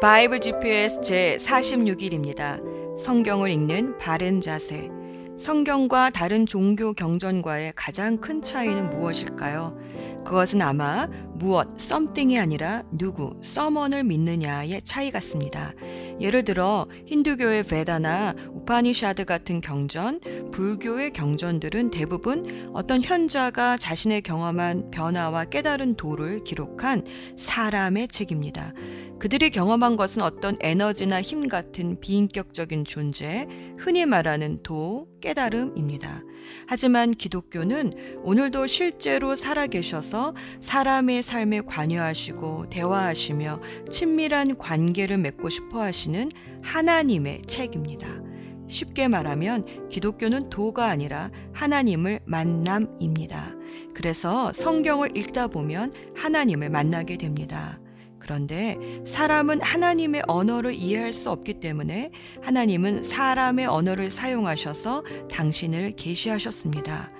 바이블 0.00 0.40
GPS 0.40 1.00
제 1.00 1.38
46일입니다. 1.40 2.60
성경을 2.98 3.50
읽는 3.50 3.96
바른 3.96 4.42
자세. 4.42 4.90
성경과 5.38 6.10
다른 6.10 6.44
종교 6.44 6.92
경전과의 6.92 7.72
가장 7.74 8.18
큰 8.18 8.42
차이는 8.42 8.90
무엇일까요? 8.90 9.76
그것은 10.26 10.60
아마 10.60 11.08
무엇, 11.34 11.80
something이 11.80 12.38
아니라 12.38 12.82
누구, 12.90 13.38
someone을 13.44 14.04
믿느냐의 14.04 14.82
차이 14.82 15.10
같습니다. 15.10 15.72
예를 16.20 16.42
들어 16.42 16.86
힌두교의 17.06 17.62
베다나 17.64 18.34
우파니샤드 18.50 19.24
같은 19.24 19.60
경전, 19.60 20.20
불교의 20.50 21.12
경전들은 21.12 21.90
대부분 21.90 22.70
어떤 22.74 23.02
현자가 23.02 23.76
자신의 23.76 24.22
경험한 24.22 24.90
변화와 24.90 25.44
깨달은 25.44 25.94
도를 25.94 26.42
기록한 26.42 27.04
사람의 27.36 28.08
책입니다. 28.08 28.72
그들이 29.18 29.50
경험한 29.50 29.96
것은 29.96 30.22
어떤 30.22 30.56
에너지나 30.60 31.22
힘 31.22 31.48
같은 31.48 31.98
비인격적인 32.00 32.84
존재, 32.84 33.46
흔히 33.78 34.04
말하는 34.04 34.62
도, 34.62 35.08
깨달음입니다. 35.20 36.22
하지만 36.66 37.12
기독교는 37.12 37.92
오늘도 38.22 38.66
실제로 38.66 39.34
살아계셔서 39.34 40.34
사람의 40.60 41.22
삶에 41.22 41.62
관여하시고 41.62 42.68
대화하시며 42.68 43.60
친밀한 43.90 44.56
관계를 44.58 45.18
맺고 45.18 45.48
싶어 45.48 45.80
하시는 45.80 46.28
하나님의 46.62 47.42
책입니다. 47.46 48.06
쉽게 48.68 49.08
말하면 49.08 49.88
기독교는 49.88 50.50
도가 50.50 50.86
아니라 50.86 51.30
하나님을 51.52 52.20
만남입니다. 52.26 53.54
그래서 53.94 54.52
성경을 54.52 55.16
읽다 55.16 55.46
보면 55.46 55.92
하나님을 56.14 56.70
만나게 56.70 57.16
됩니다. 57.16 57.78
그런데 58.26 58.76
사람은 59.06 59.60
하나님의 59.62 60.22
언어를 60.26 60.74
이해할 60.74 61.12
수 61.12 61.30
없기 61.30 61.60
때문에 61.60 62.10
하나님은 62.42 63.04
사람의 63.04 63.66
언어를 63.66 64.10
사용하셔서 64.10 65.04
당신을 65.30 65.92
계시하셨습니다. 65.92 67.12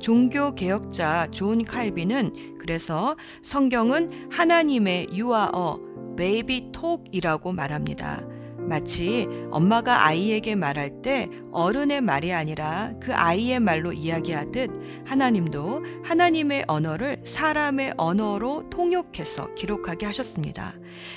종교 0.00 0.54
개혁자 0.54 1.28
존 1.30 1.64
칼빈은 1.64 2.58
그래서 2.58 3.16
성경은 3.42 4.30
하나님의 4.30 5.06
a 5.14 6.16
baby 6.16 6.72
talk이라고 6.72 7.52
말합니다. 7.52 8.39
마치 8.70 9.26
엄마가 9.50 10.06
아이에게 10.06 10.54
말할 10.54 11.02
때 11.02 11.28
어른의 11.50 12.02
말이 12.02 12.32
아니라 12.32 12.92
그 13.02 13.12
아이의 13.12 13.58
말로 13.58 13.92
이야기하듯 13.92 14.70
하나님도 15.04 15.82
하나님의 16.04 16.66
언어를 16.68 17.20
사람의 17.24 17.94
언어로 17.96 18.70
통역해서 18.70 19.54
기록하게 19.54 20.06
하셨습니다. 20.06 20.74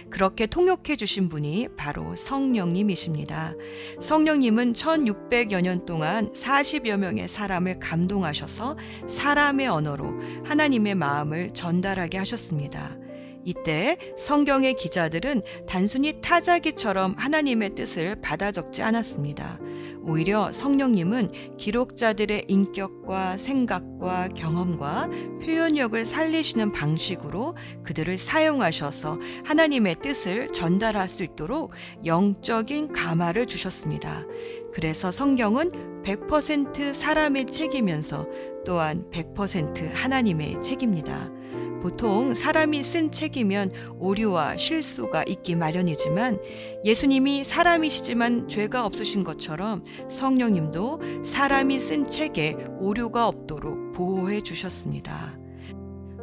그렇게 0.09 0.47
통역해 0.47 0.95
주신 0.95 1.29
분이 1.29 1.69
바로 1.77 2.15
성령님이십니다. 2.15 3.53
성령님은 4.01 4.73
1600여 4.73 5.61
년 5.61 5.85
동안 5.85 6.31
40여 6.31 6.97
명의 6.97 7.27
사람을 7.27 7.77
감동하셔서 7.77 8.77
사람의 9.07 9.67
언어로 9.67 10.11
하나님의 10.43 10.95
마음을 10.95 11.53
전달하게 11.53 12.17
하셨습니다. 12.17 12.97
이때 13.45 13.97
성경의 14.17 14.75
기자들은 14.75 15.41
단순히 15.67 16.19
타자기처럼 16.21 17.15
하나님의 17.17 17.75
뜻을 17.75 18.15
받아 18.21 18.51
적지 18.51 18.81
않았습니다. 18.81 19.59
오히려 20.05 20.51
성령님은 20.51 21.55
기록자들의 21.57 22.45
인격과 22.47 23.37
생각과 23.37 24.29
경험과 24.29 25.09
표현력을 25.41 26.05
살리시는 26.05 26.73
방식으로 26.73 27.55
그들을 27.83 28.17
사용하셔서 28.17 29.17
하나님의 29.45 29.95
뜻을 30.01 30.51
전달할 30.51 31.07
수 31.07 31.23
있도록 31.23 31.71
영적인 32.05 32.91
감화를 32.91 33.47
주셨습니다. 33.47 34.25
그래서 34.73 35.09
성경은 35.11 36.03
100% 36.03 36.93
사람의 36.93 37.45
책이면서 37.47 38.27
또한 38.65 39.09
100% 39.09 39.89
하나님의 39.93 40.61
책입니다. 40.61 41.31
보통 41.83 42.33
사람이 42.33 42.81
쓴 42.81 43.11
책이면 43.11 43.73
오류와 43.99 44.55
실수가 44.55 45.25
있기 45.27 45.57
마련이지만 45.57 46.39
예수님이 46.85 47.43
사람이시지만 47.43 48.47
죄가 48.47 48.85
없으신 48.85 49.25
것처럼 49.25 49.83
성령님도 50.09 51.01
사람이 51.25 51.81
쓴 51.81 52.07
책에 52.07 52.55
오류가 52.79 53.27
없도록 53.27 53.91
보호해 53.91 54.39
주셨습니다. 54.39 55.37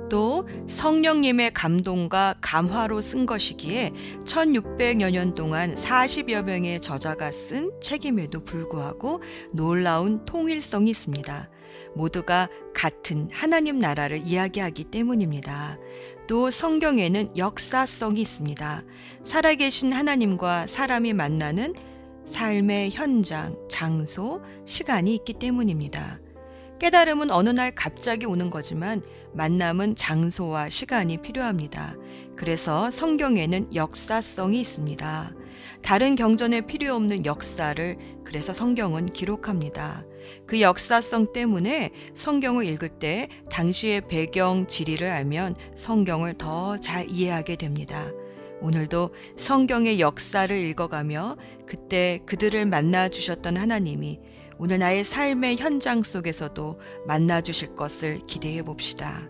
또 0.09 0.49
성령님의 0.67 1.53
감동과 1.53 2.37
감화로 2.41 3.03
쓴 3.03 3.27
것이기에 3.27 3.93
1600여 4.25 5.11
년 5.11 5.35
동안 5.35 5.75
40여 5.75 6.43
명의 6.43 6.81
저자가 6.81 7.31
쓴 7.31 7.71
책임에도 7.83 8.43
불구하고 8.43 9.21
놀라운 9.53 10.25
통일성이 10.25 10.89
있습니다. 10.89 11.51
모두가 11.95 12.49
같은 12.75 13.29
하나님 13.33 13.79
나라를 13.79 14.19
이야기하기 14.19 14.85
때문입니다. 14.85 15.79
또 16.27 16.51
성경에는 16.51 17.37
역사성이 17.37 18.21
있습니다. 18.21 18.83
살아계신 19.25 19.93
하나님과 19.93 20.67
사람이 20.67 21.13
만나는 21.13 21.75
삶의 22.25 22.91
현장, 22.91 23.57
장소, 23.69 24.41
시간이 24.65 25.15
있기 25.17 25.35
때문입니다. 25.35 26.21
깨달음은 26.79 27.31
어느 27.31 27.51
날 27.51 27.73
갑자기 27.75 28.25
오는 28.25 28.49
거지만 28.49 29.03
만남은 29.35 29.97
장소와 29.97 30.71
시간이 30.71 31.21
필요합니다. 31.21 31.95
그래서 32.37 32.91
성경에는 32.91 33.75
역사성이 33.75 34.61
있습니다. 34.61 35.35
다른 35.83 36.17
경전에 36.17 36.63
필요 36.63 36.95
없는 36.95 37.27
역사를 37.27 37.99
그래서 38.25 38.53
성경은 38.53 39.07
기록합니다. 39.07 40.05
그 40.47 40.61
역사성 40.61 41.33
때문에 41.33 41.91
성경을 42.15 42.67
읽을 42.67 42.89
때 42.89 43.29
당시의 43.51 44.03
배경 44.09 44.67
지리를 44.67 45.09
알면 45.09 45.57
성경을 45.75 46.35
더 46.35 46.79
잘 46.81 47.09
이해하게 47.09 47.57
됩니다. 47.57 48.11
오늘도 48.61 49.15
성경의 49.37 50.01
역사를 50.01 50.55
읽어가며 50.55 51.37
그때 51.67 52.21
그들을 52.27 52.67
만나 52.67 53.09
주셨던 53.09 53.57
하나님이 53.57 54.21
오늘 54.59 54.79
나의 54.79 55.05
삶의 55.05 55.57
현장 55.57 56.03
속에서도 56.03 56.79
만나 57.07 57.41
주실 57.41 57.75
것을 57.75 58.21
기대해 58.27 58.63
봅시다. 58.63 59.29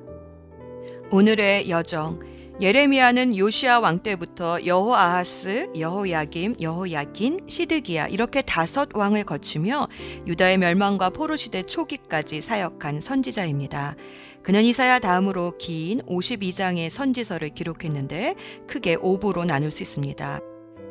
오늘의 1.13 1.71
여정 1.71 2.21
예레미야는 2.61 3.39
요시아 3.39 3.81
왕 3.81 4.01
때부터 4.01 4.67
여호아하스, 4.67 5.71
여호야김, 5.79 6.57
여호야긴, 6.61 7.41
시드기야 7.49 8.09
이렇게 8.09 8.43
다섯 8.43 8.91
왕을 8.93 9.25
거치며 9.25 9.89
유다의 10.27 10.59
멸망과 10.59 11.09
포로 11.09 11.37
시대 11.37 11.63
초기까지 11.63 12.43
사역한 12.43 13.01
선지자입니다. 13.01 13.97
그는 14.43 14.63
이사야 14.63 14.99
다음으로 14.99 15.57
긴 15.57 16.03
52장의 16.03 16.91
선지서를 16.91 17.49
기록했는데 17.49 18.35
크게 18.67 18.97
5부로 18.97 19.47
나눌 19.47 19.71
수 19.71 19.83
있습니다. 19.83 20.41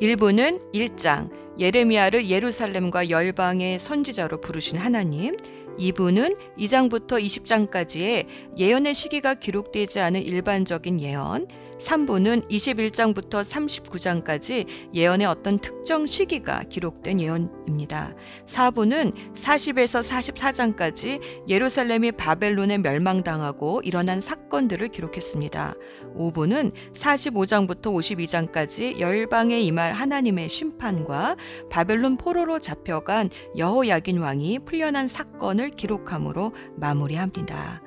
1부는 0.02 0.74
1장 0.74 1.30
예레미야를 1.60 2.32
예루살렘과 2.32 3.12
열방의 3.12 3.78
선지자로 3.78 4.42
부르신 4.42 4.78
하나님, 4.78 5.36
2부는 5.80 6.38
2장부터 6.58 7.24
20장까지의 7.24 8.26
예언의 8.58 8.94
시기가 8.94 9.36
기록되지 9.36 10.00
않은 10.02 10.22
일반적인 10.22 11.02
예언, 11.02 11.48
3부는 11.80 12.50
21장부터 12.50 13.44
39장까지 13.44 14.66
예언의 14.94 15.28
어떤 15.28 15.60
특정 15.60 16.06
시기가 16.06 16.64
기록된 16.64 17.22
예언입니다. 17.22 18.14
4부는 18.46 19.14
40에서 19.34 20.04
44장까지 20.04 21.48
예루살렘이 21.48 22.12
바벨론에 22.12 22.78
멸망당하고 22.78 23.82
일어난 23.84 24.22
사건들을 24.22 24.90
기록했습니다. 24.90 25.74
5부는 26.16 26.74
45장부터 26.94 27.84
52장까지 27.94 29.00
열방에 29.00 29.60
임할 29.62 29.94
하나님의 29.94 30.50
심판과 30.50 31.38
바벨론 31.70 32.18
포로로 32.18 32.60
잡혀간 32.60 33.30
여호야긴 33.58 34.20
왕이 34.20 34.60
풀려난 34.66 35.08
사건을 35.08 35.72
기록함으로 35.72 36.54
마무리합니다. 36.76 37.82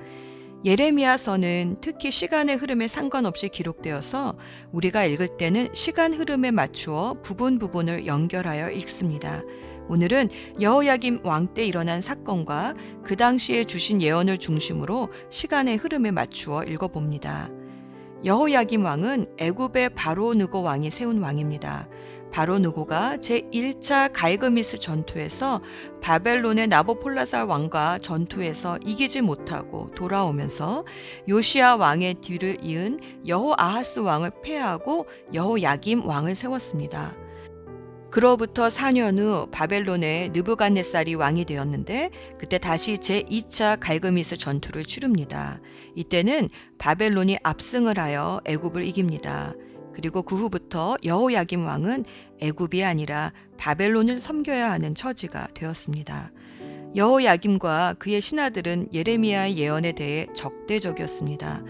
예레미야서는 0.64 1.78
특히 1.80 2.12
시간의 2.12 2.56
흐름에 2.56 2.86
상관없이 2.86 3.48
기록되어서 3.48 4.36
우리가 4.70 5.04
읽을 5.04 5.36
때는 5.36 5.70
시간 5.72 6.14
흐름에 6.14 6.52
맞추어 6.52 7.16
부분 7.20 7.58
부분을 7.58 8.06
연결하여 8.06 8.70
읽습니다. 8.70 9.42
오늘은 9.88 10.28
여호야김 10.60 11.22
왕 11.24 11.52
때 11.52 11.66
일어난 11.66 12.00
사건과 12.00 12.74
그 13.02 13.16
당시에 13.16 13.64
주신 13.64 14.00
예언을 14.00 14.38
중심으로 14.38 15.08
시간의 15.30 15.78
흐름에 15.78 16.12
맞추어 16.12 16.62
읽어봅니다. 16.62 17.50
여호야김 18.24 18.84
왕은 18.84 19.34
애굽의 19.38 19.90
바로 19.96 20.32
느고 20.32 20.62
왕이 20.62 20.92
세운 20.92 21.20
왕입니다. 21.20 21.88
바로 22.32 22.58
누구가 22.58 23.18
제1차 23.18 24.10
갈그미스 24.12 24.78
전투에서 24.78 25.60
바벨론의 26.00 26.66
나보폴라살 26.68 27.44
왕과 27.44 27.98
전투에서 27.98 28.78
이기지 28.84 29.20
못하고 29.20 29.90
돌아오면서 29.94 30.84
요시아 31.28 31.76
왕의 31.76 32.14
뒤를 32.14 32.56
이은 32.62 33.00
여호 33.26 33.54
아하스 33.58 34.00
왕을 34.00 34.30
패하고 34.42 35.06
여호 35.34 35.60
야김 35.60 36.06
왕을 36.06 36.34
세웠습니다. 36.34 37.14
그로부터 38.10 38.68
4년 38.68 39.18
후 39.18 39.46
바벨론의 39.50 40.30
느부갓네살이 40.30 41.14
왕이 41.14 41.44
되었는데 41.44 42.10
그때 42.38 42.58
다시 42.58 42.96
제2차 42.96 43.78
갈그미스 43.80 44.36
전투를 44.36 44.84
치릅니다. 44.84 45.60
이때는 45.96 46.48
바벨론이 46.78 47.38
압승을 47.42 47.98
하여 47.98 48.40
애굽을 48.46 48.84
이깁니다. 48.84 49.54
그리고 49.94 50.22
그 50.22 50.36
후부터 50.36 50.96
여호야김 51.04 51.64
왕은 51.66 52.04
애굽이 52.40 52.84
아니라 52.84 53.32
바벨론을 53.58 54.20
섬겨야 54.20 54.70
하는 54.70 54.94
처지가 54.94 55.48
되었습니다. 55.54 56.32
여호야김과 56.94 57.94
그의 57.98 58.20
신하들은 58.20 58.88
예레미야의 58.92 59.56
예언에 59.56 59.92
대해 59.92 60.26
적대적이었습니다. 60.34 61.62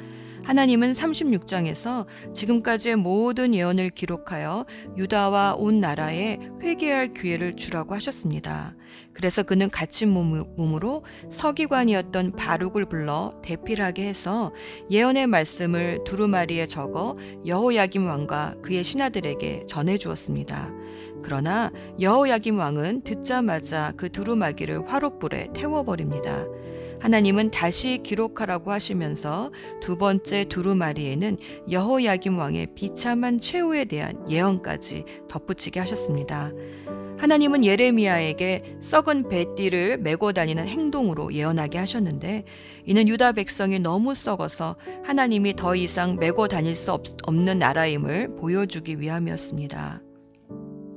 하나님은 0.45 0.93
36장에서 0.93 2.07
지금까지의 2.35 2.97
모든 2.97 3.55
예언을 3.55 3.91
기록하여 3.91 4.67
유다와 4.97 5.55
온 5.55 5.81
나라에 5.81 6.39
회개할 6.61 7.15
기회를 7.15 7.55
주라고 7.55 7.95
하셨습니다. 7.95 8.75
그래서 9.13 9.43
그는 9.43 9.71
갇힌 9.71 10.09
몸으로 10.11 11.05
서기관이었던 11.31 12.33
바룩을 12.33 12.87
불러 12.87 13.33
대필하게 13.43 14.07
해서 14.07 14.53
예언의 14.91 15.27
말씀을 15.27 16.01
두루마리에 16.05 16.67
적어 16.67 17.17
여호야김 17.47 18.07
왕과 18.07 18.57
그의 18.63 18.85
신하들에게 18.85 19.67
전해 19.67 19.99
주었습니다. 19.99 20.73
그러나 21.23 21.71
여호야김 22.01 22.59
왕은 22.59 23.03
듣자마자 23.03 23.93
그 23.97 24.11
두루마기를 24.11 24.89
화롯불에 24.89 25.49
태워버립니다. 25.55 26.47
하나님은 27.03 27.51
다시 27.51 27.99
기록하라고 28.05 28.71
하시면서 28.71 29.51
두 29.81 29.97
번째 29.97 30.45
두루마리에는 30.45 31.37
여호야김 31.69 32.39
왕의 32.39 32.69
비참한 32.77 33.41
최후에 33.41 33.87
대한 33.87 34.25
예언까지 34.31 35.05
덧붙이게 35.29 35.81
하셨습니다. 35.81 36.53
하나님은 37.19 37.65
예레미야에게 37.65 38.77
썩은 38.81 39.29
배띠를 39.29 39.99
메고 39.99 40.33
다니는 40.33 40.69
행동으로 40.69 41.33
예언하게 41.35 41.79
하셨는데 41.79 42.45
이는 42.85 43.09
유다 43.09 43.33
백성이 43.33 43.81
너무 43.81 44.15
썩어서 44.15 44.77
하나님이 45.03 45.57
더 45.57 45.75
이상 45.75 46.17
메고 46.21 46.47
다닐 46.47 46.77
수 46.77 46.93
없, 46.93 47.03
없는 47.25 47.59
나라임을 47.59 48.37
보여주기 48.37 49.01
위함이었습니다. 49.01 50.03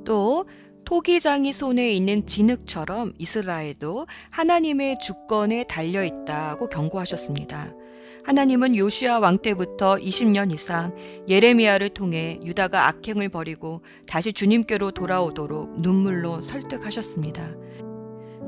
또 0.04 0.46
토기장이 0.86 1.52
손에 1.52 1.90
있는 1.90 2.26
진흙처럼 2.26 3.14
이스라엘도 3.18 4.06
하나님의 4.30 4.98
주권에 5.00 5.64
달려 5.64 6.04
있다고 6.04 6.68
경고하셨습니다. 6.68 7.74
하나님은 8.22 8.76
요시아 8.76 9.18
왕 9.18 9.38
때부터 9.38 9.96
20년 9.96 10.52
이상 10.52 10.94
예레미야를 11.28 11.88
통해 11.88 12.38
유다가 12.44 12.86
악행을 12.86 13.30
버리고 13.30 13.82
다시 14.06 14.32
주님께로 14.32 14.92
돌아오도록 14.92 15.80
눈물로 15.80 16.40
설득하셨습니다. 16.40 17.54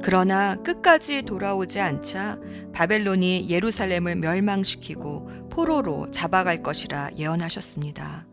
그러나 0.04 0.54
끝까지 0.62 1.22
돌아오지 1.22 1.80
않자 1.80 2.38
바벨론이 2.72 3.50
예루살렘을 3.50 4.14
멸망시키고 4.14 5.48
포로로 5.50 6.08
잡아갈 6.12 6.62
것이라 6.62 7.10
예언하셨습니다. 7.18 8.27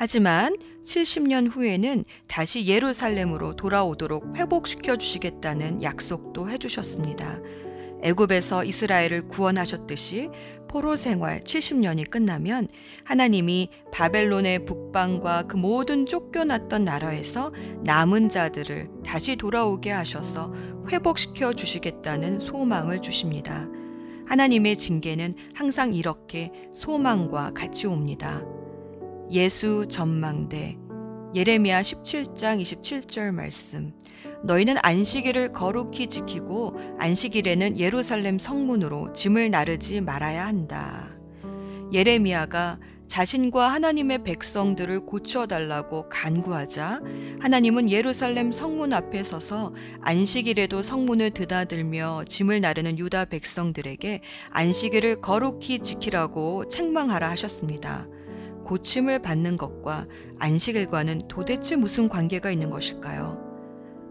하지만 0.00 0.56
70년 0.82 1.54
후에는 1.54 2.06
다시 2.26 2.66
예루살렘으로 2.66 3.54
돌아오도록 3.54 4.34
회복시켜 4.34 4.96
주시겠다는 4.96 5.82
약속도 5.82 6.48
해주셨습니다. 6.48 7.38
애굽에서 8.02 8.64
이스라엘을 8.64 9.28
구원하셨듯이 9.28 10.30
포로 10.70 10.96
생활 10.96 11.40
70년이 11.40 12.08
끝나면 12.08 12.66
하나님이 13.04 13.68
바벨론의 13.92 14.64
북방과 14.64 15.42
그 15.42 15.58
모든 15.58 16.06
쫓겨났던 16.06 16.82
나라에서 16.84 17.52
남은 17.84 18.30
자들을 18.30 18.88
다시 19.04 19.36
돌아오게 19.36 19.90
하셔서 19.90 20.54
회복시켜 20.90 21.52
주시겠다는 21.52 22.40
소망을 22.40 23.02
주십니다. 23.02 23.68
하나님의 24.24 24.78
징계는 24.78 25.34
항상 25.52 25.92
이렇게 25.92 26.52
소망과 26.72 27.50
같이 27.52 27.86
옵니다. 27.86 28.42
예수 29.32 29.86
전망대 29.88 30.76
예레미야 31.36 31.82
17장 31.82 32.60
27절 32.60 33.32
말씀 33.32 33.92
너희는 34.42 34.76
안식일을 34.82 35.52
거룩히 35.52 36.08
지키고 36.08 36.76
안식일에는 36.98 37.78
예루살렘 37.78 38.40
성문으로 38.40 39.12
짐을 39.12 39.50
나르지 39.50 40.00
말아야 40.00 40.46
한다. 40.46 41.10
예레미야가 41.92 42.80
자신과 43.06 43.68
하나님의 43.68 44.24
백성들을 44.24 45.06
고쳐달라고 45.06 46.08
간구하자 46.08 47.00
하나님은 47.40 47.90
예루살렘 47.90 48.50
성문 48.50 48.92
앞에 48.92 49.22
서서 49.22 49.74
안식일에도 50.00 50.82
성문을 50.82 51.30
드나들며 51.30 52.24
짐을 52.28 52.60
나르는 52.60 52.98
유다 52.98 53.26
백성들에게 53.26 54.22
안식일을 54.50 55.20
거룩히 55.20 55.80
지키라고 55.80 56.68
책망하라 56.68 57.30
하셨습니다. 57.30 58.08
고침을 58.70 59.18
받는 59.18 59.56
것과 59.56 60.06
안식일과는 60.38 61.22
도대체 61.26 61.74
무슨 61.74 62.08
관계가 62.08 62.52
있는 62.52 62.70
것일까요? 62.70 63.36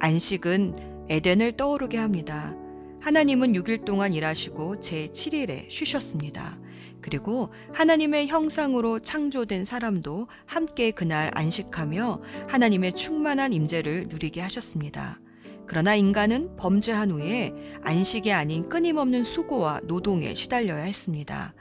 안식은 0.02 1.06
에덴을 1.10 1.54
떠오르게 1.54 1.98
합니다. 1.98 2.58
하나님은 3.00 3.54
6일 3.54 3.86
동안 3.86 4.14
일하시고 4.14 4.82
제7일에 4.82 5.70
쉬셨습니다. 5.70 6.60
그리고 7.00 7.54
하나님의 7.72 8.28
형상으로 8.28 9.00
창조된 9.00 9.64
사람도 9.64 10.28
함께 10.46 10.92
그날 10.92 11.32
안식하며 11.36 12.22
하나님의 12.50 12.98
충만한 12.98 13.54
임재를 13.54 14.08
누리게 14.10 14.42
하셨습니다. 14.42 15.22
그러나 15.68 15.96
인간은 15.96 16.58
범죄한 16.58 17.12
후에 17.12 17.54
안식이 17.84 18.34
아닌 18.34 18.68
끊임없는 18.68 19.24
수고와 19.24 19.80
노동에 19.86 20.34
시달려야 20.34 20.84
했습니다. 20.84 21.54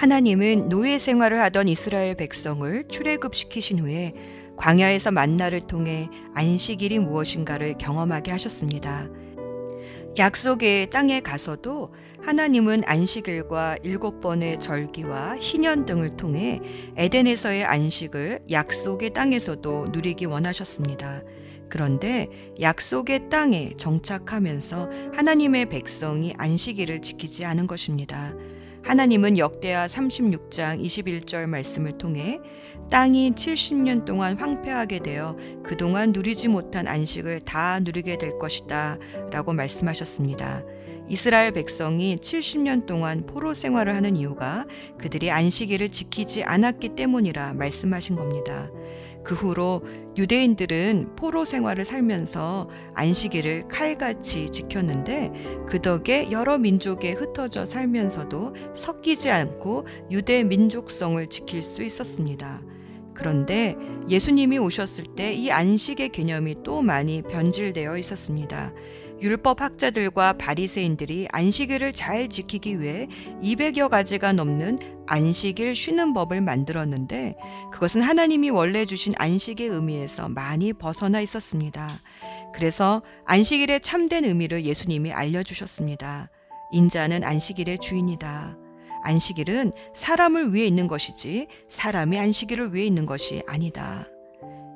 하나님은 0.00 0.70
노예 0.70 0.98
생활을 0.98 1.38
하던 1.42 1.68
이스라엘 1.68 2.14
백성을 2.14 2.88
출애굽시키신 2.88 3.80
후에 3.80 4.14
광야에서 4.56 5.10
만나를 5.10 5.60
통해 5.60 6.08
안식일이 6.32 6.98
무엇인가를 7.00 7.74
경험하게 7.76 8.30
하셨습니다. 8.30 9.10
약속의 10.18 10.88
땅에 10.88 11.20
가서도 11.20 11.92
하나님은 12.22 12.80
안식일과 12.86 13.76
일곱 13.82 14.22
번의 14.22 14.58
절기와 14.58 15.36
희년 15.38 15.84
등을 15.84 16.16
통해 16.16 16.60
에덴에서의 16.96 17.66
안식을 17.66 18.38
약속의 18.50 19.10
땅에서도 19.10 19.88
누리기 19.92 20.24
원하셨습니다. 20.24 21.20
그런데 21.68 22.26
약속의 22.58 23.28
땅에 23.28 23.74
정착하면서 23.76 24.88
하나님의 25.12 25.66
백성이 25.66 26.32
안식일을 26.38 27.02
지키지 27.02 27.44
않은 27.44 27.66
것입니다. 27.66 28.32
하나님은 28.82 29.38
역대하 29.38 29.86
36장 29.86 30.82
21절 30.84 31.46
말씀을 31.46 31.92
통해 31.92 32.40
땅이 32.90 33.32
70년 33.32 34.04
동안 34.04 34.36
황폐하게 34.36 34.98
되어 35.00 35.36
그동안 35.62 36.12
누리지 36.12 36.48
못한 36.48 36.88
안식을 36.88 37.40
다 37.40 37.78
누리게 37.80 38.18
될 38.18 38.38
것이다 38.38 38.98
라고 39.30 39.52
말씀하셨습니다. 39.52 40.64
이스라엘 41.08 41.50
백성이 41.52 42.16
70년 42.16 42.86
동안 42.86 43.26
포로 43.26 43.52
생활을 43.52 43.94
하는 43.94 44.16
이유가 44.16 44.64
그들이 44.96 45.30
안식일을 45.30 45.90
지키지 45.90 46.44
않았기 46.44 46.90
때문이라 46.90 47.54
말씀하신 47.54 48.16
겁니다. 48.16 48.70
그 49.24 49.34
후로 49.34 49.82
유대인들은 50.16 51.16
포로 51.16 51.44
생활을 51.44 51.84
살면서 51.84 52.68
안식일을 52.94 53.68
칼같이 53.68 54.50
지켰는데 54.50 55.32
그 55.66 55.80
덕에 55.80 56.30
여러 56.30 56.58
민족에 56.58 57.12
흩어져 57.12 57.64
살면서도 57.66 58.54
섞이지 58.74 59.30
않고 59.30 59.86
유대 60.10 60.42
민족성을 60.42 61.24
지킬 61.28 61.62
수 61.62 61.82
있었습니다. 61.82 62.60
그런데 63.14 63.76
예수님이 64.08 64.58
오셨을 64.58 65.04
때 65.16 65.34
이 65.34 65.50
안식의 65.50 66.08
개념이 66.10 66.56
또 66.62 66.82
많이 66.82 67.22
변질되어 67.22 67.96
있었습니다. 67.98 68.72
율법 69.20 69.60
학자들과 69.60 70.34
바리새인들이 70.34 71.28
안식일을 71.30 71.92
잘 71.92 72.28
지키기 72.28 72.80
위해 72.80 73.06
200여 73.42 73.88
가지가 73.88 74.32
넘는 74.32 74.78
안식일 75.06 75.74
쉬는 75.74 76.14
법을 76.14 76.40
만들었는데 76.40 77.36
그것은 77.70 78.00
하나님이 78.00 78.50
원래 78.50 78.86
주신 78.86 79.12
안식의 79.16 79.68
의미에서 79.68 80.28
많이 80.28 80.72
벗어나 80.72 81.20
있었습니다. 81.20 82.00
그래서 82.54 83.02
안식일의 83.26 83.80
참된 83.80 84.24
의미를 84.24 84.64
예수님이 84.64 85.12
알려주셨습니다. 85.12 86.30
인자는 86.72 87.24
안식일의 87.24 87.78
주인이다. 87.78 88.56
안식일은 89.02 89.72
사람을 89.94 90.54
위해 90.54 90.66
있는 90.66 90.86
것이지 90.86 91.48
사람이 91.68 92.18
안식일을 92.18 92.74
위해 92.74 92.86
있는 92.86 93.06
것이 93.06 93.42
아니다. 93.46 94.06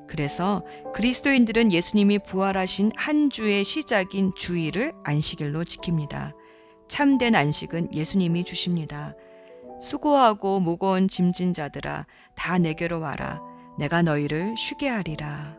그래서 0.09 0.63
그리스도인들은 0.95 1.73
예수님이 1.73 2.19
부활하신 2.21 2.93
한 2.97 3.31
주의 3.31 3.65
시작인 3.65 4.33
주일을 4.35 4.93
안식일로 5.05 5.65
지킵니다. 5.65 6.35
참된 6.89 7.35
안식은 7.35 7.95
예수님이 7.95 8.45
주십니다. 8.45 9.15
수고하고 9.81 10.61
무거운 10.61 11.09
짐진 11.09 11.53
자들아 11.53 12.07
다 12.37 12.59
내게로 12.59 13.01
와라. 13.01 13.41
내가 13.79 14.03
너희를 14.03 14.55
쉬게 14.57 14.89
하리라. 14.89 15.59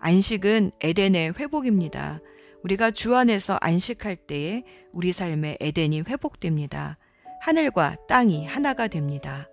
안식은 0.00 0.72
에덴의 0.80 1.34
회복입니다. 1.38 2.20
우리가 2.62 2.90
주 2.90 3.14
안에서 3.14 3.58
안식할 3.60 4.16
때에 4.16 4.62
우리 4.92 5.12
삶의 5.12 5.58
에덴이 5.60 6.02
회복됩니다. 6.08 6.98
하늘과 7.42 7.96
땅이 8.08 8.46
하나가 8.46 8.88
됩니다. 8.88 9.46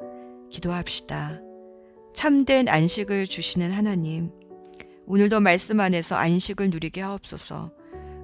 기도합시다. 0.49 1.50
참된 2.13 2.67
안식을 2.67 3.27
주시는 3.27 3.71
하나님, 3.71 4.31
오늘도 5.05 5.39
말씀 5.39 5.79
안에서 5.79 6.15
안식을 6.15 6.69
누리게 6.69 7.01
하옵소서. 7.01 7.71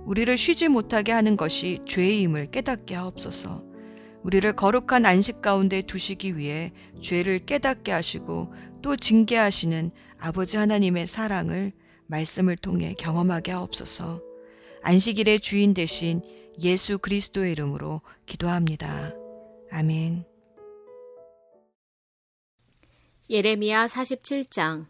우리를 0.05 0.37
쉬지 0.37 0.67
못하게 0.67 1.11
하는 1.11 1.35
것이 1.35 1.79
죄임을 1.85 2.51
깨닫게 2.51 2.95
하옵소서. 2.95 3.65
우리를 4.23 4.51
거룩한 4.53 5.05
안식 5.05 5.41
가운데 5.41 5.81
두시기 5.81 6.37
위해 6.37 6.71
죄를 7.01 7.39
깨닫게 7.39 7.91
하시고 7.91 8.53
또 8.81 8.95
징계하시는 8.95 9.91
아버지 10.19 10.57
하나님의 10.57 11.07
사랑을 11.07 11.71
말씀을 12.07 12.57
통해 12.57 12.93
경험하게 12.97 13.51
하옵소서. 13.51 14.21
안식일의 14.83 15.39
주인 15.39 15.73
대신 15.73 16.21
예수 16.61 16.97
그리스도의 16.99 17.51
이름으로 17.53 18.01
기도합니다. 18.25 19.13
아멘. 19.71 20.36
예레미야 23.29 23.87
47장 23.87 24.85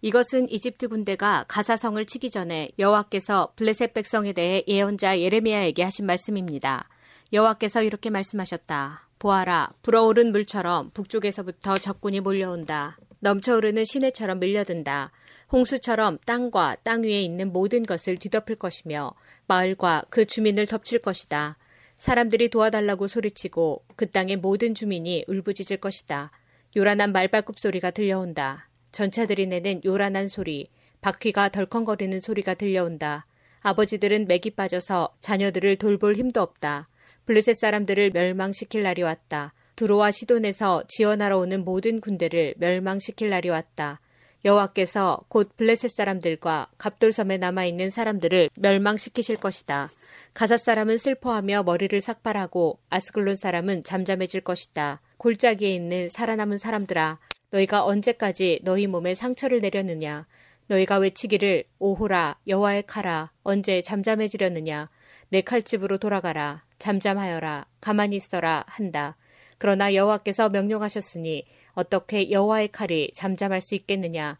이것은 0.00 0.48
이집트 0.48 0.86
군대가 0.86 1.44
가사성을 1.48 2.04
치기 2.06 2.30
전에 2.30 2.70
여호와께서 2.78 3.52
블레셋 3.56 3.94
백성에 3.94 4.32
대해 4.32 4.62
예언자 4.68 5.18
예레미야에게 5.18 5.82
하신 5.82 6.06
말씀입니다. 6.06 6.88
여호와께서 7.32 7.82
이렇게 7.82 8.08
말씀하셨다. 8.08 9.08
보아라, 9.18 9.70
불어오른 9.82 10.30
물처럼 10.30 10.90
북쪽에서부터 10.94 11.78
적군이 11.78 12.20
몰려온다. 12.20 12.96
넘쳐흐르는 13.18 13.84
시내처럼 13.84 14.38
밀려든다. 14.38 15.10
홍수처럼 15.50 16.18
땅과 16.24 16.76
땅 16.84 17.02
위에 17.02 17.20
있는 17.20 17.52
모든 17.52 17.82
것을 17.82 18.18
뒤덮을 18.18 18.54
것이며 18.54 19.12
마을과 19.48 20.04
그 20.10 20.24
주민을 20.24 20.66
덮칠 20.66 21.00
것이다. 21.00 21.58
사람들이 21.96 22.48
도와달라고 22.48 23.08
소리치고 23.08 23.84
그 23.96 24.08
땅의 24.08 24.36
모든 24.36 24.74
주민이 24.74 25.24
울부짖을 25.26 25.78
것이다. 25.78 26.30
요란한 26.76 27.12
말발굽 27.12 27.58
소리가 27.58 27.90
들려온다. 27.90 28.68
전차들이 28.92 29.46
내는 29.46 29.80
요란한 29.84 30.28
소리, 30.28 30.70
바퀴가 31.00 31.48
덜컹거리는 31.48 32.20
소리가 32.20 32.54
들려온다. 32.54 33.26
아버지들은 33.60 34.26
맥이 34.28 34.50
빠져서 34.50 35.16
자녀들을 35.20 35.76
돌볼 35.76 36.14
힘도 36.14 36.40
없다. 36.42 36.88
블레셋 37.26 37.56
사람들을 37.56 38.10
멸망시킬 38.10 38.82
날이 38.82 39.02
왔다. 39.02 39.52
두로와 39.76 40.10
시돈에서 40.10 40.84
지원하러 40.88 41.38
오는 41.38 41.64
모든 41.64 42.00
군대를 42.00 42.54
멸망시킬 42.58 43.30
날이 43.30 43.48
왔다. 43.48 44.00
여호와께서 44.44 45.20
곧 45.28 45.56
블레셋 45.56 45.90
사람들과 45.90 46.70
갑돌섬에 46.78 47.38
남아 47.38 47.64
있는 47.64 47.90
사람들을 47.90 48.50
멸망시키실 48.58 49.36
것이다. 49.36 49.90
가사 50.34 50.56
사람은 50.56 50.98
슬퍼하며 50.98 51.64
머리를 51.64 52.00
삭발하고 52.00 52.78
아스글론 52.88 53.36
사람은 53.36 53.84
잠잠해질 53.84 54.42
것이다. 54.42 55.00
골짜기에 55.20 55.74
있는 55.74 56.08
살아남은 56.08 56.56
사람들아, 56.56 57.18
너희가 57.50 57.84
언제까지 57.84 58.60
너희 58.62 58.86
몸에 58.86 59.14
상처를 59.14 59.60
내렸느냐? 59.60 60.26
너희가 60.68 60.96
외치기를 60.96 61.64
오호라 61.78 62.38
여호와의 62.46 62.84
칼아 62.86 63.30
언제 63.42 63.82
잠잠해지려느냐? 63.82 64.88
내 65.28 65.42
칼집으로 65.42 65.98
돌아가라 65.98 66.64
잠잠하여라 66.78 67.66
가만히 67.82 68.16
있어라 68.16 68.64
한다. 68.66 69.18
그러나 69.58 69.92
여호와께서 69.92 70.48
명령하셨으니 70.48 71.44
어떻게 71.72 72.30
여호와의 72.30 72.68
칼이 72.68 73.10
잠잠할 73.12 73.60
수 73.60 73.74
있겠느냐? 73.74 74.38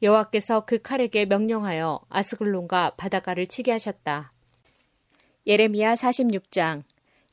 여호와께서 0.00 0.64
그 0.64 0.80
칼에게 0.80 1.26
명령하여 1.26 2.00
아스글론과 2.08 2.94
바닷가를 2.96 3.48
치게 3.48 3.70
하셨다. 3.70 4.32
예레미야 5.46 5.92
46장 5.92 6.84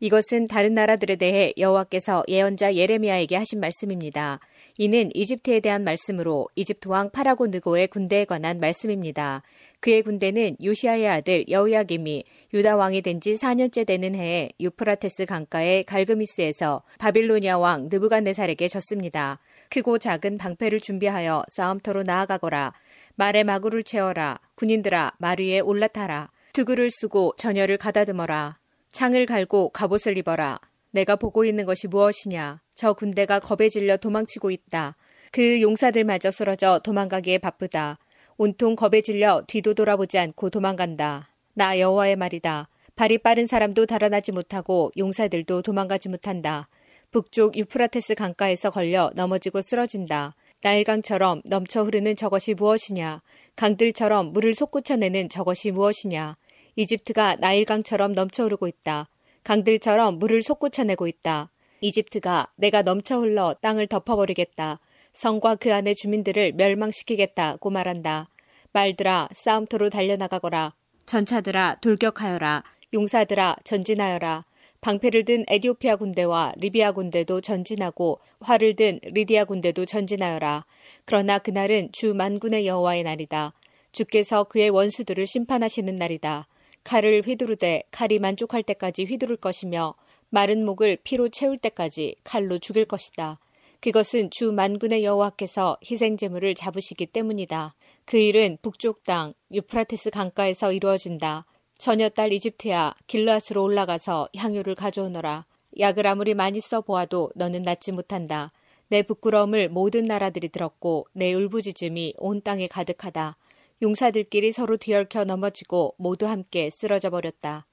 이것은 0.02 0.48
다른 0.48 0.74
나라들에 0.74 1.18
대해 1.18 1.54
여호와께서 1.58 2.24
예언자 2.28 2.76
예레미야에게 2.76 3.36
하신 3.36 3.60
말씀입니다. 3.60 4.40
이는 4.78 5.10
이집트에 5.14 5.60
대한 5.60 5.84
말씀으로 5.84 6.48
이집트 6.56 6.88
왕 6.88 7.10
파라고 7.10 7.48
느고의 7.48 7.88
군대에 7.88 8.24
관한 8.24 8.60
말씀입니다. 8.60 9.44
그의 9.82 10.02
군대는 10.04 10.56
요시아의 10.64 11.08
아들 11.08 11.46
여우야김이 11.50 12.24
유다 12.54 12.78
왕이 12.78 13.02
된 13.02 13.20
지 13.20 13.34
4년째 13.34 13.86
되는 13.86 14.16
해에 14.16 14.50
유프라테스 14.62 15.26
강가의 15.26 15.84
갈그미스에서 15.84 16.84
바빌로니아 17.00 17.58
왕 17.58 17.90
느부갓네살에게 17.92 18.70
졌습니다. 18.70 19.40
크고 19.70 19.98
작은 19.98 20.38
방패를 20.38 20.80
준비하여 20.80 21.44
싸움터로 21.50 22.04
나아가거라. 22.04 22.74
말에 23.16 23.44
마구를 23.44 23.84
채워라. 23.84 24.40
군인들아 24.56 25.14
말 25.18 25.42
위에 25.42 25.60
올라타라. 25.60 26.32
두구를 26.54 26.90
쓰고 26.90 27.34
전열을 27.38 27.78
가다듬어라. 27.78 28.58
창을 28.92 29.26
갈고 29.26 29.70
갑옷을 29.70 30.18
입어라. 30.18 30.60
내가 30.92 31.16
보고 31.16 31.46
있는 31.46 31.66
것이 31.66 31.88
무엇이냐? 31.88 32.62
저 32.76 32.94
군대가 32.94 33.40
겁에 33.40 33.70
질려 33.70 33.98
도망치고 33.98 34.52
있다. 34.52 34.96
그 35.32 35.62
용사들마저 35.62 36.32
쓰러져 36.32 36.80
도망가기에 36.84 37.38
바쁘다. 37.38 38.00
온통 38.38 38.76
겁에 38.76 39.02
질려 39.02 39.44
뒤도 39.48 39.74
돌아보지 39.74 40.18
않고 40.18 40.50
도망간다. 40.50 41.30
나 41.54 41.80
여호와의 41.80 42.16
말이다. 42.16 42.70
발이 42.96 43.20
빠른 43.20 43.46
사람도 43.46 43.86
달아나지 43.86 44.32
못하고 44.32 44.92
용사들도 44.98 45.62
도망가지 45.62 46.10
못한다. 46.10 46.68
북쪽 47.12 47.58
유프라테스 47.58 48.16
강가에서 48.16 48.70
걸려 48.72 49.12
넘어지고 49.16 49.62
쓰러진다. 49.62 50.36
나일강처럼 50.62 51.42
넘쳐 51.46 51.84
흐르는 51.84 52.16
저것이 52.16 52.54
무엇이냐? 52.54 53.22
강들처럼 53.56 54.34
물을 54.34 54.54
솟구쳐내는 54.54 55.30
저것이 55.30 55.72
무엇이냐? 55.72 56.38
이집트가 56.80 57.36
나일강처럼 57.42 58.14
넘쳐 58.14 58.46
흐르고 58.46 58.66
있다. 58.66 59.10
강들처럼 59.44 60.18
물을 60.18 60.42
솟구쳐내고 60.42 61.08
있다. 61.08 61.52
이집트가 61.82 62.54
내가 62.56 62.84
넘쳐 62.84 63.20
흘러 63.20 63.54
땅을 63.62 63.88
덮어버리겠다. 63.88 64.80
성과 65.12 65.56
그 65.56 65.74
안의 65.74 65.96
주민들을 65.96 66.54
멸망시키겠다고 66.54 67.70
말한다. 67.70 68.30
말들아 68.72 69.28
싸움터로 69.34 69.90
달려나가거라. 69.90 70.74
전차들아 71.06 71.80
돌격하여라. 71.82 72.64
용사들아 72.94 73.58
전진하여라. 73.66 74.46
방패를 74.80 75.26
든 75.26 75.44
에디오피아 75.50 75.98
군대와 75.98 76.54
리비아 76.56 76.94
군대도 76.94 77.42
전진하고 77.42 78.22
활을 78.40 78.78
든 78.78 79.02
리디아 79.04 79.44
군대도 79.44 79.86
전진하여라. 79.86 80.66
그러나 81.04 81.40
그날은 81.40 81.90
주 81.92 82.14
만군의 82.14 82.66
여호와의 82.66 83.04
날이다. 83.04 83.52
주께서 83.92 84.46
그의 84.46 84.70
원수들을 84.70 85.26
심판하시는 85.26 85.94
날이다. 85.94 86.48
칼을 86.84 87.22
휘두르되 87.26 87.84
칼이 87.92 88.20
만족할 88.20 88.64
때까지 88.64 89.06
휘두를 89.06 89.38
것이며 89.38 89.96
마른 90.30 90.66
목을 90.66 90.98
피로 91.04 91.30
채울 91.30 91.58
때까지 91.58 92.16
칼로 92.24 92.60
죽일 92.60 92.86
것이다. 92.86 93.40
그것은 93.82 94.30
주 94.30 94.52
만군의 94.52 95.04
여호와께서 95.06 95.78
희생 95.90 96.18
제물을 96.18 96.54
잡으시기 96.56 97.06
때문이다. 97.08 97.76
그 98.06 98.18
일은 98.18 98.58
북쪽 98.62 99.04
땅 99.04 99.34
유프라테스 99.52 100.10
강가에서 100.10 100.74
이루어진다. 100.74 101.46
처녀 101.78 102.10
딸 102.10 102.34
이집트야 102.34 102.94
길라스로 103.08 103.64
올라가서 103.64 104.30
향유를 104.36 104.76
가져오너라. 104.76 105.46
약을 105.80 106.08
아무리 106.08 106.34
많이 106.34 106.60
써 106.60 106.82
보아도 106.82 107.32
너는 107.36 107.62
낫지 107.62 107.94
못한다. 107.94 108.52
내 108.90 109.04
부끄러움을 109.04 109.70
모든 109.70 110.04
나라들이 110.04 110.50
들었고 110.50 111.08
내 111.14 111.34
울부짖음이 111.34 112.16
온 112.18 112.42
땅에 112.42 112.68
가득하다. 112.68 113.38
용사들끼리 113.82 114.52
서로 114.52 114.78
뒤얽혀 114.78 115.24
넘어지고 115.24 115.96
모두 115.98 116.28
함께 116.28 116.70
쓰러져 116.70 117.10
버렸다. 117.10 117.66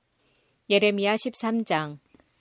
예레미야 0.70 1.16
13장 1.16 1.98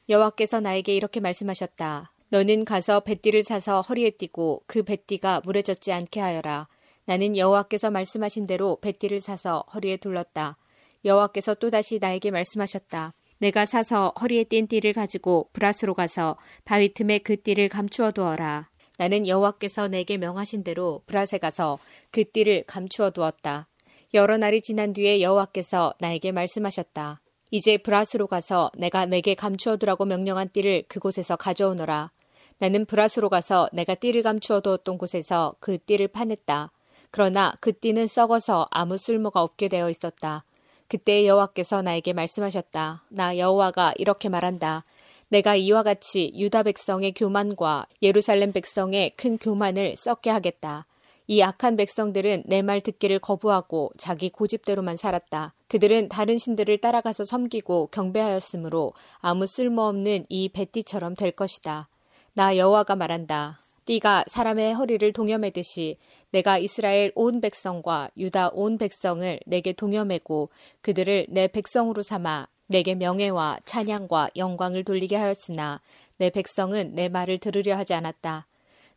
여호와께서 0.07 0.59
나에게 0.59 0.95
이렇게 0.95 1.19
말씀하셨다. 1.19 2.11
너는 2.29 2.65
가서 2.65 2.99
뱃띠를 2.99 3.43
사서 3.43 3.81
허리에 3.81 4.11
띠고 4.11 4.63
그 4.67 4.83
뱃띠가 4.83 5.41
젖지 5.63 5.91
않게 5.91 6.19
하여라. 6.19 6.67
나는 7.05 7.37
여호와께서 7.37 7.91
말씀하신 7.91 8.47
대로 8.47 8.79
뱃띠를 8.81 9.19
사서 9.19 9.65
허리에 9.73 9.97
둘렀다. 9.97 10.57
여호와께서 11.03 11.55
또다시 11.55 11.99
나에게 11.99 12.31
말씀하셨다. 12.31 13.13
내가 13.37 13.65
사서 13.65 14.13
허리에 14.19 14.45
띈 14.45 14.67
띠를 14.67 14.93
가지고 14.93 15.49
브라스로 15.53 15.93
가서 15.93 16.37
바위 16.63 16.93
틈에 16.93 17.19
그 17.19 17.41
띠를 17.41 17.69
감추어 17.69 18.11
두어라. 18.11 18.69
나는 18.97 19.27
여호와께서 19.27 19.87
내게 19.87 20.17
명하신 20.17 20.63
대로 20.63 21.01
브라세 21.05 21.37
가서 21.37 21.79
그 22.11 22.23
띠를 22.23 22.63
감추어 22.65 23.09
두었다. 23.09 23.67
여러 24.13 24.37
날이 24.37 24.61
지난 24.61 24.93
뒤에 24.93 25.21
여호와께서 25.21 25.93
나에게 25.99 26.31
말씀하셨다. 26.31 27.21
이제 27.51 27.77
브라스로 27.77 28.27
가서 28.27 28.71
내가 28.77 29.05
내게 29.05 29.35
감추어 29.35 29.77
두라고 29.77 30.05
명령한 30.05 30.49
띠를 30.49 30.83
그곳에서 30.87 31.35
가져오너라. 31.35 32.11
나는 32.57 32.85
브라스로 32.85 33.29
가서 33.29 33.67
내가 33.73 33.95
띠를 33.95 34.23
감추어 34.23 34.61
두었던 34.61 34.97
곳에서 34.97 35.51
그 35.59 35.77
띠를 35.77 36.07
파냈다. 36.07 36.71
그러나 37.11 37.51
그 37.59 37.77
띠는 37.77 38.07
썩어서 38.07 38.67
아무 38.71 38.97
쓸모가 38.97 39.41
없게 39.41 39.67
되어 39.67 39.89
있었다. 39.89 40.45
그때 40.87 41.25
여호와께서 41.25 41.81
나에게 41.81 42.13
말씀하셨다. 42.13 43.03
나 43.09 43.37
여호와가 43.37 43.93
이렇게 43.97 44.29
말한다. 44.29 44.85
내가 45.29 45.55
이와 45.55 45.83
같이 45.83 46.31
유다 46.35 46.63
백성의 46.63 47.13
교만과 47.13 47.87
예루살렘 48.01 48.51
백성의 48.51 49.11
큰 49.17 49.37
교만을 49.37 49.95
썩게 49.95 50.29
하겠다. 50.29 50.85
이 51.27 51.41
악한 51.41 51.75
백성들은 51.75 52.43
내 52.45 52.61
말 52.61 52.81
듣기를 52.81 53.17
거부하고 53.19 53.91
자기 53.97 54.29
고집대로만 54.29 54.95
살았다. 54.95 55.53
그들은 55.67 56.09
다른 56.09 56.37
신들을 56.37 56.77
따라가서 56.77 57.25
섬기고 57.25 57.87
경배하였으므로 57.87 58.93
아무 59.17 59.47
쓸모없는 59.47 60.27
이 60.29 60.49
배띠처럼 60.49 61.15
될 61.15 61.31
것이다. 61.31 61.89
나 62.35 62.57
여호와가 62.57 62.95
말한다. 62.95 63.61
띠가 63.85 64.25
사람의 64.27 64.73
허리를 64.73 65.13
동여매듯이 65.13 65.97
내가 66.31 66.57
이스라엘 66.57 67.11
온 67.15 67.39
백성과 67.39 68.09
유다 68.17 68.49
온 68.53 68.77
백성을 68.77 69.39
내게 69.45 69.73
동여매고 69.73 70.49
그들을 70.81 71.27
내 71.29 71.47
백성으로 71.47 72.01
삼아 72.01 72.47
내게 72.67 72.95
명예와 72.95 73.59
찬양과 73.65 74.31
영광을 74.35 74.83
돌리게 74.83 75.15
하였으나 75.15 75.81
내 76.17 76.29
백성은 76.29 76.95
내 76.95 77.09
말을 77.09 77.37
들으려 77.37 77.77
하지 77.77 77.93
않았다. 77.93 78.47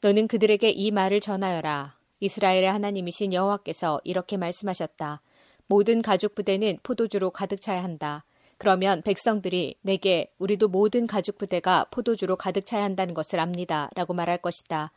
너는 0.00 0.28
그들에게 0.28 0.70
이 0.70 0.90
말을 0.90 1.20
전하여라. 1.20 1.96
이스라엘의 2.20 2.70
하나님이신 2.70 3.32
여호와께서 3.32 4.00
이렇게 4.04 4.36
말씀하셨다. 4.36 5.20
모든 5.66 6.02
가죽 6.02 6.34
부대는 6.34 6.78
포도주로 6.82 7.30
가득 7.30 7.60
차야 7.60 7.82
한다. 7.82 8.24
그러면 8.56 9.02
백성들이 9.02 9.76
내게 9.82 10.32
우리도 10.38 10.68
모든 10.68 11.06
가죽 11.06 11.38
부대가 11.38 11.86
포도주로 11.90 12.36
가득 12.36 12.66
차야 12.66 12.82
한다는 12.82 13.14
것을 13.14 13.38
압니다. 13.38 13.88
라고 13.94 14.14
말할 14.14 14.38
것이다. 14.38 14.92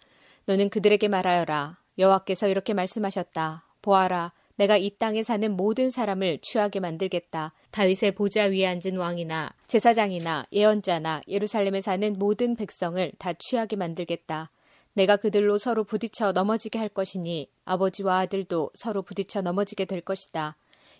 너는 0.45 0.69
그들에게 0.69 1.07
말하여라. 1.07 1.77
여호와께서 1.99 2.47
이렇게 2.47 2.73
말씀하셨다. 2.73 3.65
보아라. 3.81 4.33
내가 4.55 4.77
이 4.77 4.91
땅에 4.97 5.23
사는 5.23 5.51
모든 5.55 5.89
사람을 5.89 6.39
취하게 6.41 6.79
만들겠다. 6.79 7.53
다윗의 7.71 8.13
보좌 8.13 8.43
위에 8.43 8.65
앉은 8.67 8.97
왕이나 8.97 9.53
제사장이나 9.67 10.45
예언자나 10.51 11.21
예루살렘에 11.27 11.81
사는 11.81 12.13
모든 12.17 12.55
백성을 12.55 13.11
다 13.17 13.33
취하게 13.33 13.75
만들겠다. 13.75 14.51
내가 14.93 15.15
그들로 15.17 15.57
서로 15.57 15.83
부딪혀 15.83 16.33
넘어지게 16.33 16.77
할 16.77 16.89
것이니 16.89 17.49
아버지와 17.65 18.19
아들도 18.19 18.71
서로 18.73 19.01
부딪혀 19.01 19.41
넘어지게 19.41 19.85
될 19.85 20.01
것이다. 20.01 20.57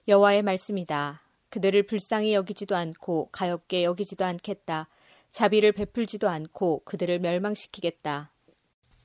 여호와의 0.08 0.44
말씀이다. 0.44 1.22
그들을 1.50 1.84
불쌍히 1.84 2.34
여기지도 2.34 2.76
않고 2.76 3.30
가엽게 3.32 3.84
여기지도 3.84 4.24
않겠다. 4.24 4.88
자비를 5.30 5.74
베풀지도 5.74 6.30
않고 6.30 6.84
그들을 6.86 7.20
멸망시키겠다. 7.20 8.32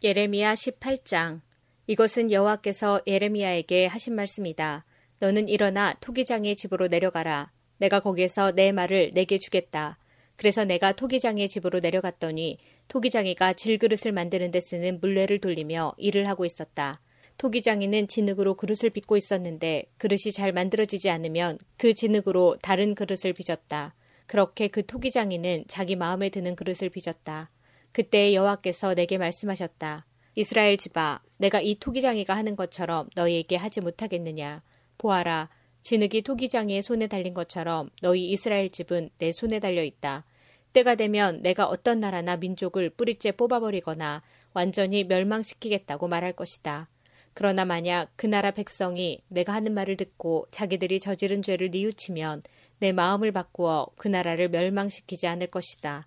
예레미야 0.03 0.55
18장 0.55 1.41
이것은 1.88 2.33
여호와께서 2.33 3.02
예레미야에게 3.07 3.87
하신 3.87 4.14
말씀이다. 4.14 4.85
너는 5.21 5.49
일어나 5.49 5.95
토기장의 6.00 6.57
집으로 6.57 6.88
내려가라. 6.88 7.52
내가 7.78 8.00
거기에서 8.00 8.52
내 8.52 8.73
말을 8.73 9.12
내게 9.14 9.38
주겠다. 9.38 9.97
그래서 10.37 10.64
내가 10.64 10.93
토기장의 10.93 11.49
집으로 11.49 11.78
내려갔더니 11.78 12.59
토기장이가 12.88 13.52
질그릇을 13.55 14.12
만드는 14.12 14.50
데 14.50 14.61
쓰는 14.61 15.00
물레를 15.00 15.38
돌리며 15.38 15.95
일을 15.97 16.28
하고 16.28 16.45
있었다. 16.45 17.00
토기장이는 17.38 18.09
진흙으로 18.09 18.55
그릇을 18.55 18.90
빚고 18.90 19.16
있었는데 19.16 19.85
그릇이 19.99 20.33
잘 20.33 20.52
만들어지지 20.52 21.09
않으면 21.11 21.59
그 21.76 21.95
진흙으로 21.95 22.57
다른 22.62 22.95
그릇을 22.95 23.33
빚었다. 23.33 23.95
그렇게 24.26 24.69
그 24.69 24.85
토기장이는 24.85 25.64
자기 25.69 25.95
마음에 25.95 26.31
드는 26.31 26.57
그릇을 26.57 26.88
빚었다. 26.90 27.50
그때 27.93 28.35
여호와께서 28.35 28.95
내게 28.95 29.19
말씀하셨다. 29.19 30.05
이스라엘 30.37 30.76
집아, 30.76 31.23
내가 31.38 31.62
이 31.62 31.76
토기장이가 31.76 32.37
하는 32.37 32.57
것처럼 32.57 33.09
너희에게 33.16 33.57
하지 33.57 33.81
못하겠느냐? 33.81 34.62
보아라, 34.99 35.49
진흙이 35.81 36.23
토기장이의 36.23 36.83
손에 36.83 37.07
달린 37.07 37.33
것처럼 37.33 37.88
너희 38.02 38.31
이스라엘 38.31 38.69
집은 38.69 39.09
내 39.16 39.33
손에 39.33 39.61
달려 39.61 39.83
있다. 39.83 40.26
때가 40.75 40.95
되면 40.95 41.40
내가 41.40 41.66
어떤 41.66 42.00
나라나 42.00 42.37
민족을 42.37 42.90
뿌리째 42.90 43.33
뽑아버리거나 43.33 44.23
완전히 44.52 45.05
멸망시키겠다고 45.05 46.07
말할 46.07 46.35
것이다. 46.35 46.90
그러나 47.33 47.64
만약 47.64 48.11
그 48.16 48.26
나라 48.26 48.50
백성이 48.50 49.23
내가 49.28 49.55
하는 49.55 49.73
말을 49.73 49.97
듣고 49.97 50.49
자기들이 50.50 51.00
저지른 51.00 51.40
죄를 51.40 51.71
뉘우치면 51.71 52.43
내 52.81 52.93
마음을 52.93 53.32
바꾸어 53.32 53.89
그 53.97 54.08
나라를 54.08 54.50
멸망시키지 54.50 55.26
않을 55.26 55.47
것이다. 55.47 56.06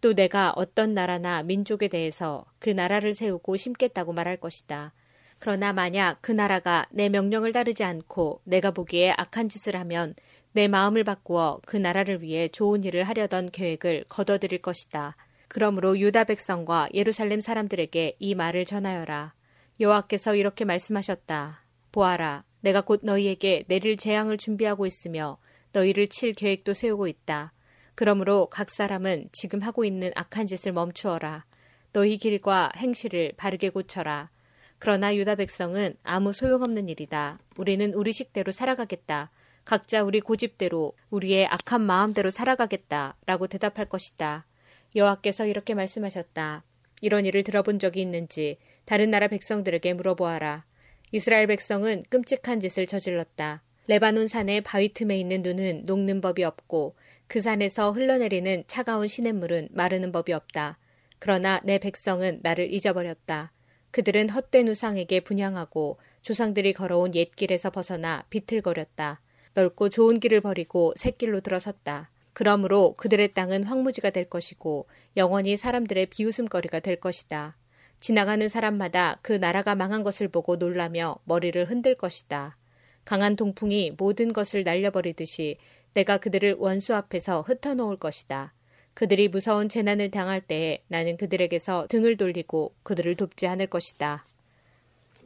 또 0.00 0.14
내가 0.14 0.52
어떤 0.54 0.94
나라나 0.94 1.42
민족에 1.42 1.88
대해서 1.88 2.44
그 2.58 2.70
나라를 2.70 3.14
세우고 3.14 3.56
심겠다고 3.56 4.12
말할 4.12 4.36
것이다. 4.36 4.92
그러나 5.38 5.72
만약 5.72 6.18
그 6.20 6.32
나라가 6.32 6.86
내 6.90 7.08
명령을 7.08 7.52
따르지 7.52 7.84
않고 7.84 8.40
내가 8.44 8.70
보기에 8.70 9.12
악한 9.16 9.48
짓을 9.48 9.76
하면 9.76 10.14
내 10.52 10.66
마음을 10.66 11.04
바꾸어 11.04 11.60
그 11.66 11.76
나라를 11.76 12.22
위해 12.22 12.48
좋은 12.48 12.82
일을 12.84 13.04
하려던 13.04 13.50
계획을 13.50 14.04
거둬들일 14.08 14.62
것이다. 14.62 15.16
그러므로 15.48 15.98
유다 15.98 16.24
백성과 16.24 16.88
예루살렘 16.94 17.40
사람들에게 17.40 18.16
이 18.18 18.34
말을 18.34 18.64
전하여라. 18.64 19.34
여호와께서 19.80 20.34
이렇게 20.34 20.64
말씀하셨다. 20.64 21.62
보아라, 21.92 22.44
내가 22.60 22.80
곧 22.80 23.00
너희에게 23.02 23.64
내릴 23.68 23.96
재앙을 23.96 24.36
준비하고 24.36 24.86
있으며 24.86 25.38
너희를 25.72 26.08
칠 26.08 26.32
계획도 26.32 26.74
세우고 26.74 27.06
있다. 27.06 27.52
그러므로 27.98 28.46
각 28.46 28.70
사람은 28.70 29.28
지금 29.32 29.58
하고 29.58 29.84
있는 29.84 30.12
악한 30.14 30.46
짓을 30.46 30.70
멈추어라. 30.70 31.44
너희 31.92 32.16
길과 32.16 32.70
행실을 32.76 33.32
바르게 33.36 33.70
고쳐라. 33.70 34.30
그러나 34.78 35.16
유다 35.16 35.34
백성은 35.34 35.96
아무 36.04 36.32
소용없는 36.32 36.88
일이다. 36.88 37.40
우리는 37.56 37.92
우리 37.94 38.12
식대로 38.12 38.52
살아가겠다. 38.52 39.32
각자 39.64 40.04
우리 40.04 40.20
고집대로 40.20 40.92
우리의 41.10 41.48
악한 41.48 41.80
마음대로 41.80 42.30
살아가겠다. 42.30 43.16
라고 43.26 43.48
대답할 43.48 43.88
것이다. 43.88 44.46
여호와께서 44.94 45.46
이렇게 45.46 45.74
말씀하셨다. 45.74 46.62
이런 47.02 47.26
일을 47.26 47.42
들어본 47.42 47.80
적이 47.80 48.02
있는지 48.02 48.58
다른 48.84 49.10
나라 49.10 49.26
백성들에게 49.26 49.94
물어보아라. 49.94 50.64
이스라엘 51.10 51.48
백성은 51.48 52.04
끔찍한 52.10 52.60
짓을 52.60 52.86
저질렀다. 52.86 53.64
레바논 53.88 54.28
산의 54.28 54.60
바위 54.60 54.92
틈에 54.92 55.18
있는 55.18 55.42
눈은 55.42 55.86
녹는 55.86 56.20
법이 56.20 56.44
없고 56.44 56.94
그 57.28 57.40
산에서 57.40 57.92
흘러내리는 57.92 58.64
차가운 58.66 59.06
시냇물은 59.06 59.68
마르는 59.70 60.12
법이 60.12 60.32
없다. 60.32 60.78
그러나 61.18 61.60
내 61.62 61.78
백성은 61.78 62.40
나를 62.42 62.72
잊어버렸다. 62.72 63.52
그들은 63.90 64.30
헛된 64.30 64.68
우상에게 64.68 65.20
분양하고 65.20 65.98
조상들이 66.22 66.72
걸어온 66.72 67.14
옛길에서 67.14 67.70
벗어나 67.70 68.24
비틀거렸다. 68.30 69.20
넓고 69.54 69.88
좋은 69.88 70.20
길을 70.20 70.40
버리고 70.40 70.92
새길로 70.96 71.40
들어섰다. 71.40 72.10
그러므로 72.32 72.94
그들의 72.94 73.34
땅은 73.34 73.64
황무지가 73.64 74.10
될 74.10 74.28
것이고 74.28 74.86
영원히 75.16 75.56
사람들의 75.56 76.06
비웃음거리가 76.06 76.80
될 76.80 76.96
것이다. 76.96 77.56
지나가는 78.00 78.48
사람마다 78.48 79.18
그 79.22 79.32
나라가 79.32 79.74
망한 79.74 80.04
것을 80.04 80.28
보고 80.28 80.56
놀라며 80.56 81.16
머리를 81.24 81.68
흔들 81.68 81.96
것이다. 81.96 82.56
강한 83.04 83.36
동풍이 83.36 83.94
모든 83.96 84.32
것을 84.32 84.62
날려버리듯이 84.64 85.56
내가 85.94 86.18
그들을 86.18 86.56
원수 86.58 86.94
앞에서 86.94 87.42
흩어놓을 87.42 87.96
것이다. 87.96 88.54
그들이 88.94 89.28
무서운 89.28 89.68
재난을 89.68 90.10
당할 90.10 90.40
때에 90.40 90.82
나는 90.88 91.16
그들에게서 91.16 91.86
등을 91.88 92.16
돌리고 92.16 92.74
그들을 92.82 93.14
돕지 93.14 93.46
않을 93.46 93.68
것이다. 93.68 94.24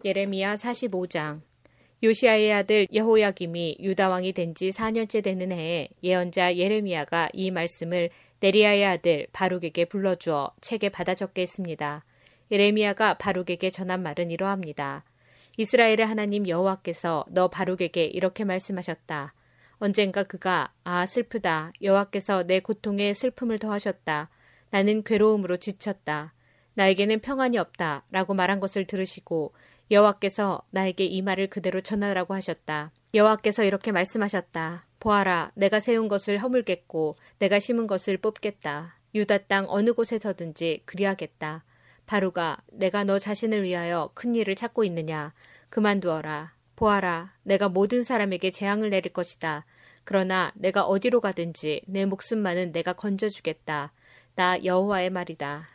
예레미야 0.05 0.57
45장 0.57 1.41
요시아의 2.03 2.53
아들 2.53 2.89
여호야김이 2.93 3.77
유다 3.81 4.09
왕이 4.09 4.33
된 4.33 4.55
지 4.55 4.69
4년째 4.71 5.23
되는 5.23 5.53
해에 5.53 5.89
예언자 6.03 6.57
예레미야가 6.57 7.31
이 7.33 7.51
말씀을 7.51 8.11
네리아의 8.41 8.85
아들 8.85 9.27
바룩에게 9.33 9.85
불러주어 9.85 10.53
책에 10.61 10.89
받아 10.89 11.15
적게 11.15 11.43
했습니다. 11.43 12.05
예레미야가 12.51 13.15
바룩에게 13.15 13.71
전한 13.71 14.03
말은 14.03 14.33
이러합니다. 14.33 15.05
이스라엘의 15.57 16.05
하나님 16.05 16.49
여호와께서 16.49 17.25
너 17.31 17.49
바룩에게 17.49 18.05
이렇게 18.05 18.45
말씀하셨다. 18.45 19.33
언젠가 19.85 20.23
그가 20.23 20.73
아 20.85 21.05
슬프다 21.05 21.73
여호와께서 21.83 22.45
내 22.45 22.61
고통에 22.61 23.13
슬픔을 23.15 23.59
더하셨다. 23.59 24.31
나는 24.71 25.03
괴로움으로 25.03 25.57
지쳤다. 25.57 26.35
나에게는 26.75 27.19
평안이 27.19 27.59
없다. 27.59 28.05
라고 28.13 28.33
말한 28.33 28.61
것을 28.61 28.85
들으시고 28.85 29.53
여호와께서 29.91 30.63
나에게 30.71 31.05
이 31.07 31.21
말을 31.21 31.49
그대로 31.49 31.81
전하라고 31.81 32.33
하셨다. 32.33 32.93
여호와께서 33.13 33.65
이렇게 33.65 33.91
말씀하셨다. 33.91 34.87
보아라, 35.01 35.51
내가 35.57 35.81
세운 35.81 36.07
것을 36.07 36.39
허물겠고 36.39 37.17
내가 37.41 37.59
심은 37.59 37.89
것을 37.89 38.19
뽑겠다. 38.19 39.01
유다 39.17 39.39
땅 39.49 39.67
어느 39.69 39.93
곳에서든지 39.95 40.83
그리하겠다. 40.85 41.65
바루가 42.07 42.59
내가 42.71 43.03
너 43.03 43.19
자신을 43.19 43.65
위하여 43.65 44.13
큰 44.15 44.37
일을 44.37 44.55
찾고 44.55 44.85
있느냐 44.85 45.35
그만두어라 45.71 46.53
보아라 46.77 47.33
내가 47.43 47.69
모든 47.69 48.03
사람에게 48.03 48.51
재앙을 48.51 48.91
내릴 48.91 49.13
것이다 49.13 49.65
그러나 50.05 50.53
내가 50.55 50.85
어디로 50.85 51.21
가든지 51.21 51.83
내 51.87 52.05
목숨만은 52.05 52.73
내가 52.73 52.93
건져주겠다 52.93 53.93
나 54.35 54.65
여호와의 54.65 55.11
말이다 55.11 55.69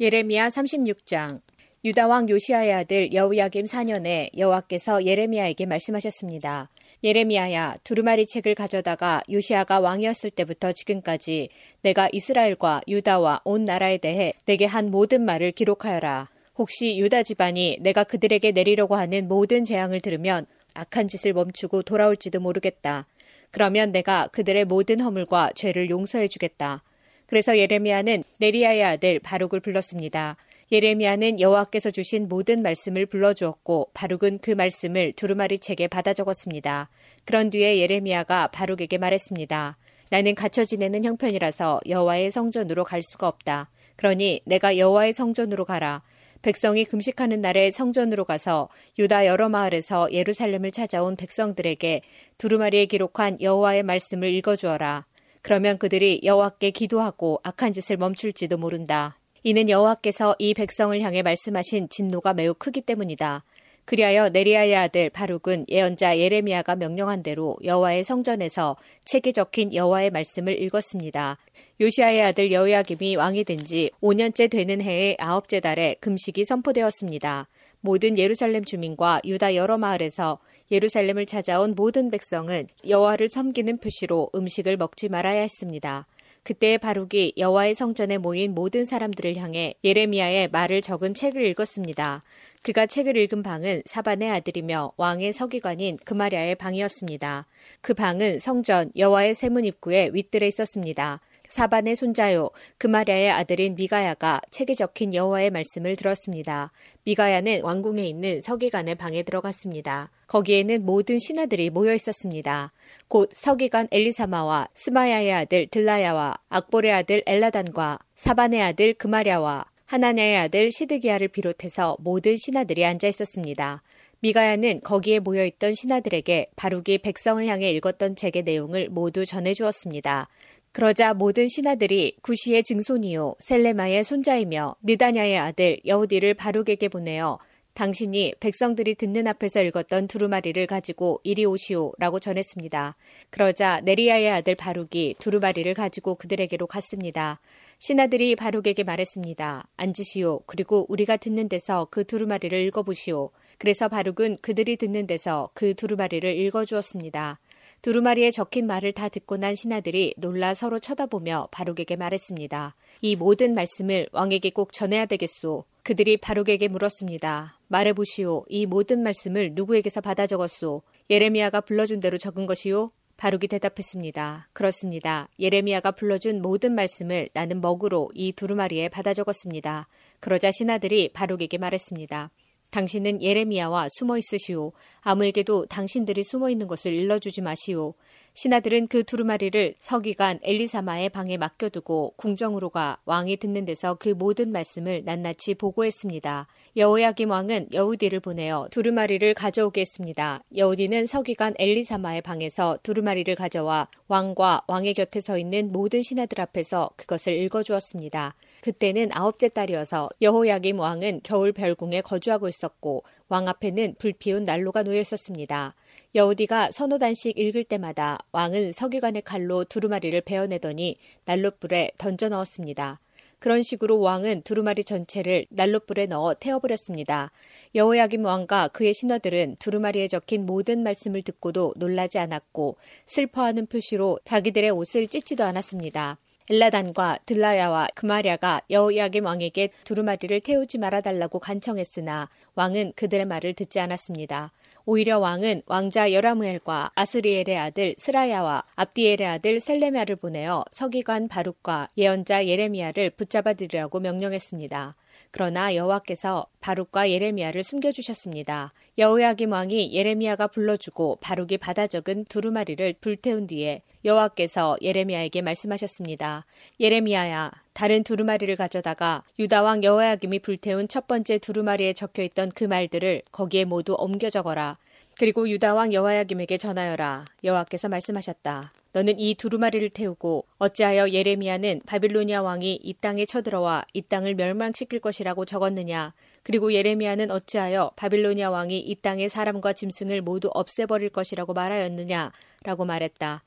예레미야 0.00 0.48
36장 0.48 1.40
유다 1.82 2.08
왕 2.08 2.28
요시아의 2.28 2.74
아들 2.74 3.12
여우야김 3.14 3.64
4년에 3.64 4.36
여호와께서 4.36 5.06
예레미야에게 5.06 5.64
말씀하셨습니다. 5.64 6.68
예레미야야 7.02 7.76
두루마리 7.84 8.26
책을 8.26 8.54
가져다가 8.54 9.22
요시아가 9.32 9.80
왕이었을 9.80 10.30
때부터 10.30 10.72
지금까지 10.72 11.48
내가 11.80 12.10
이스라엘과 12.12 12.82
유다와 12.86 13.40
온 13.44 13.64
나라에 13.64 13.96
대해 13.96 14.34
내게 14.44 14.66
한 14.66 14.90
모든 14.90 15.24
말을 15.24 15.52
기록하여라. 15.52 16.28
혹시 16.58 16.98
유다 16.98 17.22
집안이 17.22 17.78
내가 17.80 18.04
그들에게 18.04 18.52
내리려고 18.52 18.96
하는 18.96 19.26
모든 19.26 19.64
재앙을 19.64 20.00
들으면 20.00 20.44
악한 20.74 21.08
짓을 21.08 21.32
멈추고 21.32 21.82
돌아올지도 21.82 22.40
모르겠다. 22.40 23.06
그러면 23.50 23.92
내가 23.92 24.28
그들의 24.28 24.64
모든 24.64 25.00
허물과 25.00 25.52
죄를 25.54 25.90
용서해 25.90 26.28
주겠다. 26.28 26.82
그래서 27.26 27.56
예레미야는 27.56 28.24
네리야의 28.38 28.84
아들 28.84 29.18
바룩을 29.20 29.60
불렀습니다. 29.60 30.36
예레미야는 30.72 31.40
여호와께서 31.40 31.90
주신 31.90 32.28
모든 32.28 32.62
말씀을 32.62 33.06
불러주었고 33.06 33.90
바룩은 33.92 34.38
그 34.40 34.52
말씀을 34.52 35.12
두루마리 35.14 35.58
책에 35.58 35.88
받아 35.88 36.12
적었습니다. 36.12 36.88
그런 37.24 37.50
뒤에 37.50 37.78
예레미야가 37.78 38.48
바룩에게 38.48 38.98
말했습니다. 38.98 39.76
나는 40.10 40.34
갇혀 40.34 40.64
지내는 40.64 41.04
형편이라서 41.04 41.80
여호와의 41.88 42.30
성전으로 42.30 42.84
갈 42.84 43.02
수가 43.02 43.28
없다. 43.28 43.70
그러니 43.96 44.42
내가 44.44 44.76
여호와의 44.76 45.12
성전으로 45.12 45.64
가라. 45.64 46.02
백성이 46.42 46.84
금식하는 46.84 47.42
날에 47.42 47.70
성전으로 47.70 48.24
가서 48.24 48.68
유다 48.98 49.26
여러 49.26 49.48
마을에서 49.48 50.10
예루살렘을 50.12 50.70
찾아온 50.72 51.14
백성들에게 51.16 52.00
두루마리에 52.38 52.86
기록한 52.86 53.38
여호와의 53.40 53.82
말씀을 53.82 54.32
읽어주어라. 54.34 55.04
그러면 55.42 55.78
그들이 55.78 56.20
여호와께 56.24 56.70
기도하고 56.70 57.40
악한 57.42 57.72
짓을 57.72 57.96
멈출지도 57.98 58.56
모른다. 58.56 59.18
이는 59.42 59.68
여호와께서 59.68 60.36
이 60.38 60.54
백성을 60.54 60.98
향해 61.00 61.22
말씀하신 61.22 61.88
진노가 61.88 62.34
매우 62.34 62.54
크기 62.54 62.80
때문이다. 62.80 63.44
그리하여 63.90 64.28
네리아의 64.28 64.76
아들 64.76 65.10
바룩은 65.10 65.66
예언자 65.68 66.16
예레미야가 66.16 66.76
명령한 66.76 67.24
대로 67.24 67.56
여호와의 67.64 68.04
성전에서 68.04 68.76
책에 69.04 69.32
적힌 69.32 69.74
여호와의 69.74 70.10
말씀을 70.10 70.62
읽었습니다. 70.62 71.38
요시아의 71.80 72.22
아들 72.22 72.52
여호야김이 72.52 73.16
왕이 73.16 73.42
된 73.42 73.58
지 73.64 73.90
5년째 74.00 74.48
되는 74.48 74.80
해의 74.80 75.16
아홉째 75.18 75.58
달에 75.58 75.96
금식이 75.98 76.44
선포되었습니다. 76.44 77.48
모든 77.80 78.16
예루살렘 78.16 78.64
주민과 78.64 79.22
유다 79.24 79.56
여러 79.56 79.76
마을에서 79.76 80.38
예루살렘을 80.70 81.26
찾아온 81.26 81.74
모든 81.74 82.12
백성은 82.12 82.68
여호와를 82.88 83.28
섬기는 83.28 83.78
표시로 83.78 84.30
음식을 84.36 84.76
먹지 84.76 85.08
말아야 85.08 85.40
했습니다. 85.40 86.06
그때 86.42 86.78
바룩이 86.78 87.34
여호와의 87.36 87.74
성전에 87.74 88.18
모인 88.18 88.54
모든 88.54 88.84
사람들을 88.84 89.36
향해 89.36 89.74
예레미야의 89.84 90.48
말을 90.48 90.80
적은 90.80 91.12
책을 91.14 91.44
읽었습니다. 91.48 92.22
그가 92.62 92.84
책을 92.86 93.16
읽은 93.16 93.42
방은 93.42 93.82
사반의 93.86 94.30
아들이며 94.30 94.92
왕의 94.98 95.32
서기관인 95.32 95.96
그마랴의 96.04 96.56
방이었습니다. 96.56 97.46
그 97.80 97.94
방은 97.94 98.38
성전 98.38 98.92
여호와의 98.96 99.34
세문 99.34 99.64
입구에 99.64 100.10
윗들에 100.12 100.46
있었습니다. 100.46 101.20
사반의 101.48 101.96
손자요 101.96 102.50
그마랴의 102.78 103.30
아들인 103.30 103.74
미가야가 103.74 104.40
책에 104.50 104.74
적힌 104.74 105.12
여호와의 105.14 105.50
말씀을 105.50 105.96
들었습니다. 105.96 106.70
미가야는 107.04 107.62
왕궁에 107.62 108.04
있는 108.04 108.40
서기관의 108.40 108.94
방에 108.94 109.24
들어갔습니다. 109.24 110.10
거기에는 110.28 110.84
모든 110.84 111.18
신하들이 111.18 111.70
모여 111.70 111.92
있었습니다. 111.94 112.72
곧 113.08 113.30
서기관 113.32 113.88
엘리사마와 113.90 114.68
스마야의 114.74 115.32
아들 115.32 115.66
들라야와 115.66 116.34
악볼의 116.50 116.92
아들 116.92 117.22
엘라단과 117.26 117.98
사반의 118.14 118.62
아들 118.62 118.94
그마랴와 118.94 119.64
하나냐의 119.90 120.36
아들 120.36 120.70
시드기야를 120.70 121.26
비롯해서 121.26 121.96
모든 121.98 122.36
신하들이 122.36 122.84
앉아 122.84 123.08
있었습니다. 123.08 123.82
미가야는 124.20 124.82
거기에 124.82 125.18
모여 125.18 125.44
있던 125.44 125.74
신하들에게 125.74 126.52
바룩이 126.54 126.98
백성을 126.98 127.44
향해 127.44 127.72
읽었던 127.72 128.14
책의 128.14 128.44
내용을 128.44 128.88
모두 128.88 129.26
전해 129.26 129.52
주었습니다. 129.52 130.28
그러자 130.70 131.12
모든 131.14 131.48
신하들이 131.48 132.18
구시의 132.22 132.62
증손이요 132.62 133.34
셀레마의 133.40 134.04
손자이며 134.04 134.76
느다냐의 134.84 135.36
아들 135.36 135.80
여우디를 135.84 136.34
바룩에게 136.34 136.86
보내어 136.86 137.40
당신이 137.74 138.34
백성들이 138.40 138.96
듣는 138.96 139.26
앞에서 139.26 139.62
읽었던 139.62 140.08
두루마리를 140.08 140.66
가지고 140.66 141.20
이리 141.22 141.44
오시오라고 141.44 142.20
전했습니다. 142.20 142.96
그러자 143.30 143.80
네리야의 143.84 144.30
아들 144.30 144.54
바룩이 144.54 145.14
두루마리를 145.18 145.72
가지고 145.74 146.16
그들에게로 146.16 146.66
갔습니다. 146.66 147.40
신하들이 147.78 148.36
바룩에게 148.36 148.82
말했습니다. 148.82 149.68
앉으시오. 149.76 150.40
그리고 150.46 150.84
우리가 150.88 151.16
듣는 151.16 151.48
데서 151.48 151.88
그 151.90 152.04
두루마리를 152.04 152.58
읽어보시오. 152.66 153.30
그래서 153.58 153.88
바룩은 153.88 154.38
그들이 154.42 154.76
듣는 154.76 155.06
데서 155.06 155.50
그 155.54 155.74
두루마리를 155.74 156.34
읽어주었습니다. 156.34 157.38
두루마리에 157.82 158.30
적힌 158.30 158.66
말을 158.66 158.92
다 158.92 159.08
듣고 159.08 159.36
난 159.36 159.54
신하들이 159.54 160.14
놀라 160.16 160.54
서로 160.54 160.78
쳐다보며 160.78 161.48
바룩에게 161.50 161.96
말했습니다. 161.96 162.74
이 163.00 163.16
모든 163.16 163.54
말씀을 163.54 164.08
왕에게 164.12 164.50
꼭 164.50 164.72
전해야 164.72 165.06
되겠소. 165.06 165.64
그들이 165.82 166.16
바룩에게 166.16 166.68
물었습니다. 166.68 167.58
말해보시오. 167.68 168.44
이 168.48 168.66
모든 168.66 169.02
말씀을 169.02 169.52
누구에게서 169.54 170.00
받아 170.00 170.26
적었소? 170.26 170.82
예레미야가 171.08 171.62
불러준 171.62 172.00
대로 172.00 172.18
적은 172.18 172.46
것이요? 172.46 172.90
바룩이 173.16 173.48
대답했습니다. 173.48 174.48
그렇습니다. 174.52 175.28
예레미야가 175.38 175.92
불러준 175.92 176.40
모든 176.40 176.74
말씀을 176.74 177.28
나는 177.34 177.60
먹으로 177.60 178.10
이 178.14 178.32
두루마리에 178.32 178.88
받아 178.88 179.12
적었습니다. 179.12 179.88
그러자 180.20 180.50
신하들이 180.50 181.10
바룩에게 181.12 181.58
말했습니다. 181.58 182.30
당신은 182.70 183.20
예레미야와 183.20 183.88
숨어 183.90 184.16
있으시오. 184.16 184.72
아무에게도 185.00 185.66
당신들이 185.66 186.22
숨어 186.22 186.50
있는 186.50 186.66
것을 186.66 186.94
일러주지 186.94 187.42
마시오. 187.42 187.94
신하들은 188.32 188.86
그 188.86 189.02
두루마리를 189.02 189.74
서기관 189.78 190.38
엘리사마의 190.42 191.08
방에 191.08 191.36
맡겨두고 191.36 192.14
궁정으로 192.16 192.70
가 192.70 192.98
왕이 193.04 193.38
듣는 193.38 193.64
데서 193.64 193.94
그 193.94 194.10
모든 194.10 194.52
말씀을 194.52 195.02
낱낱이 195.04 195.54
보고했습니다. 195.54 196.46
여호야김 196.76 197.30
왕은 197.30 197.68
여우디를 197.72 198.20
보내어 198.20 198.68
두루마리를 198.70 199.34
가져오게 199.34 199.80
했습니다. 199.80 200.42
여우디는 200.56 201.06
서기관 201.06 201.54
엘리사마의 201.58 202.22
방에서 202.22 202.78
두루마리를 202.82 203.34
가져와 203.34 203.88
왕과 204.08 204.62
왕의 204.68 204.94
곁에 204.94 205.20
서 205.20 205.36
있는 205.36 205.72
모든 205.72 206.00
신하들 206.00 206.40
앞에서 206.40 206.90
그것을 206.96 207.34
읽어주었습니다. 207.34 208.34
그때는 208.60 209.10
아홉째 209.12 209.48
딸이어서 209.48 210.10
여호야김 210.22 210.78
왕은 210.78 211.20
겨울 211.24 211.52
별궁에 211.52 212.02
거주하고 212.02 212.46
있었고 212.46 213.02
왕 213.28 213.48
앞에는 213.48 213.96
불피운 213.98 214.44
난로가 214.44 214.82
놓여 214.82 215.00
있었습니다. 215.00 215.74
여우디가 216.12 216.70
단씩 216.98 217.38
읽을 217.38 217.62
때마다 217.62 218.18
왕은 218.32 218.72
서기관의 218.72 219.22
칼로 219.22 219.62
두루마리를 219.62 220.20
베어내더니 220.22 220.96
난로불에 221.24 221.92
던져 221.98 222.28
넣었습니다. 222.28 222.98
그런 223.38 223.62
식으로 223.62 224.00
왕은 224.00 224.42
두루마리 224.42 224.82
전체를 224.82 225.46
난로불에 225.50 226.06
넣어 226.06 226.34
태워버렸습니다. 226.34 227.30
여호야김 227.76 228.24
왕과 228.24 228.68
그의 228.68 228.92
신하들은 228.92 229.56
두루마리에 229.60 230.08
적힌 230.08 230.46
모든 230.46 230.82
말씀을 230.82 231.22
듣고도 231.22 231.74
놀라지 231.76 232.18
않았고 232.18 232.76
슬퍼하는 233.06 233.66
표시로 233.66 234.18
자기들의 234.24 234.68
옷을 234.70 235.06
찢지도 235.06 235.44
않았습니다. 235.44 236.18
엘라단과 236.50 237.18
들라야와 237.26 237.86
그마랴가 237.94 238.62
여호야김 238.68 239.24
왕에게 239.24 239.70
두루마리를 239.84 240.40
태우지 240.40 240.78
말아달라고 240.78 241.38
간청했으나 241.38 242.28
왕은 242.56 242.94
그들의 242.96 243.24
말을 243.26 243.54
듣지 243.54 243.78
않았습니다. 243.78 244.50
오히려 244.92 245.20
왕은 245.20 245.62
왕자 245.66 246.12
여라무엘과 246.12 246.90
아스리엘의 246.96 247.56
아들 247.56 247.94
스라야와 247.96 248.64
압디엘의 248.74 249.24
아들 249.24 249.60
셀레미아를 249.60 250.16
보내어 250.16 250.64
서기관 250.72 251.28
바룩과 251.28 251.90
예언자 251.96 252.48
예레미야를 252.48 253.10
붙잡아들이라고 253.10 254.00
명령했습니다. 254.00 254.96
그러나 255.30 255.76
여호와께서 255.76 256.46
바룩과 256.60 257.08
예레미야를 257.08 257.62
숨겨주셨습니다. 257.62 258.72
여호야김 259.00 259.50
왕이 259.50 259.94
예레미야가 259.94 260.48
불러주고 260.48 261.20
바룩이 261.22 261.56
받아 261.56 261.86
적은 261.86 262.26
두루마리를 262.26 262.96
불태운 263.00 263.46
뒤에 263.46 263.80
여호와께서 264.04 264.76
예레미야에게 264.82 265.40
말씀하셨습니다. 265.40 266.44
예레미야야, 266.80 267.50
다른 267.72 268.04
두루마리를 268.04 268.54
가져다가 268.56 269.22
유다 269.38 269.62
왕 269.62 269.82
여호야김이 269.82 270.40
불태운 270.40 270.86
첫 270.86 271.06
번째 271.06 271.38
두루마리에 271.38 271.94
적혀 271.94 272.22
있던 272.24 272.52
그 272.54 272.64
말들을 272.64 273.22
거기에 273.32 273.64
모두 273.64 273.94
옮겨 273.98 274.28
적어라. 274.28 274.76
그리고 275.18 275.48
유다 275.48 275.72
왕 275.72 275.94
여호야김에게 275.94 276.58
전하여라. 276.58 277.24
여호와께서 277.42 277.88
말씀하셨다. 277.88 278.74
너는 278.92 279.20
이 279.20 279.34
두루마리를 279.36 279.88
태우고 279.90 280.46
어찌하여 280.58 281.10
예레미야는 281.10 281.82
바빌로니아 281.86 282.42
왕이 282.42 282.80
이 282.82 282.94
땅에 282.94 283.24
쳐들어와 283.24 283.84
이 283.92 284.02
땅을 284.02 284.34
멸망시킬 284.34 284.98
것이라고 284.98 285.44
적었느냐? 285.44 286.12
그리고 286.42 286.72
예레미야는 286.72 287.30
어찌하여 287.30 287.92
바빌로니아 287.94 288.50
왕이 288.50 288.80
이 288.80 288.94
땅의 288.96 289.28
사람과 289.28 289.74
짐승을 289.74 290.22
모두 290.22 290.50
없애버릴 290.52 291.10
것이라고 291.10 291.52
말하였느냐? 291.54 292.32
라고 292.64 292.84
말했다. 292.84 293.42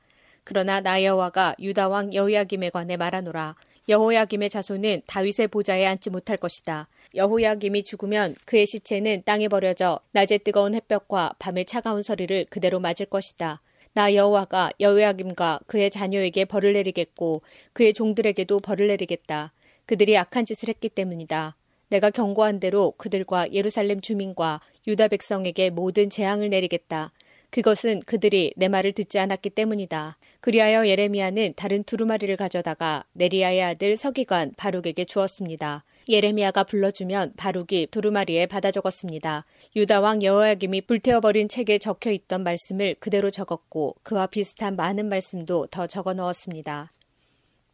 그러나 0.45 0.79
나 0.79 1.03
여호와가 1.03 1.55
유다 1.59 1.89
왕 1.89 2.13
여호야김에 2.13 2.69
관해 2.69 2.95
말하노라. 2.95 3.55
여호야김의 3.89 4.49
자손은 4.49 5.01
다윗의 5.07 5.49
보좌에 5.49 5.85
앉지 5.85 6.09
못할 6.09 6.37
것이다. 6.37 6.87
여호야김이 7.15 7.83
죽으면 7.83 8.35
그의 8.45 8.65
시체는 8.65 9.23
땅에 9.25 9.49
버려져 9.49 9.99
낮에 10.11 10.37
뜨거운 10.37 10.73
햇볕과 10.73 11.35
밤의 11.37 11.65
차가운 11.65 12.01
서리를 12.01 12.45
그대로 12.49 12.79
맞을 12.79 13.07
것이다. 13.07 13.61
나 13.93 14.13
여호와가 14.15 14.71
여호야김과 14.79 15.61
그의 15.67 15.91
자녀에게 15.91 16.45
벌을 16.45 16.73
내리겠고 16.73 17.41
그의 17.73 17.93
종들에게도 17.93 18.59
벌을 18.59 18.87
내리겠다. 18.87 19.53
그들이 19.85 20.17
악한 20.17 20.45
짓을 20.45 20.69
했기 20.69 20.89
때문이다. 20.89 21.55
내가 21.89 22.09
경고한 22.09 22.59
대로 22.59 22.93
그들과 22.97 23.53
예루살렘 23.53 24.01
주민과 24.01 24.61
유다 24.87 25.09
백성에게 25.09 25.69
모든 25.69 26.09
재앙을 26.09 26.49
내리겠다. 26.49 27.11
그것은 27.51 27.99
그들이 28.07 28.51
내 28.57 28.67
말을 28.67 28.93
듣지 28.93 29.19
않았기 29.19 29.51
때문이다. 29.51 30.17
그리하여 30.39 30.87
예레미야는 30.87 31.53
다른 31.55 31.83
두루마리를 31.83 32.35
가져다가 32.35 33.05
네리아의 33.13 33.61
아들 33.61 33.95
서기관 33.95 34.53
바룩에게 34.57 35.05
주었습니다. 35.05 35.83
예레미야가 36.09 36.63
불러주면 36.65 37.33
바룩이 37.37 37.87
두루마리에 37.91 38.45
받아 38.47 38.71
적었습니다. 38.71 39.45
유다 39.75 40.01
왕 40.01 40.21
여호야김이 40.21 40.81
불태워버린 40.81 41.47
책에 41.47 41.77
적혀 41.77 42.11
있던 42.11 42.43
말씀을 42.43 42.95
그대로 42.99 43.31
적었고 43.31 43.95
그와 44.03 44.27
비슷한 44.27 44.75
많은 44.75 45.07
말씀도 45.09 45.67
더 45.67 45.87
적어 45.87 46.13
넣었습니다. 46.13 46.91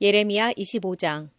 예레미야 0.02 0.54
25장 0.54 1.30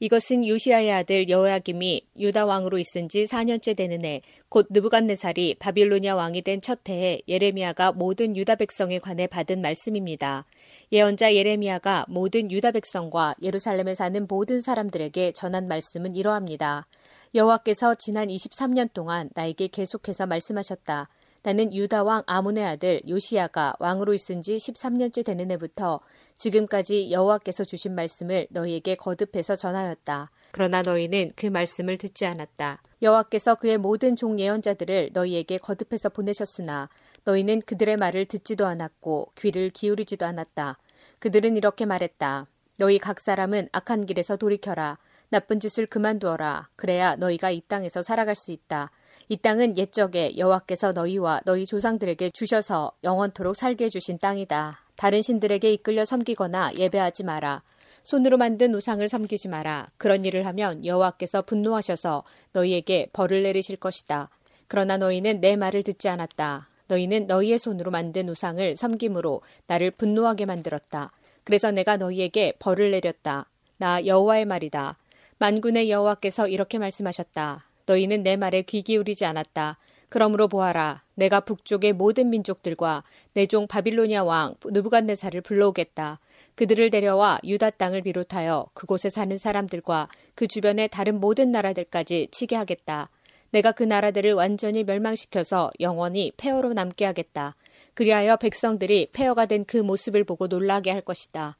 이것은 0.00 0.46
요시아의 0.46 0.92
아들 0.92 1.28
여호야김이 1.28 2.06
유다 2.20 2.46
왕으로 2.46 2.78
있은 2.78 3.08
지 3.08 3.24
4년째 3.24 3.76
되는 3.76 4.04
해 4.04 4.20
곧 4.48 4.68
느부갓네살이 4.70 5.56
바빌로니아 5.58 6.14
왕이 6.14 6.42
된 6.42 6.60
첫 6.60 6.88
해에 6.88 7.18
예레미야가 7.28 7.92
모든 7.92 8.36
유다 8.36 8.54
백성에 8.54 8.98
관해 8.98 9.26
받은 9.26 9.60
말씀입니다. 9.60 10.46
예언자 10.90 11.34
예레미야가 11.34 12.06
모든 12.08 12.50
유다 12.50 12.70
백성과 12.70 13.34
예루살렘에 13.42 13.94
사는 13.94 14.26
모든 14.26 14.62
사람들에게 14.62 15.32
전한 15.32 15.68
말씀은 15.68 16.16
이러합니다. 16.16 16.86
여호와께서 17.34 17.94
지난 17.96 18.28
23년 18.28 18.94
동안 18.94 19.28
나에게 19.34 19.68
계속해서 19.68 20.26
말씀하셨다. 20.26 21.10
나는 21.42 21.74
유다 21.74 22.04
왕 22.04 22.22
아몬의 22.26 22.64
아들 22.64 23.02
요시야가 23.06 23.74
왕으로 23.78 24.14
있은 24.14 24.40
지 24.40 24.56
13년째 24.56 25.26
되는 25.26 25.50
해부터 25.50 26.00
지금까지 26.36 27.10
여호와께서 27.12 27.64
주신 27.64 27.94
말씀을 27.94 28.46
너희에게 28.50 28.94
거듭해서 28.94 29.56
전하였다. 29.56 30.30
그러나 30.58 30.82
너희는 30.82 31.30
그 31.36 31.46
말씀을 31.46 31.98
듣지 31.98 32.26
않았다. 32.26 32.82
여호와께서 33.00 33.54
그의 33.54 33.78
모든 33.78 34.16
종 34.16 34.40
예언자들을 34.40 35.10
너희에게 35.12 35.56
거듭해서 35.58 36.08
보내셨으나 36.08 36.88
너희는 37.22 37.60
그들의 37.60 37.96
말을 37.96 38.26
듣지도 38.26 38.66
않았고 38.66 39.34
귀를 39.38 39.70
기울이지도 39.70 40.26
않았다. 40.26 40.78
그들은 41.20 41.56
이렇게 41.56 41.86
말했다. 41.86 42.48
너희 42.76 42.98
각 42.98 43.20
사람은 43.20 43.68
악한 43.70 44.06
길에서 44.06 44.36
돌이켜라. 44.36 44.98
나쁜 45.28 45.60
짓을 45.60 45.86
그만두어라. 45.86 46.70
그래야 46.74 47.14
너희가 47.14 47.52
이 47.52 47.60
땅에서 47.60 48.02
살아갈 48.02 48.34
수 48.34 48.50
있다. 48.50 48.90
이 49.28 49.36
땅은 49.36 49.78
옛적에 49.78 50.38
여호와께서 50.38 50.90
너희와 50.90 51.42
너희 51.44 51.66
조상들에게 51.66 52.30
주셔서 52.30 52.90
영원토록 53.04 53.54
살게 53.54 53.84
해주신 53.84 54.18
땅이다. 54.18 54.80
다른 54.96 55.22
신들에게 55.22 55.72
이끌려 55.72 56.04
섬기거나 56.04 56.72
예배하지 56.76 57.22
마라. 57.22 57.62
손으로 58.08 58.38
만든 58.38 58.74
우상을 58.74 59.06
섬기지 59.06 59.48
마라. 59.48 59.86
그런 59.98 60.24
일을 60.24 60.46
하면 60.46 60.82
여호와께서 60.82 61.42
분노하셔서 61.42 62.24
너희에게 62.54 63.10
벌을 63.12 63.42
내리실 63.42 63.76
것이다. 63.76 64.30
그러나 64.66 64.96
너희는 64.96 65.42
내 65.42 65.56
말을 65.56 65.82
듣지 65.82 66.08
않았다. 66.08 66.70
너희는 66.86 67.26
너희의 67.26 67.58
손으로 67.58 67.90
만든 67.90 68.30
우상을 68.30 68.76
섬김으로 68.76 69.42
나를 69.66 69.90
분노하게 69.90 70.46
만들었다. 70.46 71.12
그래서 71.44 71.70
내가 71.70 71.98
너희에게 71.98 72.54
벌을 72.58 72.92
내렸다. 72.92 73.44
나 73.78 74.06
여호와의 74.06 74.46
말이다. 74.46 74.96
만군의 75.36 75.90
여호와께서 75.90 76.48
이렇게 76.48 76.78
말씀하셨다. 76.78 77.66
너희는 77.84 78.22
내 78.22 78.36
말에 78.36 78.62
귀 78.62 78.80
기울이지 78.80 79.26
않았다. 79.26 79.76
그러므로 80.08 80.48
보아라. 80.48 81.02
내가 81.14 81.40
북쪽의 81.40 81.92
모든 81.92 82.30
민족들과 82.30 83.04
내 83.34 83.44
종 83.44 83.66
바빌로니아 83.66 84.24
왕 84.24 84.54
느부갓네살을 84.64 85.42
불러오겠다. 85.42 86.20
그들을 86.58 86.90
데려와 86.90 87.38
유다 87.44 87.70
땅을 87.70 88.02
비롯하여 88.02 88.66
그곳에 88.74 89.10
사는 89.10 89.38
사람들과 89.38 90.08
그 90.34 90.48
주변의 90.48 90.88
다른 90.88 91.20
모든 91.20 91.52
나라들까지 91.52 92.26
치게 92.32 92.56
하겠다. 92.56 93.10
내가 93.52 93.70
그 93.70 93.84
나라들을 93.84 94.32
완전히 94.32 94.82
멸망시켜서 94.82 95.70
영원히 95.78 96.32
폐허로 96.36 96.72
남게 96.72 97.04
하겠다. 97.04 97.54
그리하여 97.94 98.36
백성들이 98.38 99.10
폐허가 99.12 99.46
된 99.46 99.64
그 99.68 99.76
모습을 99.76 100.24
보고 100.24 100.48
놀라게 100.48 100.90
할 100.90 101.00
것이다. 101.00 101.56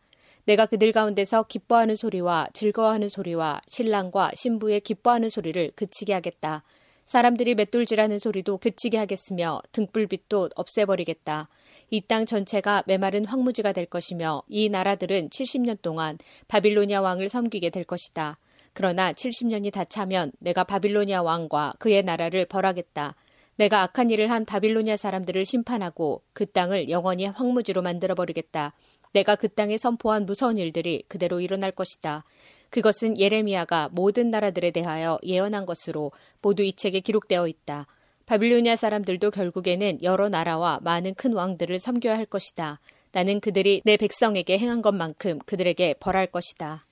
내가 0.47 0.67
그들 0.67 0.91
가운데서 0.91 1.45
기뻐하는 1.45 1.95
소리와 1.95 2.49
즐거워하는 2.53 3.09
소리와 3.09 3.61
신랑과 3.69 4.33
신부의 4.35 4.81
기뻐하는 4.81 5.29
소리를 5.29 5.71
그치게 5.77 6.13
하겠다. 6.13 6.65
사람들이 7.09 7.55
맷돌질하는 7.55 8.19
소리도 8.19 8.59
그치게 8.59 8.99
하겠으며 8.99 9.63
등불빛도 9.73 10.51
없애버리겠다. 10.55 11.49
이 11.89 12.03
땅 12.03 12.27
전체가 12.27 12.85
메마른 12.87 13.25
황무지가 13.25 13.73
될 13.73 13.87
것이며 13.87 14.43
이 14.47 14.69
나라들은 14.69 15.31
70년 15.31 15.81
동안 15.81 16.19
바빌로니아 16.49 17.01
왕을 17.01 17.31
섬기게 17.31 17.71
될 17.71 17.85
것이다. 17.85 18.39
그러나 18.75 19.15
70년이 19.15 19.73
다 19.73 19.85
차면 19.85 20.33
내가 20.39 20.65
바빌로니아 20.65 21.23
왕과 21.23 21.73
그의 21.79 22.03
나라를 22.03 22.45
벌하겠다. 22.45 23.15
내가 23.57 23.85
악한 23.85 24.11
일을 24.11 24.31
한 24.31 24.45
바빌로니아 24.45 24.99
사람들을 24.99 25.47
심판하고 25.47 26.23
그 26.35 26.45
땅을 26.45 26.91
영원히 26.91 27.25
황무지로 27.25 27.81
만들어 27.81 28.15
버리겠다. 28.15 28.75
내가 29.15 29.35
그 29.35 29.49
땅에 29.49 29.79
선포한 29.79 30.27
무서운 30.27 30.59
일들이 30.59 31.05
그대로 31.09 31.41
일어날 31.41 31.73
것이다. 31.73 32.25
그것은 32.71 33.19
예레미야가 33.19 33.91
모든 33.93 34.31
나라들에 34.31 34.71
대하여 34.71 35.19
예언한 35.23 35.67
것으로 35.67 36.13
모두 36.43 36.63
이 36.63 36.73
책에 36.73 37.01
기록되어 37.01 37.49
있다. 37.49 37.87
바빌로니아 38.27 38.77
사람들도 38.77 39.31
결국에는 39.31 40.03
여러 40.03 40.29
나라와 40.29 40.79
많은 40.83 41.15
큰 41.15 41.33
왕들을 41.33 41.79
섬겨야 41.79 42.17
할 42.17 42.27
것이다. 42.27 42.79
나는 43.13 43.41
그들이 43.41 43.81
내 43.85 43.97
백성에게 43.97 44.59
행한 44.59 44.83
것만큼 44.83 45.39
그들에게 45.47 45.95
벌할 45.99 46.27
것이다. 46.27 46.85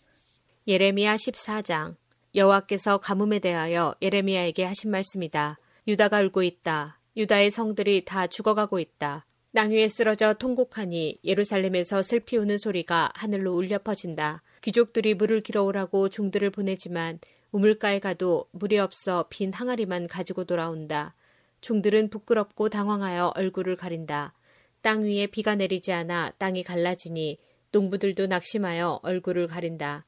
예레미야 0.67 1.17
14장 1.17 1.97
여호와께서 2.35 2.99
가뭄에 2.99 3.39
대하여 3.39 3.95
예레미야에게 4.01 4.65
하신 4.65 4.91
말씀이다. 4.91 5.59
유다가 5.87 6.21
울고 6.23 6.43
있다. 6.43 7.01
유다의 7.17 7.51
성들이 7.51 8.05
다 8.05 8.27
죽어가고 8.27 8.79
있다. 8.79 9.27
땅 9.55 9.71
위에 9.71 9.89
쓰러져 9.89 10.35
통곡하니 10.35 11.19
예루살렘에서 11.25 12.03
슬피 12.03 12.37
우는 12.37 12.59
소리가 12.59 13.11
하늘로 13.15 13.55
울려 13.55 13.79
퍼진다. 13.79 14.43
귀족들이 14.67 15.15
물을 15.15 15.43
길어오라고 15.43 16.09
종들을 16.09 16.51
보내지만 16.51 17.21
우물가에 17.53 18.01
가도 18.01 18.49
물이 18.51 18.81
없어 18.81 19.29
빈 19.31 19.53
항아리만 19.53 20.09
가지고 20.09 20.43
돌아온다. 20.43 21.15
종들은 21.61 22.11
부끄럽고 22.11 22.69
당황하여 22.69 23.33
얼굴을 23.37 23.77
가린다. 23.77 24.35
땅 24.83 25.05
위에 25.05 25.29
비가 25.29 25.55
내리지 25.55 25.93
않아 25.93 26.33
땅이 26.39 26.65
갈라지니 26.65 27.39
농부들도 27.71 28.27
낙심하여 28.27 28.99
얼굴을 29.05 29.47
가린다. 29.47 30.05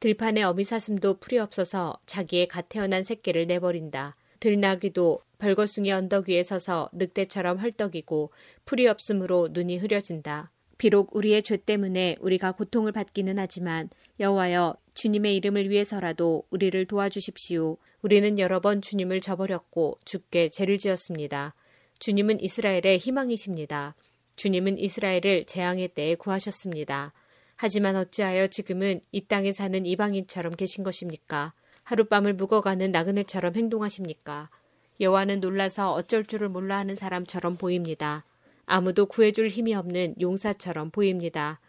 들판에 0.00 0.42
어미사슴도 0.42 1.14
풀이 1.14 1.38
없어서 1.38 1.98
자기의 2.04 2.48
갓 2.48 2.68
태어난 2.68 3.04
새끼를 3.04 3.46
내버린다. 3.46 4.16
들나귀도 4.40 5.22
벌거숭이 5.38 5.90
언덕 5.90 6.28
위에 6.28 6.42
서서 6.42 6.90
늑대처럼 6.92 7.56
헐떡이고 7.56 8.30
풀이 8.66 8.88
없으므로 8.88 9.48
눈이 9.52 9.78
흐려진다. 9.78 10.52
비록 10.82 11.14
우리의 11.14 11.44
죄 11.44 11.56
때문에 11.56 12.16
우리가 12.18 12.50
고통을 12.50 12.90
받기는 12.90 13.38
하지만 13.38 13.88
여호와여 14.18 14.74
주님의 14.94 15.36
이름을 15.36 15.70
위해서라도 15.70 16.42
우리를 16.50 16.86
도와주십시오. 16.86 17.76
우리는 18.02 18.36
여러 18.40 18.58
번 18.58 18.82
주님을 18.82 19.20
저버렸고 19.20 20.00
죽게 20.04 20.48
죄를 20.48 20.78
지었습니다. 20.78 21.54
주님은 22.00 22.40
이스라엘의 22.40 22.98
희망이십니다. 22.98 23.94
주님은 24.34 24.76
이스라엘을 24.76 25.44
재앙의 25.46 25.86
때에 25.94 26.16
구하셨습니다. 26.16 27.12
하지만 27.54 27.94
어찌하여 27.94 28.48
지금은 28.48 29.02
이 29.12 29.20
땅에 29.20 29.52
사는 29.52 29.86
이방인처럼 29.86 30.56
계신 30.56 30.82
것입니까? 30.82 31.52
하룻밤을 31.84 32.34
묵어가는 32.34 32.90
나그네처럼 32.90 33.54
행동하십니까? 33.54 34.50
여호와는 34.98 35.38
놀라서 35.38 35.92
어쩔 35.92 36.24
줄을 36.24 36.48
몰라 36.48 36.78
하는 36.78 36.96
사람처럼 36.96 37.56
보입니다. 37.56 38.24
아무도 38.72 39.04
구해줄 39.04 39.48
힘이 39.48 39.74
없는 39.74 40.14
용사처럼 40.18 40.92
보입니다. 40.92 41.60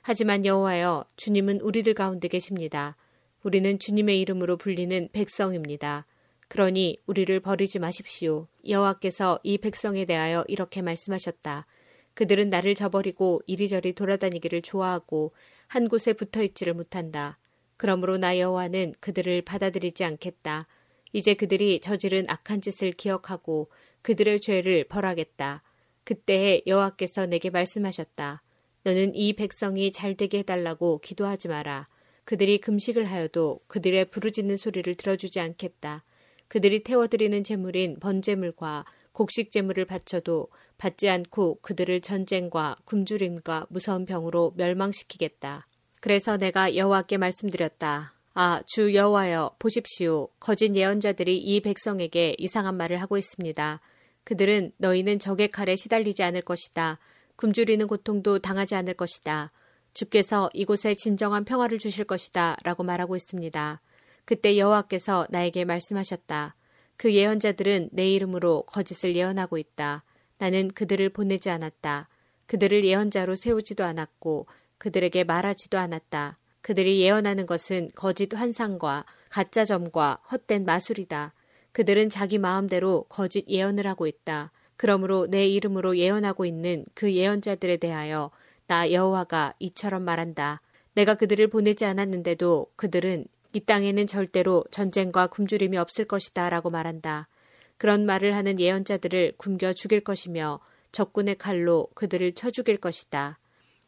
하지만 0.00 0.44
여호와여, 0.44 1.06
주님은 1.16 1.60
우리들 1.60 1.92
가운데 1.94 2.28
계십니다. 2.28 2.96
우리는 3.42 3.80
주님의 3.80 4.20
이름으로 4.20 4.58
불리는 4.58 5.08
백성입니다. 5.12 6.06
그러니 6.46 6.98
우리를 7.06 7.40
버리지 7.40 7.80
마십시오. 7.80 8.46
여호와께서 8.68 9.40
이 9.42 9.58
백성에 9.58 10.04
대하여 10.04 10.44
이렇게 10.46 10.82
말씀하셨다. 10.82 11.66
그들은 12.14 12.48
나를 12.48 12.76
저버리고 12.76 13.42
이리저리 13.48 13.94
돌아다니기를 13.94 14.62
좋아하고 14.62 15.32
한 15.66 15.88
곳에 15.88 16.12
붙어 16.12 16.44
있지를 16.44 16.74
못한다. 16.74 17.38
그러므로 17.76 18.18
나 18.18 18.38
여호와는 18.38 18.94
그들을 19.00 19.42
받아들이지 19.42 20.04
않겠다. 20.04 20.68
이제 21.12 21.34
그들이 21.34 21.80
저지른 21.80 22.24
악한 22.28 22.60
짓을 22.60 22.92
기억하고 22.92 23.68
그들의 24.02 24.38
죄를 24.38 24.84
벌하겠다. 24.84 25.64
그때에 26.04 26.62
여호와께서 26.66 27.26
내게 27.26 27.50
말씀하셨다. 27.50 28.42
너는 28.84 29.14
이 29.14 29.34
백성이 29.34 29.92
잘 29.92 30.16
되게 30.16 30.38
해달라고 30.38 31.00
기도하지 31.00 31.48
마라. 31.48 31.88
그들이 32.24 32.58
금식을 32.58 33.04
하여도 33.04 33.60
그들의 33.66 34.06
부르짖는 34.06 34.56
소리를 34.56 34.94
들어주지 34.94 35.40
않겠다. 35.40 36.04
그들이 36.48 36.82
태워드리는 36.82 37.44
제물인 37.44 37.98
번제물과 38.00 38.84
곡식 39.12 39.50
제물을 39.50 39.84
바쳐도 39.84 40.48
받지 40.78 41.08
않고 41.08 41.60
그들을 41.60 42.00
전쟁과 42.00 42.76
굶주림과 42.84 43.66
무서운 43.70 44.06
병으로 44.06 44.52
멸망시키겠다. 44.56 45.66
그래서 46.00 46.36
내가 46.36 46.74
여호와께 46.74 47.18
말씀드렸다. 47.18 48.14
아, 48.34 48.62
주 48.66 48.94
여호와여, 48.94 49.56
보십시오. 49.58 50.28
거짓 50.40 50.74
예언자들이 50.74 51.36
이 51.36 51.60
백성에게 51.60 52.36
이상한 52.38 52.76
말을 52.76 53.00
하고 53.00 53.18
있습니다. 53.18 53.80
그들은 54.24 54.72
너희는 54.78 55.18
적의 55.18 55.50
칼에 55.50 55.76
시달리지 55.76 56.22
않을 56.22 56.42
것이다. 56.42 56.98
굶주리는 57.36 57.86
고통도 57.86 58.38
당하지 58.38 58.74
않을 58.76 58.94
것이다. 58.94 59.50
주께서 59.94 60.48
이곳에 60.54 60.94
진정한 60.94 61.44
평화를 61.44 61.78
주실 61.78 62.04
것이다. 62.04 62.56
라고 62.62 62.82
말하고 62.82 63.16
있습니다. 63.16 63.80
그때 64.24 64.56
여호와께서 64.56 65.26
나에게 65.30 65.64
말씀하셨다. 65.64 66.54
그 66.96 67.12
예언자들은 67.12 67.90
내 67.92 68.10
이름으로 68.12 68.62
거짓을 68.62 69.16
예언하고 69.16 69.58
있다. 69.58 70.04
나는 70.38 70.68
그들을 70.68 71.08
보내지 71.10 71.50
않았다. 71.50 72.08
그들을 72.46 72.84
예언자로 72.84 73.34
세우지도 73.34 73.84
않았고 73.84 74.46
그들에게 74.78 75.24
말하지도 75.24 75.78
않았다. 75.78 76.38
그들이 76.60 77.00
예언하는 77.00 77.46
것은 77.46 77.90
거짓 77.94 78.34
환상과 78.34 79.04
가짜 79.28 79.64
점과 79.64 80.20
헛된 80.30 80.64
마술이다. 80.64 81.34
그들은 81.72 82.08
자기 82.08 82.38
마음대로 82.38 83.04
거짓 83.08 83.48
예언을 83.48 83.86
하고 83.86 84.06
있다. 84.06 84.52
그러므로 84.76 85.26
내 85.26 85.46
이름으로 85.46 85.96
예언하고 85.96 86.44
있는 86.44 86.84
그 86.94 87.12
예언자들에 87.12 87.78
대하여 87.78 88.30
나 88.66 88.90
여호와가 88.90 89.54
이처럼 89.58 90.02
말한다. 90.02 90.60
내가 90.94 91.14
그들을 91.14 91.46
보내지 91.48 91.84
않았는데도 91.84 92.66
그들은 92.76 93.26
이 93.54 93.60
땅에는 93.60 94.06
절대로 94.06 94.64
전쟁과 94.70 95.28
굶주림이 95.28 95.76
없을 95.76 96.04
것이다 96.06 96.48
라고 96.50 96.70
말한다. 96.70 97.28
그런 97.76 98.06
말을 98.06 98.34
하는 98.34 98.60
예언자들을 98.60 99.34
굶겨 99.36 99.72
죽일 99.72 100.00
것이며 100.00 100.60
적군의 100.92 101.36
칼로 101.36 101.88
그들을 101.94 102.34
쳐 102.34 102.50
죽일 102.50 102.76
것이다. 102.76 103.38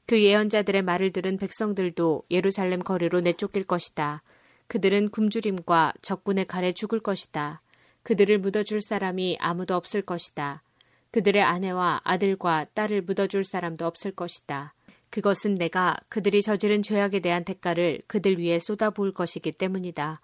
그 0.07 0.23
예언자들의 0.23 0.83
말을 0.83 1.13
들은 1.13 1.39
백성들도 1.39 2.25
예루살렘 2.31 2.81
거리로 2.81 3.21
내쫓길 3.21 3.65
것이다. 3.65 4.23
그들은 4.67 5.11
굶주림과 5.11 5.95
적군의 6.03 6.47
칼에 6.47 6.73
죽을 6.73 7.01
것이다. 7.01 7.63
그들을 8.05 8.39
묻어줄 8.39 8.81
사람이 8.81 9.39
아무도 9.41 9.75
없을 9.75 10.03
것이다. 10.03 10.63
그들의 11.11 11.43
아내와 11.43 12.01
아들과 12.05 12.67
딸을 12.75 13.03
묻어줄 13.03 13.45
사람도 13.45 13.87
없을 13.87 14.13
것이다. 14.13 14.75
그것은 15.11 15.55
내가 15.55 15.97
그들이 16.09 16.43
저지른 16.43 16.83
죄악에 16.83 17.21
대한 17.21 17.45
대가를 17.45 18.01
그들 18.07 18.41
위에 18.41 18.59
쏟아부을 18.59 19.13
것이기 19.13 19.53
때문이다. 19.53 20.21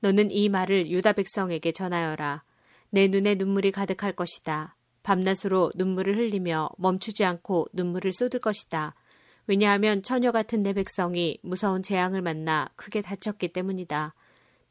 너는 0.00 0.30
이 0.30 0.48
말을 0.48 0.90
유다 0.90 1.12
백성에게 1.12 1.72
전하여라. 1.72 2.42
내 2.90 3.06
눈에 3.08 3.36
눈물이 3.36 3.70
가득할 3.70 4.14
것이다. 4.14 4.76
밤낮으로 5.04 5.70
눈물을 5.76 6.16
흘리며 6.16 6.70
멈추지 6.76 7.24
않고 7.24 7.68
눈물을 7.72 8.12
쏟을 8.12 8.40
것이다. 8.40 8.94
왜냐하면 9.46 10.02
처녀 10.02 10.32
같은 10.32 10.62
내 10.62 10.72
백성이 10.72 11.38
무서운 11.42 11.82
재앙을 11.82 12.20
만나 12.20 12.68
크게 12.76 13.00
다쳤기 13.00 13.52
때문이다. 13.52 14.14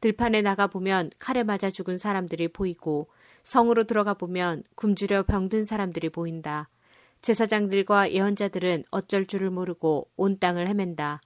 들판에 0.02 0.42
나가 0.42 0.66
보면 0.66 1.10
칼에 1.20 1.44
맞아 1.44 1.70
죽은 1.70 1.96
사람들이 1.96 2.48
보이고 2.48 3.08
성으로 3.44 3.84
들어가 3.84 4.14
보면 4.14 4.64
굶주려 4.74 5.22
병든 5.22 5.64
사람들이 5.64 6.08
보인다. 6.08 6.68
제사장들과 7.22 8.10
예언자들은 8.10 8.82
어쩔 8.90 9.26
줄을 9.26 9.50
모르고 9.50 10.08
온 10.16 10.40
땅을 10.40 10.66
헤맨다. 10.66 11.20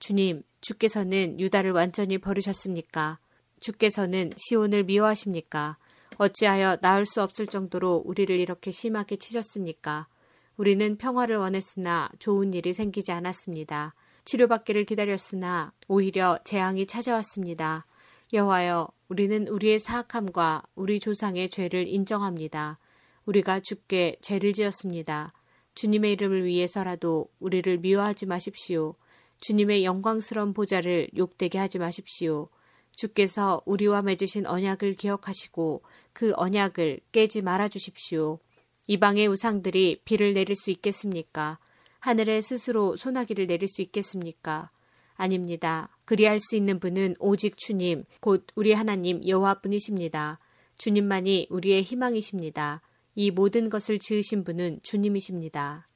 주님, 0.00 0.42
주께서는 0.60 1.38
유다를 1.38 1.70
완전히 1.70 2.18
버리셨습니까? 2.18 3.20
주께서는 3.60 4.32
시온을 4.36 4.82
미워하십니까? 4.82 5.76
어찌하여 6.18 6.78
나을 6.80 7.06
수 7.06 7.22
없을 7.22 7.46
정도로 7.46 8.02
우리를 8.04 8.34
이렇게 8.34 8.72
심하게 8.72 9.14
치셨습니까? 9.16 10.08
우리는 10.56 10.96
평화를 10.98 11.36
원했으나 11.36 12.10
좋은 12.18 12.54
일이 12.54 12.72
생기지 12.72 13.12
않았습니다. 13.12 13.94
치료받기를 14.24 14.84
기다렸으나 14.84 15.72
오히려 15.86 16.40
재앙이 16.42 16.86
찾아왔습니다. 16.88 17.86
여호와여, 18.32 18.88
우리는 19.08 19.46
우리의 19.46 19.78
사악함과 19.78 20.64
우리 20.74 20.98
조상의 20.98 21.48
죄를 21.48 21.86
인정합니다. 21.86 22.78
우리가 23.24 23.60
주께 23.60 24.16
죄를 24.20 24.52
지었습니다. 24.52 25.32
주님의 25.76 26.12
이름을 26.12 26.44
위해서라도 26.44 27.28
우리를 27.38 27.78
미워하지 27.78 28.26
마십시오. 28.26 28.96
주님의 29.40 29.84
영광스러운 29.84 30.54
보좌를 30.54 31.08
욕되게 31.16 31.58
하지 31.58 31.78
마십시오. 31.78 32.48
주께서 32.96 33.62
우리와 33.64 34.02
맺으신 34.02 34.46
언약을 34.46 34.94
기억하시고 34.94 35.82
그 36.12 36.32
언약을 36.34 37.00
깨지 37.12 37.42
말아 37.42 37.68
주십시오. 37.68 38.40
이방의 38.88 39.28
우상들이 39.28 40.00
비를 40.04 40.32
내릴 40.32 40.56
수 40.56 40.72
있겠습니까? 40.72 41.58
하늘에 42.00 42.40
스스로 42.40 42.96
소나기를 42.96 43.46
내릴 43.46 43.68
수 43.68 43.82
있겠습니까? 43.82 44.70
아닙니다. 45.16 45.88
그리할 46.04 46.38
수 46.38 46.56
있는 46.56 46.78
분은 46.78 47.16
오직 47.18 47.56
주님, 47.56 48.04
곧 48.20 48.46
우리 48.54 48.72
하나님 48.72 49.26
여호와뿐이십니다. 49.26 50.38
주님만이 50.78 51.48
우리의 51.50 51.82
희망이십니다. 51.82 52.82
이 53.14 53.30
모든 53.30 53.68
것을 53.70 53.98
지으신 53.98 54.44
분은 54.44 54.80
주님이십니다. 54.82 55.86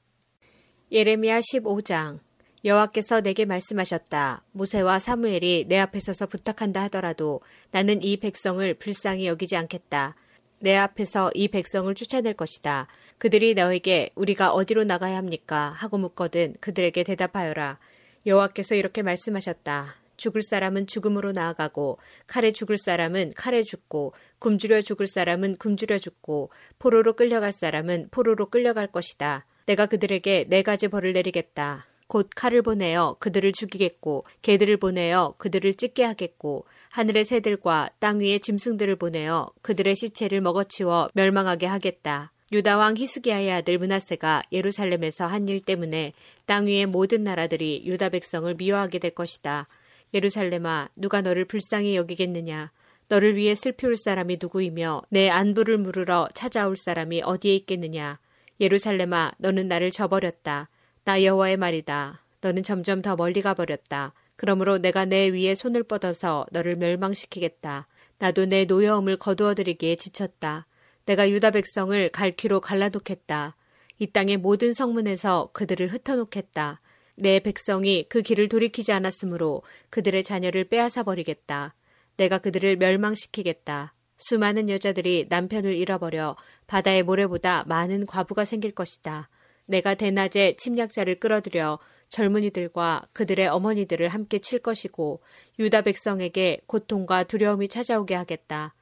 예레미야 0.90 1.40
15장 1.40 2.18
여호와께서 2.64 3.20
내게 3.22 3.44
말씀하셨다. 3.44 4.42
모세와 4.52 4.98
사무엘이 4.98 5.66
내 5.68 5.78
앞에 5.78 5.98
서서 6.00 6.26
부탁한다 6.26 6.82
하더라도 6.84 7.40
나는 7.70 8.02
이 8.02 8.18
백성을 8.18 8.74
불쌍히 8.74 9.26
여기지 9.26 9.56
않겠다. 9.56 10.14
내 10.58 10.76
앞에서 10.76 11.30
이 11.34 11.48
백성을 11.48 11.92
쫓아낼 11.94 12.34
것이다. 12.34 12.86
그들이 13.16 13.54
너에게 13.54 14.10
우리가 14.14 14.52
어디로 14.52 14.84
나가야 14.84 15.16
합니까? 15.16 15.72
하고 15.76 15.96
묻거든 15.96 16.54
그들에게 16.60 17.02
대답하여라. 17.02 17.78
여호와께서 18.26 18.74
이렇게 18.74 19.02
말씀하셨다. 19.02 19.96
죽을 20.16 20.42
사람은 20.42 20.86
죽음으로 20.86 21.32
나아가고 21.32 21.98
칼에 22.26 22.52
죽을 22.52 22.76
사람은 22.76 23.32
칼에 23.34 23.62
죽고 23.62 24.12
굶주려 24.38 24.82
죽을 24.82 25.06
사람은 25.06 25.56
굶주려 25.56 25.98
죽고 25.98 26.50
포로로 26.78 27.16
끌려갈 27.16 27.52
사람은 27.52 28.08
포로로 28.10 28.50
끌려갈 28.50 28.86
것이다. 28.86 29.46
내가 29.66 29.86
그들에게 29.86 30.46
네 30.48 30.62
가지 30.62 30.88
벌을 30.88 31.14
내리겠다. 31.14 31.86
곧 32.06 32.28
칼을 32.34 32.62
보내어 32.62 33.16
그들을 33.20 33.52
죽이겠고 33.52 34.24
개들을 34.42 34.76
보내어 34.78 35.34
그들을 35.38 35.74
찢게 35.74 36.04
하겠고 36.04 36.66
하늘의 36.90 37.24
새들과 37.24 37.90
땅 38.00 38.20
위의 38.20 38.40
짐승들을 38.40 38.96
보내어 38.96 39.48
그들의 39.62 39.94
시체를 39.94 40.40
먹어치워 40.40 41.10
멸망하게 41.14 41.66
하겠다. 41.66 42.32
유다 42.52 42.78
왕 42.78 42.96
히스기야의 42.96 43.52
아들 43.52 43.78
문하세가 43.78 44.42
예루살렘에서 44.50 45.24
한 45.26 45.48
일 45.48 45.60
때문에 45.60 46.12
땅 46.46 46.66
위의 46.66 46.86
모든 46.86 47.22
나라들이 47.22 47.82
유다 47.86 48.08
백성을 48.08 48.52
미워하게 48.54 48.98
될 48.98 49.12
것이다. 49.12 49.68
예루살렘아 50.12 50.88
누가 50.96 51.20
너를 51.20 51.44
불쌍히 51.44 51.94
여기겠느냐? 51.94 52.72
너를 53.08 53.36
위해 53.36 53.54
슬피 53.54 53.86
울 53.86 53.96
사람이 53.96 54.38
누구이며 54.42 55.02
내 55.10 55.28
안부를 55.30 55.78
물으러 55.78 56.28
찾아올 56.34 56.76
사람이 56.76 57.22
어디에 57.22 57.54
있겠느냐? 57.54 58.18
예루살렘아 58.60 59.30
너는 59.38 59.68
나를 59.68 59.92
저버렸다. 59.92 60.68
나 61.04 61.22
여호와의 61.22 61.56
말이다. 61.56 62.20
너는 62.40 62.64
점점 62.64 63.00
더 63.00 63.14
멀리 63.14 63.42
가버렸다. 63.42 64.12
그러므로 64.34 64.78
내가 64.78 65.04
내 65.04 65.28
위에 65.28 65.54
손을 65.54 65.84
뻗어서 65.84 66.46
너를 66.50 66.74
멸망시키겠다. 66.74 67.86
나도 68.18 68.46
내 68.46 68.64
노여움을 68.64 69.18
거두어들이기에 69.18 69.94
지쳤다 69.94 70.66
내가 71.10 71.28
유다 71.28 71.50
백성을 71.50 72.08
갈퀴로 72.10 72.60
갈라놓겠다 72.60 73.56
이 73.98 74.06
땅의 74.12 74.36
모든 74.36 74.72
성문에서 74.72 75.50
그들을 75.52 75.92
흩어놓겠다 75.92 76.80
내 77.16 77.40
백성이 77.40 78.06
그 78.08 78.22
길을 78.22 78.48
돌이키지 78.48 78.92
않았으므로 78.92 79.64
그들의 79.90 80.22
자녀를 80.22 80.68
빼앗아 80.68 81.02
버리겠다. 81.02 81.74
내가 82.16 82.38
그들을 82.38 82.76
멸망시키겠다. 82.76 83.92
수많은 84.18 84.70
여자들이 84.70 85.26
남편을 85.28 85.76
잃어버려 85.76 86.36
바다의 86.68 87.02
모래보다 87.02 87.64
많은 87.66 88.06
과부가 88.06 88.44
생길 88.44 88.70
것이다. 88.70 89.28
내가 89.66 89.94
대낮에 89.94 90.54
침략자를 90.58 91.18
끌어들여 91.18 91.80
젊은이들과 92.08 93.08
그들의 93.12 93.48
어머니들을 93.48 94.08
함께 94.08 94.38
칠 94.38 94.60
것이고 94.60 95.22
유다 95.58 95.82
백성에게 95.82 96.60
고통과 96.66 97.24
두려움이 97.24 97.68
찾아오게 97.68 98.14
하겠다. 98.14 98.74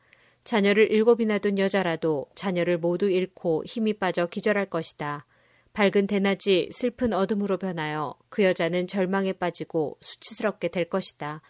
자녀를 0.49 0.91
일곱이나 0.91 1.37
둔 1.37 1.59
여자라도 1.59 2.25
자녀를 2.35 2.79
모두 2.79 3.11
잃고 3.11 3.65
힘이 3.67 3.93
빠져 3.93 4.25
기절할 4.25 4.65
것이다. 4.71 5.27
밝은 5.75 6.07
대낮이 6.07 6.71
슬픈 6.73 7.13
어둠으로 7.13 7.59
변하여 7.59 8.15
그 8.31 8.45
여자는 8.45 8.87
절망에 8.87 9.35
빠지고 9.35 9.99
수치스럽게 10.01 10.69
될 10.69 10.87
것이다. 10.87 11.43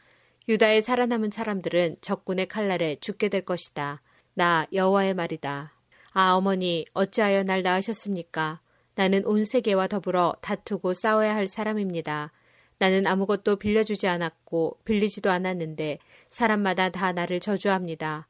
유다에 0.48 0.80
살아남은 0.80 1.30
사람들은 1.30 1.98
적군의 2.00 2.48
칼날에 2.48 2.96
죽게 3.00 3.28
될 3.28 3.44
것이다. 3.44 4.02
나 4.34 4.66
여호와의 4.72 5.14
말이다. 5.14 5.72
아 6.10 6.32
어머니 6.32 6.84
어찌하여 6.92 7.44
날 7.44 7.62
낳으셨습니까? 7.62 8.60
나는 8.96 9.24
온 9.26 9.44
세계와 9.44 9.86
더불어 9.86 10.34
다투고 10.40 10.94
싸워야 10.94 11.36
할 11.36 11.46
사람입니다. 11.46 12.32
나는 12.78 13.06
아무것도 13.06 13.60
빌려주지 13.60 14.08
않았고 14.08 14.80
빌리지도 14.84 15.30
않았는데 15.30 16.00
사람마다 16.26 16.88
다 16.88 17.12
나를 17.12 17.38
저주합니다. 17.38 18.26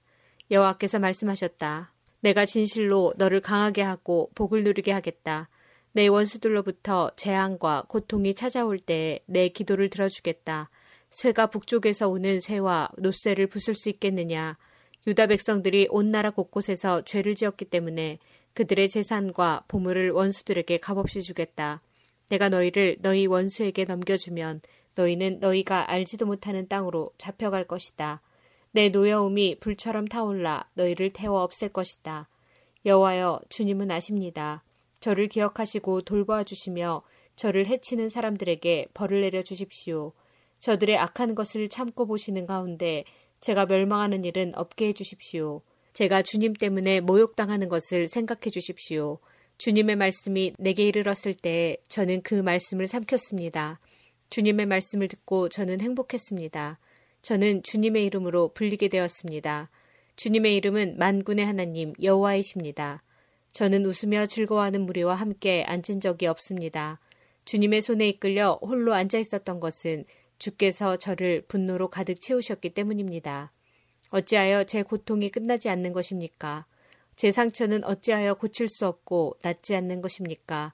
여호와께서 0.50 0.98
말씀하셨다. 0.98 1.92
내가 2.20 2.44
진실로 2.46 3.12
너를 3.16 3.40
강하게 3.40 3.82
하고 3.82 4.30
복을 4.34 4.64
누리게 4.64 4.92
하겠다. 4.92 5.48
내 5.92 6.06
원수들로부터 6.06 7.12
재앙과 7.16 7.84
고통이 7.88 8.34
찾아올 8.34 8.78
때에 8.78 9.20
내 9.26 9.48
기도를 9.48 9.90
들어주겠다. 9.90 10.70
쇠가 11.10 11.48
북쪽에서 11.48 12.08
오는 12.08 12.40
쇠와 12.40 12.90
노쇠를 12.98 13.46
부술 13.46 13.74
수 13.74 13.88
있겠느냐. 13.88 14.58
유다 15.06 15.26
백성들이 15.26 15.88
온 15.90 16.10
나라 16.10 16.30
곳곳에서 16.30 17.02
죄를 17.04 17.34
지었기 17.34 17.66
때문에 17.66 18.18
그들의 18.54 18.88
재산과 18.88 19.64
보물을 19.68 20.10
원수들에게 20.10 20.78
값없이 20.78 21.22
주겠다. 21.22 21.80
내가 22.28 22.48
너희를 22.48 22.98
너희 23.00 23.26
원수에게 23.26 23.84
넘겨주면 23.84 24.60
너희는 24.94 25.38
너희가 25.40 25.90
알지도 25.90 26.26
못하는 26.26 26.68
땅으로 26.68 27.10
잡혀갈 27.16 27.66
것이다. 27.66 28.20
내 28.72 28.88
노여움이 28.88 29.56
불처럼 29.60 30.06
타올라 30.06 30.68
너희를 30.74 31.12
태워 31.12 31.42
없앨 31.42 31.70
것이다. 31.70 32.28
여호와여 32.84 33.40
주님은 33.48 33.90
아십니다. 33.90 34.64
저를 35.00 35.28
기억하시고 35.28 36.02
돌보아 36.02 36.44
주시며 36.44 37.02
저를 37.36 37.66
해치는 37.66 38.08
사람들에게 38.08 38.88
벌을 38.94 39.20
내려 39.20 39.42
주십시오. 39.42 40.12
저들의 40.60 40.98
악한 40.98 41.34
것을 41.34 41.68
참고 41.68 42.06
보시는 42.06 42.46
가운데 42.46 43.04
제가 43.40 43.66
멸망하는 43.66 44.24
일은 44.24 44.52
없게 44.56 44.88
해 44.88 44.92
주십시오. 44.92 45.62
제가 45.92 46.22
주님 46.22 46.52
때문에 46.52 47.00
모욕당하는 47.00 47.68
것을 47.68 48.06
생각해 48.06 48.50
주십시오. 48.50 49.18
주님의 49.58 49.96
말씀이 49.96 50.54
내게 50.58 50.86
이르렀을 50.86 51.34
때 51.34 51.76
저는 51.88 52.22
그 52.22 52.34
말씀을 52.34 52.86
삼켰습니다. 52.86 53.80
주님의 54.30 54.66
말씀을 54.66 55.08
듣고 55.08 55.48
저는 55.48 55.80
행복했습니다. 55.80 56.78
저는 57.22 57.62
주님의 57.62 58.04
이름으로 58.06 58.52
불리게 58.54 58.88
되었습니다. 58.88 59.70
주님의 60.16 60.56
이름은 60.56 60.98
만군의 60.98 61.44
하나님 61.46 61.92
여호와이십니다. 62.02 63.02
저는 63.52 63.86
웃으며 63.86 64.26
즐거워하는 64.26 64.86
무리와 64.86 65.14
함께 65.14 65.64
앉은 65.66 66.00
적이 66.00 66.26
없습니다. 66.26 67.00
주님의 67.44 67.82
손에 67.82 68.08
이끌려 68.08 68.58
홀로 68.62 68.94
앉아 68.94 69.18
있었던 69.18 69.60
것은 69.60 70.04
주께서 70.38 70.96
저를 70.96 71.42
분노로 71.48 71.88
가득 71.88 72.20
채우셨기 72.20 72.70
때문입니다. 72.70 73.52
어찌하여 74.10 74.64
제 74.64 74.82
고통이 74.82 75.30
끝나지 75.30 75.68
않는 75.68 75.92
것입니까? 75.92 76.66
제 77.16 77.30
상처는 77.30 77.84
어찌하여 77.84 78.34
고칠 78.34 78.68
수 78.68 78.86
없고 78.86 79.38
낫지 79.42 79.74
않는 79.74 80.00
것입니까? 80.00 80.72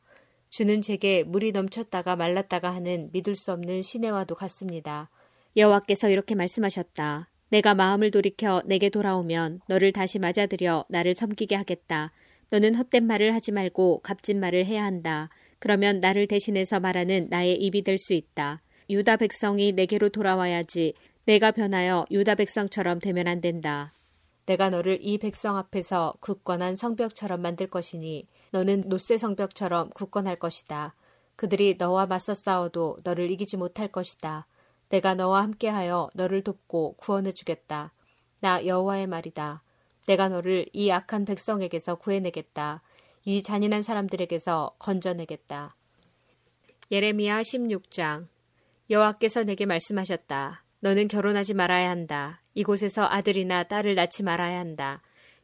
주는 0.51 0.83
제게 0.83 1.25
물이 1.25 1.53
넘쳤다가 1.53 2.17
말랐다가 2.17 2.73
하는 2.73 3.11
믿을 3.13 3.35
수 3.35 3.51
없는 3.53 3.83
시내와도 3.83 4.35
같습니다. 4.35 5.11
여호와께서 5.57 6.09
이렇게 6.09 6.35
말씀하셨다. 6.35 7.29
내가 7.51 7.75
마음을 7.75 8.11
돌이켜 8.11 8.63
내게 8.65 8.89
돌아오면 8.91 9.61
너를 9.69 9.93
다시 9.93 10.19
맞아들여 10.19 10.87
나를 10.89 11.15
섬기게 11.15 11.55
하겠다. 11.55 12.11
너는 12.51 12.75
헛된 12.75 13.07
말을 13.07 13.35
하지 13.35 13.53
말고 13.53 14.01
값진 14.03 14.41
말을 14.41 14.67
해야 14.67 14.85
한다. 14.85 15.29
그러면 15.61 16.01
나를 16.01 16.27
대신해서 16.27 16.81
말하는 16.81 17.29
나의 17.31 17.55
입이 17.61 17.83
될 17.83 17.97
수 17.99 18.13
있다. 18.15 18.63
유다 18.91 19.17
백성이 19.17 19.73
내게로 19.73 20.11
돌아와야지 20.11 20.95
내가 21.25 21.53
변하여 21.53 22.05
유다 22.11 22.35
백성처럼 22.35 22.99
되면 22.99 23.29
안 23.29 23.41
된다. 23.41 23.93
내가 24.47 24.69
너를 24.69 24.99
이 25.01 25.17
백성 25.19 25.57
앞에서 25.57 26.13
굳건한 26.21 26.77
성벽처럼 26.77 27.41
만들 27.41 27.69
것이니 27.69 28.27
너는 28.51 28.85
노쇠 28.89 29.17
성벽처럼 29.17 29.91
굳건할 29.91 30.37
것이다. 30.37 30.95
그들이 31.37 31.77
너와 31.79 32.07
맞서 32.07 32.35
싸워도 32.35 32.99
너를 33.05 33.31
이기지 33.31 33.57
못할 33.57 33.89
것이다. 33.89 34.47
내가 34.89 35.15
너와 35.15 35.43
함께하여 35.43 36.11
너를 36.15 36.43
돕고 36.43 36.97
구원해 36.97 37.33
주겠다. 37.33 37.93
나 38.41 38.65
여호와의 38.65 39.07
말이다. 39.07 39.63
내가 40.07 40.29
너를 40.29 40.67
이 40.73 40.91
악한 40.91 41.25
백성에게서 41.25 41.97
구해내겠다. 41.97 42.83
이 43.25 43.43
잔인한 43.43 43.83
사람들에게서 43.83 44.77
건져내겠다. 44.79 45.77
예레미야 46.91 47.41
16장 47.41 48.29
여호와께서 48.91 49.45
내게 49.45 49.65
말씀하셨다. 49.65 50.63
너는 50.81 51.09
결혼하지 51.09 51.55
말아야 51.55 51.89
한다. 51.89 52.43
이곳에서 52.53 53.07
아들이나 53.09 53.63
딸을 53.65 53.95
낳지 53.95 54.23
말아야 54.23 54.59
한다. 54.59 55.01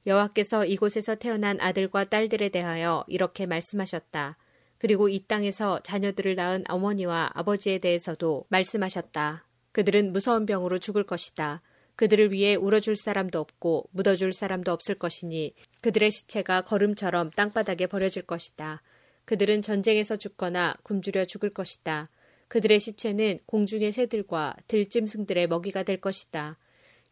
여호와께서 0.07 0.67
이곳에서 0.67 1.15
태어난 1.15 1.59
아들과 1.61 2.05
딸들에 2.05 2.51
대하여 2.51 3.05
이렇게 3.09 3.47
말씀하셨다. 3.47 4.37
그리고 4.81 5.11
이 5.11 5.23
땅에서 5.27 5.81
자녀들을 5.83 6.37
낳은 6.37 6.65
어머니와 6.67 7.33
아버지에 7.35 7.79
대해서도 7.79 8.47
말씀하셨다. 8.49 9.47
그들은 9.73 10.13
무서운 10.13 10.47
병으로 10.47 10.79
죽을 10.79 11.05
것이다. 11.05 11.61
그들을 11.97 12.33
위해 12.33 12.55
울어줄 12.55 12.97
사람도 12.97 13.39
없고 13.39 13.91
묻어줄 13.93 14.33
사람도 14.33 14.73
없을 14.73 14.95
것이니 14.95 15.53
그들의 15.83 16.11
시체가 16.11 16.63
걸음처럼 16.63 17.31
땅바닥에 17.33 17.89
버려질 17.89 18.23
것이다. 18.23 18.81
그들은 19.27 19.61
전쟁에서 19.61 20.17
죽거나 20.17 20.73
굶주려 20.83 21.27
죽을 21.27 21.51
것이다. 21.51 22.09
그들의 22.49 22.81
시체는 22.81 23.41
공중의 23.45 23.93
새들과 23.93 24.57
들짐승들의 24.67 25.47
먹이가 25.47 25.83
될 25.83 26.01
것이다. 26.01 26.57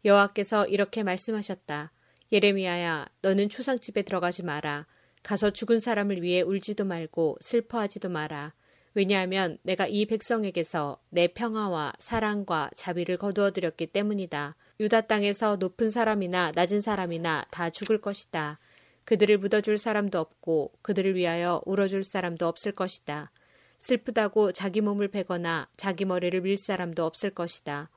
여호와께서 0.05 0.65
이렇게 0.65 1.03
말씀하셨다. 1.03 1.91
예레미야야, 2.31 3.07
너는 3.21 3.49
초상집에 3.49 4.01
들어가지 4.01 4.41
마라. 4.43 4.87
가서 5.23 5.51
죽은 5.51 5.79
사람을 5.79 6.21
위해 6.21 6.41
울지도 6.41 6.85
말고 6.85 7.37
슬퍼하지도 7.41 8.09
마라. 8.09 8.53
왜냐하면 8.93 9.57
내가 9.63 9.87
이 9.87 10.05
백성에게서 10.05 10.99
내 11.09 11.27
평화와 11.27 11.93
사랑과 11.99 12.69
자비를 12.75 13.17
거두어 13.17 13.51
드렸기 13.51 13.87
때문이다. 13.87 14.55
유다 14.79 15.01
땅에서 15.01 15.57
높은 15.57 15.89
사람이나 15.89 16.51
낮은 16.55 16.81
사람이나 16.81 17.45
다 17.51 17.69
죽을 17.69 18.01
것이다. 18.01 18.59
그들을 19.05 19.37
묻어줄 19.37 19.77
사람도 19.77 20.19
없고 20.19 20.73
그들을 20.81 21.15
위하여 21.15 21.61
울어줄 21.65 22.03
사람도 22.03 22.47
없을 22.47 22.71
것이다. 22.71 23.31
슬프다고 23.79 24.51
자기 24.51 24.81
몸을 24.81 25.07
베거나 25.07 25.69
자기 25.77 26.05
머리를 26.05 26.41
밀 26.41 26.57
사람도 26.57 27.05
없을 27.05 27.29
것이다. 27.31 27.89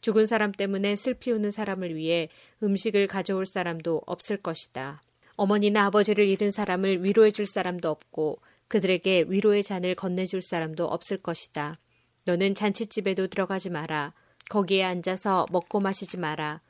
죽은 0.00 0.26
사람 0.26 0.52
때문에 0.52 0.96
슬피 0.96 1.32
우는 1.32 1.50
사람을 1.50 1.96
위해 1.96 2.28
음식을 2.62 3.06
가져올 3.06 3.46
사람도 3.46 4.02
없을 4.06 4.36
것이다. 4.36 5.00
어머니나 5.36 5.86
아버지를 5.86 6.26
잃은 6.28 6.50
사람을 6.50 7.04
위로해 7.04 7.30
줄 7.30 7.46
사람도 7.46 7.88
없고 7.90 8.40
그들에게 8.68 9.26
위로의 9.28 9.62
잔을 9.62 9.94
건네줄 9.94 10.42
사람도 10.42 10.86
없을 10.86 11.18
것이다. 11.18 11.74
너는 12.24 12.54
잔치집에도 12.54 13.26
들어가지 13.26 13.70
마라. 13.70 14.14
거기에 14.48 14.84
앉아서 14.84 15.46
먹고 15.50 15.80
마시지 15.80 16.16
마라. 16.16 16.60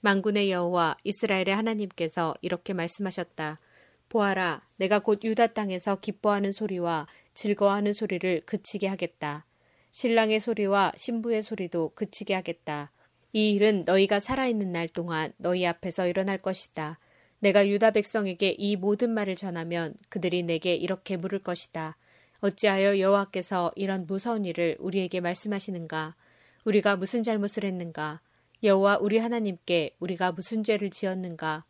망군의 0.00 0.50
여호와 0.50 0.96
이스라엘의 1.04 1.54
하나님께서 1.54 2.34
이렇게 2.40 2.72
말씀하셨다. 2.72 3.60
보아라, 4.08 4.62
내가 4.76 4.98
곧 4.98 5.20
유다 5.24 5.48
땅에서 5.48 5.96
기뻐하는 5.96 6.52
소리와 6.52 7.06
즐거워하는 7.34 7.92
소리를 7.92 8.42
그치게 8.44 8.86
하겠다. 8.86 9.46
신랑의 9.90 10.40
소리와 10.40 10.92
신부의 10.96 11.42
소리도 11.42 11.92
그치게 11.94 12.34
하겠다. 12.34 12.90
이 13.32 13.50
일은 13.50 13.84
너희가 13.86 14.20
살아있는 14.20 14.72
날 14.72 14.88
동안 14.88 15.32
너희 15.38 15.66
앞에서 15.66 16.06
일어날 16.06 16.38
것이다. 16.38 16.98
내가 17.42 17.66
유다 17.66 17.90
백성에게 17.90 18.54
이 18.56 18.76
모든 18.76 19.10
말을 19.10 19.34
전하면 19.34 19.94
그들이 20.08 20.44
내게 20.44 20.76
이렇게 20.76 21.16
물을 21.16 21.40
것이다. 21.40 21.96
어찌하여 22.40 23.00
여호와께서 23.00 23.72
이런 23.74 24.06
무서운 24.06 24.44
일을 24.44 24.76
우리에게 24.78 25.20
말씀하시는가? 25.20 26.14
우리가 26.64 26.94
무슨 26.94 27.24
잘못을 27.24 27.64
했는가? 27.64 28.20
여호와 28.62 28.98
우리 28.98 29.18
하나님께 29.18 29.96
우리가 29.98 30.30
무슨 30.30 30.62
죄를 30.62 30.90
지었는가? 30.90 31.64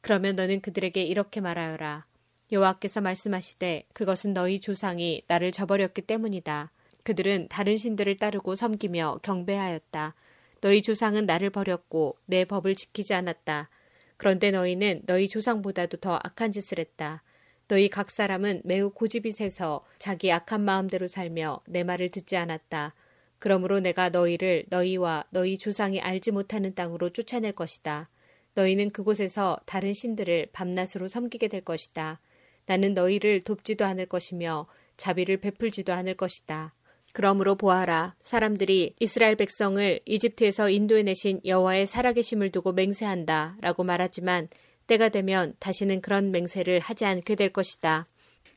그러면 0.00 0.36
너는 0.36 0.60
그들에게 0.60 1.02
이렇게 1.02 1.40
말하여라. 1.40 2.06
여호와께서 2.52 3.00
말씀하시되 3.00 3.82
그것은 3.94 4.32
너희 4.32 4.60
조상이 4.60 5.22
나를 5.26 5.50
저버렸기 5.50 6.02
때문이다. 6.02 6.70
그들은 7.02 7.48
다른 7.48 7.76
신들을 7.76 8.14
따르고 8.14 8.54
섬기며 8.54 9.18
경배하였다. 9.24 10.14
너희 10.60 10.82
조상은 10.82 11.26
나를 11.26 11.50
버렸고 11.50 12.16
내 12.26 12.44
법을 12.44 12.76
지키지 12.76 13.12
않았다. 13.12 13.68
그런데 14.16 14.50
너희는 14.50 15.02
너희 15.06 15.28
조상보다도 15.28 15.98
더 15.98 16.18
악한 16.22 16.52
짓을 16.52 16.78
했다. 16.78 17.22
너희 17.68 17.88
각 17.88 18.10
사람은 18.10 18.62
매우 18.64 18.90
고집이 18.90 19.30
세서 19.30 19.84
자기 19.98 20.30
악한 20.30 20.60
마음대로 20.62 21.06
살며 21.06 21.60
내 21.66 21.82
말을 21.82 22.10
듣지 22.10 22.36
않았다. 22.36 22.94
그러므로 23.38 23.80
내가 23.80 24.08
너희를 24.08 24.64
너희와 24.68 25.24
너희 25.30 25.58
조상이 25.58 26.00
알지 26.00 26.30
못하는 26.30 26.74
땅으로 26.74 27.10
쫓아낼 27.10 27.52
것이다. 27.52 28.08
너희는 28.54 28.90
그곳에서 28.90 29.58
다른 29.66 29.92
신들을 29.92 30.48
밤낮으로 30.52 31.08
섬기게 31.08 31.48
될 31.48 31.60
것이다. 31.60 32.20
나는 32.66 32.94
너희를 32.94 33.42
돕지도 33.42 33.84
않을 33.84 34.06
것이며 34.06 34.66
자비를 34.96 35.38
베풀지도 35.38 35.92
않을 35.92 36.14
것이다. 36.14 36.72
그러므로 37.16 37.54
보아라 37.54 38.14
사람들이 38.20 38.94
이스라엘 39.00 39.36
백성을 39.36 40.00
이집트에서 40.04 40.68
인도해 40.68 41.02
내신 41.02 41.40
여호와의 41.46 41.86
살아계심을 41.86 42.50
두고 42.50 42.72
맹세한다라고 42.74 43.84
말하지만 43.84 44.48
때가 44.86 45.08
되면 45.08 45.54
다시는 45.58 46.02
그런 46.02 46.30
맹세를 46.30 46.78
하지 46.80 47.06
않게 47.06 47.34
될 47.36 47.54
것이다. 47.54 48.06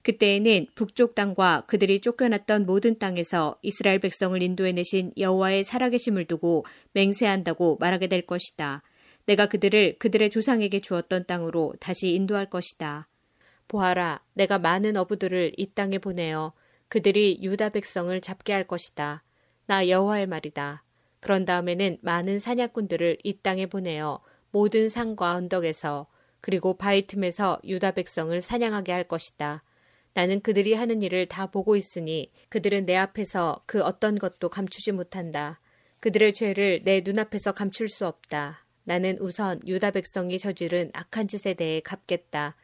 그때에는 0.04 0.68
북쪽 0.76 1.16
땅과 1.16 1.68
그들이 1.68 2.02
쫓겨났던 2.02 2.66
모든 2.66 3.00
땅에서 3.00 3.58
이스라엘 3.62 4.00
백성을 4.00 4.42
인도해 4.42 4.74
내신 4.74 5.14
여호와의 5.16 5.64
살아계심을 5.64 6.26
두고 6.26 6.66
맹세한다고 6.92 7.78
말하게 7.80 8.08
될 8.08 8.26
것이다. 8.26 8.84
내가 9.26 9.46
그들을 9.46 10.00
그들의 10.00 10.30
조상에게 10.32 10.82
주었던 10.82 11.28
땅으로 11.28 11.76
다시 11.80 12.10
인도할 12.10 12.50
것이다. 12.50 13.08
보아라, 13.70 14.22
내가 14.34 14.60
많은 14.60 14.98
어부들을 14.98 15.54
이 15.56 15.68
땅에 15.74 15.98
보내어 15.98 16.52
그들이 16.90 17.40
유다 17.42 17.70
백성을 17.70 18.20
잡게 18.22 18.52
할 18.52 18.66
것이다. 18.66 19.24
나 19.68 19.88
여호와의 19.88 20.28
말이다. 20.28 20.84
그런 21.20 21.46
다음에는 21.46 22.00
많은 22.02 22.40
사냥꾼들을 22.40 23.18
이 23.24 23.38
땅에 23.42 23.68
보내어 23.68 24.22
모든 24.52 24.90
산과 24.90 25.36
언덕에서 25.36 26.08
그리고 26.42 26.76
바위 26.76 27.06
틈에서 27.06 27.60
유다 27.64 27.92
백성을 27.92 28.40
사냥하게 28.42 28.92
할 28.92 29.04
것이다. 29.08 29.64
나는 30.14 30.42
그들이 30.42 30.74
하는 30.74 31.02
일을 31.02 31.28
다 31.28 31.48
보고 31.48 31.76
있으니 31.76 32.32
그들은 32.50 32.86
내 32.86 32.96
앞에서 32.96 33.62
그 33.66 33.82
어떤 33.84 34.18
것도 34.18 34.50
감추지 34.50 34.92
못한다. 34.92 35.60
그들의 36.00 36.34
죄를 36.34 36.82
내 36.84 37.02
눈앞에서 37.06 37.52
감출 37.52 37.88
수 37.88 38.08
없다. 38.08 38.66
나는 38.84 39.18
우선 39.20 39.60
유다 39.68 39.92
백성이 39.92 40.40
저지른 40.40 40.90
악한 40.94 41.28
짓에 41.28 41.54
대해 41.54 41.82
갚겠다. 41.82 42.56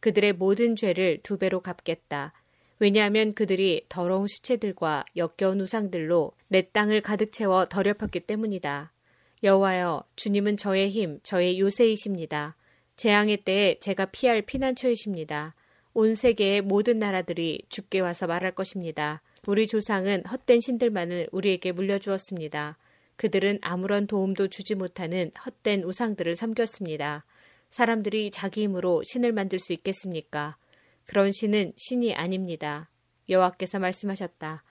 그들의 0.00 0.34
모든 0.34 0.76
죄를 0.76 1.18
두 1.22 1.38
배로 1.38 1.60
갚겠다. 1.60 2.32
왜냐하면 2.78 3.32
그들이 3.32 3.84
더러운 3.88 4.26
시체들과 4.26 5.04
역겨운 5.16 5.60
우상들로 5.60 6.32
내 6.48 6.62
땅을 6.62 7.00
가득 7.00 7.32
채워 7.32 7.66
더럽혔기 7.66 8.20
때문이다. 8.20 8.92
여호와여, 9.44 10.04
주님은 10.16 10.56
저의 10.56 10.90
힘, 10.90 11.20
저의 11.22 11.58
요새이십니다. 11.58 12.56
재앙의 12.96 13.38
때에 13.38 13.78
제가 13.80 14.06
피할 14.06 14.42
피난처이십니다. 14.42 15.54
온 15.94 16.14
세계의 16.14 16.62
모든 16.62 16.98
나라들이 16.98 17.62
죽게 17.68 18.00
와서 18.00 18.26
말할 18.26 18.54
것입니다. 18.54 19.20
우리 19.46 19.66
조상은 19.66 20.24
헛된 20.24 20.60
신들만을 20.60 21.28
우리에게 21.32 21.72
물려주었습니다. 21.72 22.78
그들은 23.16 23.58
아무런 23.60 24.06
도움도 24.06 24.48
주지 24.48 24.74
못하는 24.74 25.32
헛된 25.44 25.84
우상들을 25.84 26.34
섬겼습니다. 26.36 27.24
사람들이 27.68 28.30
자기 28.30 28.62
힘으로 28.62 29.02
신을 29.04 29.32
만들 29.32 29.58
수 29.58 29.72
있겠습니까? 29.72 30.56
그런 31.06 31.32
신은 31.32 31.72
신이 31.76 32.14
아닙니다. 32.14 32.90
여호와께서 33.28 33.78
말씀하셨다. 33.78 34.62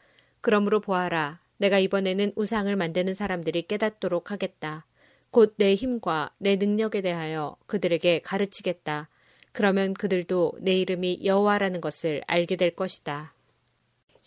그러므로 0.42 0.80
보아라. 0.80 1.40
내가 1.58 1.80
이번에는 1.80 2.34
우상을 2.36 2.76
만드는 2.76 3.14
사람들이 3.14 3.64
깨닫도록 3.64 4.32
하겠다. 4.32 4.86
곧 5.30 5.56
내 5.58 5.76
힘과 5.76 6.34
내 6.40 6.58
능력에 6.58 7.02
대하여 7.02 7.56
그들에게 7.68 8.20
가르치겠다. 8.20 9.10
그러면 9.54 9.94
그들도 9.94 10.54
내 10.60 10.78
이름이 10.80 11.22
여호와라는 11.24 11.82
것을 11.82 12.22
알게 12.28 12.56
될 12.56 12.76
것이다. 12.76 13.34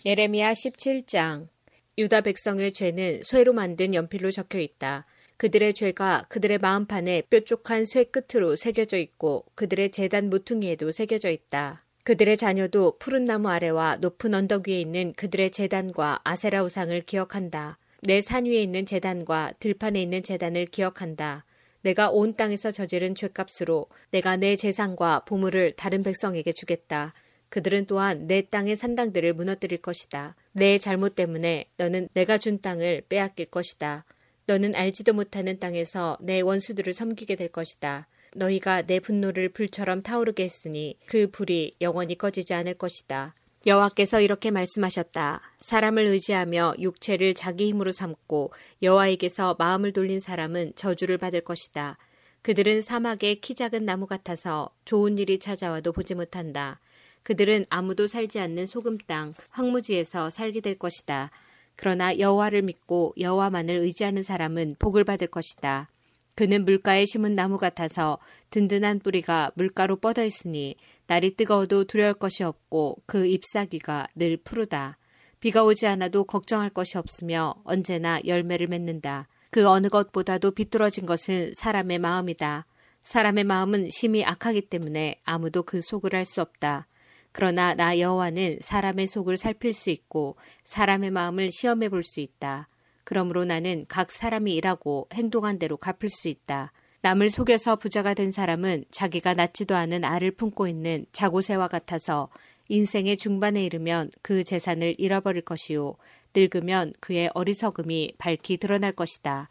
예레미야 0.05 0.53
17장 0.53 1.49
유다 1.97 2.23
백성의 2.23 2.73
죄는 2.73 3.23
쇠로 3.23 3.53
만든 3.53 3.95
연필로 3.95 4.31
적혀 4.31 4.59
있다. 4.59 5.07
그들의 5.37 5.75
죄가 5.75 6.27
그들의 6.29 6.59
마음판에 6.59 7.23
뾰족한 7.31 7.85
쇠 7.85 8.05
끝으로 8.05 8.57
새겨져 8.57 8.97
있고 8.99 9.45
그들의 9.55 9.91
재단 9.91 10.31
모퉁이에도 10.31 10.91
새겨져 10.91 11.31
있다. 11.31 11.84
그들의 12.05 12.37
자녀도 12.37 12.99
푸른 12.99 13.25
나무 13.25 13.49
아래와 13.49 13.97
높은 13.97 14.35
언덕 14.35 14.69
위에 14.69 14.79
있는 14.81 15.15
그들의 15.15 15.51
재단과 15.51 16.21
아세라 16.23 16.63
우상을 16.63 17.01
기억한다. 17.03 17.79
내 18.03 18.21
산 18.21 18.45
위에 18.45 18.61
있는 18.63 18.85
재단과 18.85 19.55
들판에 19.59 20.03
있는 20.03 20.23
재단을 20.23 20.67
기억한다. 20.67 21.47
내가 21.81 22.11
온 22.11 22.35
땅에서 22.35 22.71
저지른 22.71 23.15
죄값으로 23.15 23.87
내가 24.11 24.37
내 24.37 24.57
재산과 24.57 25.21
보물을 25.21 25.73
다른 25.73 26.03
백성에게 26.03 26.53
주겠다. 26.53 27.15
그들은 27.49 27.87
또한 27.87 28.27
내 28.27 28.43
땅의 28.43 28.77
산당들을 28.77 29.33
무너뜨릴 29.33 29.79
것이다. 29.79 30.37
내 30.53 30.77
잘못 30.77 31.15
때문에 31.15 31.67
너는 31.79 32.09
내가 32.13 32.37
준 32.37 32.61
땅을 32.61 33.05
빼앗길 33.09 33.47
것이다. 33.47 34.05
너는 34.47 34.75
알지도 34.75 35.15
못하는 35.15 35.59
땅에서 35.59 36.19
내 36.21 36.43
원수들을 36.43 36.93
섬기게 36.93 37.37
될 37.37 37.49
것이다. 37.49 38.09
너희가 38.35 38.83
내 38.83 39.01
분노를 39.01 39.49
불처럼 39.49 40.03
타오르게 40.03 40.45
했으니 40.45 40.99
그 41.07 41.31
불이 41.31 41.77
영원히 41.81 42.17
꺼지지 42.17 42.55
않을 42.55 42.75
것이다. 42.75 43.35
여호와께서 43.67 44.21
이렇게 44.21 44.51
말씀하셨다. 44.51 45.41
사람을 45.59 46.05
의지하며 46.07 46.75
육체를 46.81 47.33
자기 47.33 47.69
힘으로 47.69 47.93
삼고 47.93 48.53
여호와에게서 48.83 49.57
마음을 49.59 49.93
돌린 49.93 50.21
사람은 50.21 50.75
저주를 50.77 51.17
받을 51.17 51.41
것이다. 51.41 51.97
그들은 52.43 52.83
사막의 52.83 53.41
키 53.41 53.55
작은 53.55 53.87
나무 53.87 54.07
같아서 54.07 54.69
좋은 54.85 55.17
일이 55.17 55.39
찾아와도 55.39 55.93
보지 55.93 56.15
못한다. 56.15 56.79
그들은 57.23 57.65
아무도 57.71 58.07
살지 58.07 58.39
않는 58.39 58.67
소금 58.67 58.99
땅 59.07 59.33
황무지에서 59.49 60.29
살게 60.29 60.61
될 60.61 60.79
것이다. 60.79 61.31
그러나 61.75 62.19
여호와를 62.19 62.61
믿고 62.61 63.15
여호와만을 63.19 63.77
의지하는 63.77 64.23
사람은 64.23 64.77
복을 64.79 65.05
받을 65.05 65.27
것이다. 65.27 65.89
그는 66.35 66.65
물가에 66.65 67.05
심은 67.05 67.35
나무 67.35 67.59
같아서 67.59 68.19
든든한 68.51 69.01
뿌리가 69.01 69.53
물가로 69.55 69.97
뻗어 69.97 70.25
있으니 70.25 70.77
날이 71.07 71.35
뜨거워도 71.35 71.85
두려울 71.85 72.15
것이 72.15 72.43
없고 72.43 73.03
그 73.07 73.27
잎사귀가 73.27 74.09
늘 74.17 74.37
푸르다. 74.39 74.99
비가 75.39 75.63
오지 75.63 75.87
않아도 75.87 76.25
걱정할 76.25 76.71
것이 76.71 76.99
없으며 76.99 77.55
언제나 77.65 78.21
열매를 78.25 78.67
맺는다. 78.67 79.29
그 79.51 79.69
어느 79.69 79.89
것보다도 79.89 80.53
비뚤어진 80.53 81.07
것은 81.07 81.53
사람의 81.55 81.99
마음이다. 81.99 82.67
사람의 83.03 83.45
마음은 83.45 83.91
심히 83.91 84.25
악하기 84.25 84.63
때문에 84.63 85.21
아무도 85.25 85.63
그 85.63 85.81
속을 85.83 86.17
알 86.17 86.25
수 86.25 86.41
없다. 86.41 86.89
그러나 87.31 87.75
나 87.75 87.99
여호와는 87.99 88.59
사람의 88.63 89.07
속을 89.07 89.37
살필 89.37 89.73
수 89.75 89.91
있고 89.91 90.37
사람의 90.65 91.11
마음을 91.11 91.51
시험해 91.53 91.91
볼 91.91 92.03
수 92.03 92.21
있다. 92.21 92.69
그러므로 93.05 93.45
나는 93.45 93.85
각 93.89 94.11
사람이 94.11 94.55
일하고 94.55 95.09
행동한 95.13 95.59
대로 95.59 95.77
갚을 95.77 96.09
수 96.09 96.29
있다. 96.29 96.73
남을 97.03 97.29
속여서 97.29 97.77
부자가 97.77 98.15
된 98.15 98.33
사람은 98.33 98.87
자기가 98.91 99.35
낳지도 99.35 99.77
않은 99.77 100.05
알을 100.05 100.31
품고 100.33 100.69
있는 100.69 101.05
자고새와 101.13 101.69
같아서 101.69 102.31
인생의 102.71 103.19
중반에 103.19 103.63
이르면 103.63 104.11
그 104.23 104.43
재산을 104.43 104.95
잃어버릴 104.97 105.43
것이요 105.43 105.97
늙으면 106.35 106.95
그의 107.01 107.31
어리석음이 107.35 108.15
밝히 108.17 108.57
드러날 108.57 108.93
것이다. 108.93 109.49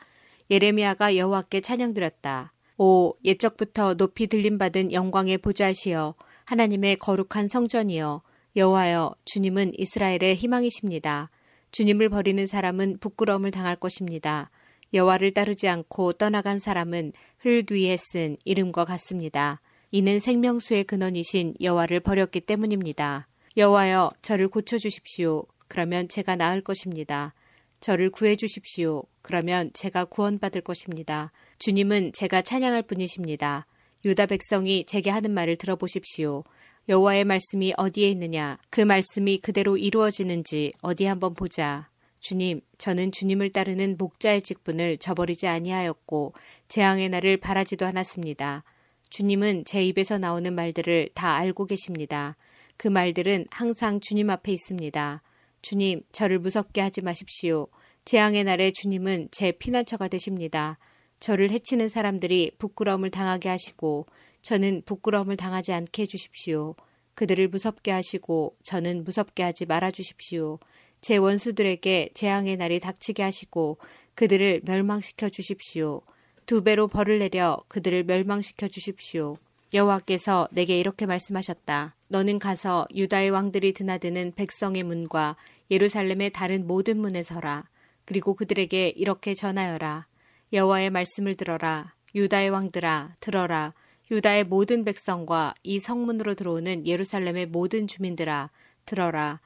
예레미야가 0.50 1.16
여호와께 1.16 1.62
찬양드렸다. 1.62 2.54
오 2.78 3.14
옛적부터 3.24 3.94
높이 3.94 4.28
들림받은 4.28 4.92
영광의 4.92 5.38
보좌시여 5.38 6.16
하나님의 6.46 6.98
거룩한 6.98 7.48
성전이여 7.50 8.24
여호와여 8.56 9.16
주님은 9.26 9.74
이스라엘의 9.78 10.36
희망이십니다. 10.36 11.30
주님을 11.74 12.10
버리는 12.10 12.46
사람은 12.46 13.00
부끄러움을 13.00 13.50
당할 13.50 13.76
것입니다. 13.76 14.52
여호와를 14.94 15.34
따르지 15.34 15.68
않고 15.68 16.14
떠나간 16.14 16.60
사람은 16.60 17.14
흙 17.40 17.72
위에 17.72 17.98
쓴 17.98 18.38
이름과 18.46 18.86
같습니다. 18.86 19.60
이는 19.90 20.20
생명수의 20.20 20.84
근원이신 20.84 21.56
여호와를 21.60 22.02
버렸기 22.02 22.42
때문입니다. 22.42 23.28
여호와여 23.58 24.12
저를 24.22 24.50
고쳐 24.50 24.78
주십시오. 24.78 25.46
그러면 25.68 26.08
제가 26.08 26.36
나을 26.36 26.62
것입니다. 26.62 27.34
저를 27.80 28.12
구해 28.12 28.36
주십시오. 28.36 29.04
그러면 29.24 29.72
제가 29.74 30.06
구원받을 30.06 30.62
것입니다. 30.62 31.32
주님은 31.58 32.14
제가 32.14 32.44
찬양할 32.44 32.84
분이십니다. 32.84 33.66
유다 34.06 34.28
백성이 34.28 34.86
제게 34.86 35.10
하는 35.10 35.32
말을 35.32 35.56
들어보십시오. 35.56 36.44
여호와의 36.90 37.24
말씀이 37.24 37.74
어디에 37.78 38.10
있느냐? 38.10 38.58
그 38.70 38.82
말씀이 38.82 39.38
그대로 39.38 39.78
이루어지는지 39.78 40.74
어디 40.82 41.06
한번 41.06 41.34
보자. 41.34 41.90
주님, 42.20 42.60
저는 42.78 43.12
주님을 43.14 43.52
따르는 43.52 43.96
목자의 43.98 44.42
직분을 44.42 44.98
저버리지 44.98 45.48
아니하였고 45.48 46.34
재앙의 46.68 47.10
날을 47.10 47.38
바라지도 47.38 47.86
않았습니다. 47.86 48.64
주님은 49.10 49.64
제 49.66 49.84
입에서 49.84 50.18
나오는 50.18 50.54
말들을 50.54 51.10
다 51.14 51.36
알고 51.36 51.66
계십니다. 51.68 52.36
그 52.76 52.90
말들은 52.90 53.46
항상 53.50 54.02
주님 54.02 54.30
앞에 54.30 54.52
있습니다. 54.52 55.22
주님, 55.62 56.02
저를 56.12 56.40
무섭게 56.40 56.82
하지 56.82 57.02
마십시오. 57.02 57.68
재앙의 58.04 58.44
날에 58.44 58.72
주님은 58.72 59.30
제 59.32 59.54
피난처가 59.54 60.10
되십니다. 60.10 60.78
저를 61.22 61.52
해치는 61.52 61.88
사람들이 61.88 62.52
부끄러움을 62.58 63.10
당하게 63.10 63.48
하시고 63.48 64.08
저는 64.44 64.84
부끄러움을 64.86 65.36
당하지 65.36 65.74
않게 65.74 66.04
해주십시오. 66.04 66.76
그들을 67.16 67.48
무섭게 67.48 67.92
하시고 67.92 68.56
저는 68.64 69.04
무섭게 69.04 69.42
하지 69.42 69.66
말아 69.66 69.90
주십시오. 69.90 70.60
제 71.02 71.18
원수들에게 71.18 72.12
재앙의 72.14 72.58
날이 72.58 72.80
닥치게 72.80 73.24
하시고 73.24 73.78
그들을 74.16 74.62
멸망시켜 74.64 75.30
주십시오. 75.30 76.02
두 76.46 76.64
배로 76.64 76.88
벌을 76.88 77.20
내려 77.20 77.58
그들을 77.68 78.04
멸망시켜 78.04 78.68
주십시오. 78.68 79.38
여호와께서 79.74 80.50
내게 80.52 80.80
이렇게 80.80 81.06
말씀하셨다. 81.06 81.96
너는 82.10 82.38
가서 82.38 82.86
유다의 82.94 83.32
왕들이 83.32 83.74
드나드는 83.74 84.34
백성의 84.36 84.84
문과 84.84 85.36
예루살렘의 85.72 86.32
다른 86.32 86.68
모든 86.68 87.00
문에 87.00 87.24
서라. 87.24 87.68
그리고 88.06 88.36
그들에게 88.36 88.90
이렇게 88.90 89.34
전하여라. 89.34 90.08
여호와의 90.52 90.90
말씀을 90.92 91.36
들어라. 91.36 91.96
유다의 92.14 92.50
왕들아 92.50 93.16
들어라. 93.20 93.74
유다의 94.12 94.46
모든 94.46 94.84
백성과 94.84 95.54
이 95.64 95.80
성문으로 95.80 96.36
들어오는 96.36 96.86
예루살렘의 96.86 97.48
모든 97.48 97.88
주민들아 97.88 98.50
들어라 98.86 99.40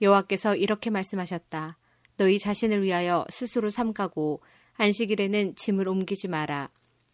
여호와께서 0.00 0.56
이렇게 0.56 0.90
말씀하셨다 0.90 1.78
너희 2.16 2.38
자신을 2.38 2.82
위하여 2.82 3.24
스스로 3.28 3.70
삼가고 3.70 4.40
안식일에는 4.74 5.56
짐을 5.56 5.88
옮기지 5.88 6.28
마라 6.28 6.70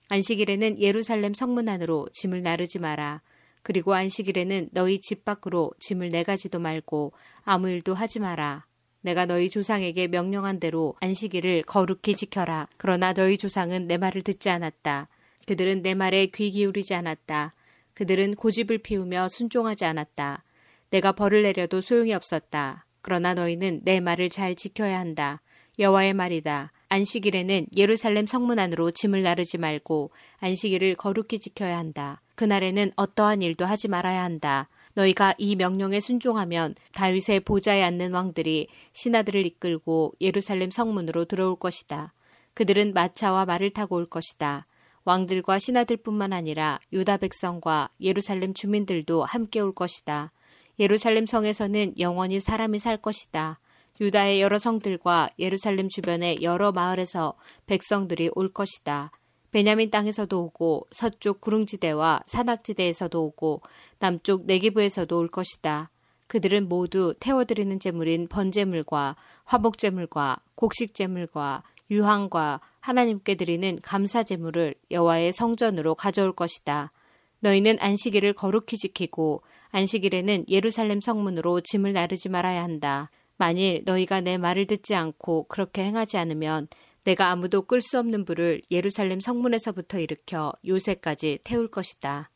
안식일에는 0.08 0.80
예루살렘 0.80 1.34
성문 1.34 1.68
안으로 1.68 2.08
짐을 2.12 2.42
나르지 2.42 2.78
마라 2.78 3.22
그리고 3.62 3.94
안식일에는 3.94 4.70
너희 4.72 5.00
집 5.00 5.24
밖으로 5.24 5.72
짐을 5.78 6.08
내가지도 6.10 6.58
말고 6.58 7.12
아무 7.42 7.68
일도 7.68 7.94
하지 7.94 8.18
마라. 8.18 8.66
내가 9.02 9.26
너희 9.26 9.48
조상에게 9.48 10.08
명령한 10.08 10.60
대로 10.60 10.94
안식일을 11.00 11.62
거룩히 11.62 12.14
지켜라. 12.14 12.68
그러나 12.76 13.12
너희 13.12 13.38
조상은 13.38 13.86
내 13.86 13.96
말을 13.96 14.22
듣지 14.22 14.50
않았다. 14.50 15.08
그들은 15.50 15.82
내 15.82 15.94
말에 15.94 16.26
귀 16.26 16.52
기울이지 16.52 16.94
않았다. 16.94 17.54
그들은 17.94 18.36
고집을 18.36 18.78
피우며 18.78 19.26
순종하지 19.30 19.84
않았다. 19.84 20.44
내가 20.90 21.10
벌을 21.10 21.42
내려도 21.42 21.80
소용이 21.80 22.14
없었다. 22.14 22.86
그러나 23.02 23.34
너희는 23.34 23.80
내 23.82 23.98
말을 23.98 24.28
잘 24.28 24.54
지켜야 24.54 25.00
한다. 25.00 25.42
여호와의 25.80 26.14
말이다. 26.14 26.70
안식일에는 26.88 27.66
예루살렘 27.76 28.28
성문 28.28 28.60
안으로 28.60 28.92
짐을 28.92 29.24
나르지 29.24 29.58
말고 29.58 30.12
안식일을 30.38 30.94
거룩히 30.94 31.40
지켜야 31.40 31.78
한다. 31.78 32.22
그날에는 32.36 32.92
어떠한 32.94 33.42
일도 33.42 33.64
하지 33.64 33.88
말아야 33.88 34.22
한다. 34.22 34.68
너희가 34.94 35.34
이 35.36 35.56
명령에 35.56 35.98
순종하면 35.98 36.76
다윗의 36.92 37.40
보좌에 37.40 37.82
앉는 37.82 38.12
왕들이 38.12 38.68
신하들을 38.92 39.44
이끌고 39.46 40.12
예루살렘 40.20 40.70
성문으로 40.70 41.24
들어올 41.24 41.56
것이다. 41.58 42.14
그들은 42.54 42.92
마차와 42.94 43.46
말을 43.46 43.70
타고 43.70 43.96
올 43.96 44.06
것이다. 44.06 44.68
왕들과 45.10 45.58
신하들뿐만 45.58 46.32
아니라 46.32 46.78
유다 46.92 47.16
백성과 47.16 47.90
예루살렘 48.00 48.54
주민들도 48.54 49.24
함께 49.24 49.58
올 49.58 49.74
것이다. 49.74 50.30
예루살렘 50.78 51.26
성에서는 51.26 51.98
영원히 51.98 52.38
사람이 52.38 52.78
살 52.78 52.96
것이다. 52.96 53.58
유다의 54.00 54.40
여러 54.40 54.58
성들과 54.58 55.28
예루살렘 55.40 55.88
주변의 55.88 56.42
여러 56.42 56.70
마을에서 56.70 57.34
백성들이 57.66 58.30
올 58.36 58.52
것이다. 58.52 59.10
베냐민 59.50 59.90
땅에서도 59.90 60.44
오고 60.44 60.86
서쪽 60.92 61.40
구릉지대와 61.40 62.20
산악지대에서도 62.26 63.20
오고 63.20 63.62
남쪽 63.98 64.46
내기부에서도 64.46 65.18
올 65.18 65.26
것이다. 65.26 65.90
그들은 66.28 66.68
모두 66.68 67.14
태워드리는 67.18 67.80
제물인 67.80 68.28
번제물과 68.28 69.16
화목제물과 69.44 70.38
곡식제물과 70.54 71.64
유황과 71.90 72.60
하나님께 72.80 73.34
드리는 73.34 73.78
감사 73.82 74.22
제물을 74.22 74.74
여호와의 74.90 75.32
성전으로 75.32 75.94
가져올 75.94 76.32
것이다. 76.32 76.92
너희는 77.40 77.78
안식일을 77.80 78.32
거룩히 78.34 78.76
지키고 78.76 79.42
안식일에는 79.70 80.46
예루살렘 80.48 81.00
성문으로 81.00 81.60
짐을 81.60 81.92
나르지 81.92 82.28
말아야 82.28 82.62
한다. 82.62 83.10
만일 83.36 83.82
너희가 83.86 84.20
내 84.20 84.36
말을 84.36 84.66
듣지 84.66 84.94
않고 84.94 85.44
그렇게 85.48 85.82
행하지 85.84 86.18
않으면 86.18 86.68
내가 87.04 87.30
아무도 87.30 87.62
끌 87.62 87.80
수 87.80 87.98
없는 87.98 88.26
불을 88.26 88.60
예루살렘 88.70 89.20
성문에서부터 89.20 89.98
일으켜 90.00 90.52
요새까지 90.66 91.38
태울 91.44 91.68
것이다. 91.68 92.30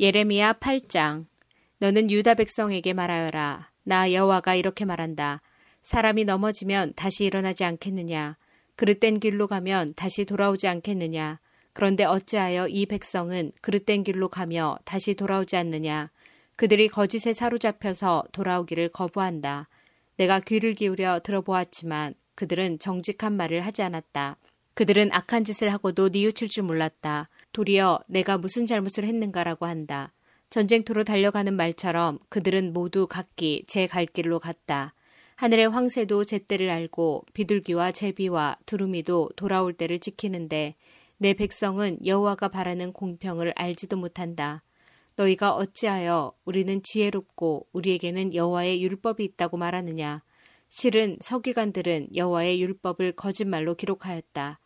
예레미야 0.00 0.54
8장 0.54 1.26
너는 1.78 2.10
유다 2.10 2.34
백성에게 2.34 2.92
말하여라. 2.92 3.70
나 3.84 4.12
여호와가 4.12 4.54
이렇게 4.54 4.84
말한다. 4.84 5.42
사람이 5.82 6.24
넘어지면 6.24 6.94
다시 6.96 7.24
일어나지 7.24 7.64
않겠느냐? 7.64 8.36
그릇된 8.76 9.20
길로 9.20 9.46
가면 9.46 9.94
다시 9.94 10.24
돌아오지 10.24 10.66
않겠느냐? 10.68 11.40
그런데 11.72 12.04
어찌하여 12.04 12.68
이 12.68 12.86
백성은 12.86 13.52
그릇된 13.60 14.04
길로 14.04 14.28
가며 14.28 14.78
다시 14.84 15.14
돌아오지 15.14 15.56
않느냐? 15.56 16.10
그들이 16.56 16.88
거짓에 16.88 17.32
사로잡혀서 17.32 18.24
돌아오기를 18.32 18.90
거부한다. 18.90 19.68
내가 20.16 20.40
귀를 20.40 20.74
기울여 20.74 21.20
들어보았지만 21.20 22.14
그들은 22.34 22.78
정직한 22.78 23.32
말을 23.36 23.62
하지 23.62 23.82
않았다. 23.82 24.36
그들은 24.74 25.10
악한 25.12 25.44
짓을 25.44 25.72
하고도 25.72 26.10
뉘우칠 26.10 26.48
줄 26.48 26.64
몰랐다. 26.64 27.28
도리어 27.52 28.00
내가 28.08 28.38
무슨 28.38 28.66
잘못을 28.66 29.04
했는가라고 29.04 29.66
한다. 29.66 30.12
전쟁터로 30.50 31.04
달려가는 31.04 31.54
말처럼 31.54 32.18
그들은 32.28 32.72
모두 32.72 33.06
각기 33.06 33.64
제 33.66 33.86
갈 33.86 34.06
길로 34.06 34.38
갔다. 34.38 34.94
하늘의 35.36 35.68
황새도 35.68 36.24
제때를 36.24 36.70
알고 36.70 37.24
비둘기와 37.32 37.92
제비와 37.92 38.58
두루미도 38.66 39.30
돌아올 39.36 39.72
때를 39.72 39.98
지키는데 39.98 40.76
내 41.18 41.34
백성은 41.34 42.04
여호와가 42.04 42.48
바라는 42.48 42.92
공평을 42.92 43.52
알지도 43.56 43.96
못한다. 43.96 44.62
너희가 45.16 45.54
어찌하여 45.54 46.32
우리는 46.44 46.82
지혜롭고 46.82 47.68
우리에게는 47.72 48.34
여호와의 48.34 48.82
율법이 48.82 49.22
있다고 49.24 49.56
말하느냐? 49.56 50.22
실은 50.68 51.18
서기관들은 51.20 52.16
여호와의 52.16 52.62
율법을 52.62 53.12
거짓말로 53.12 53.74
기록하였다. 53.74 54.58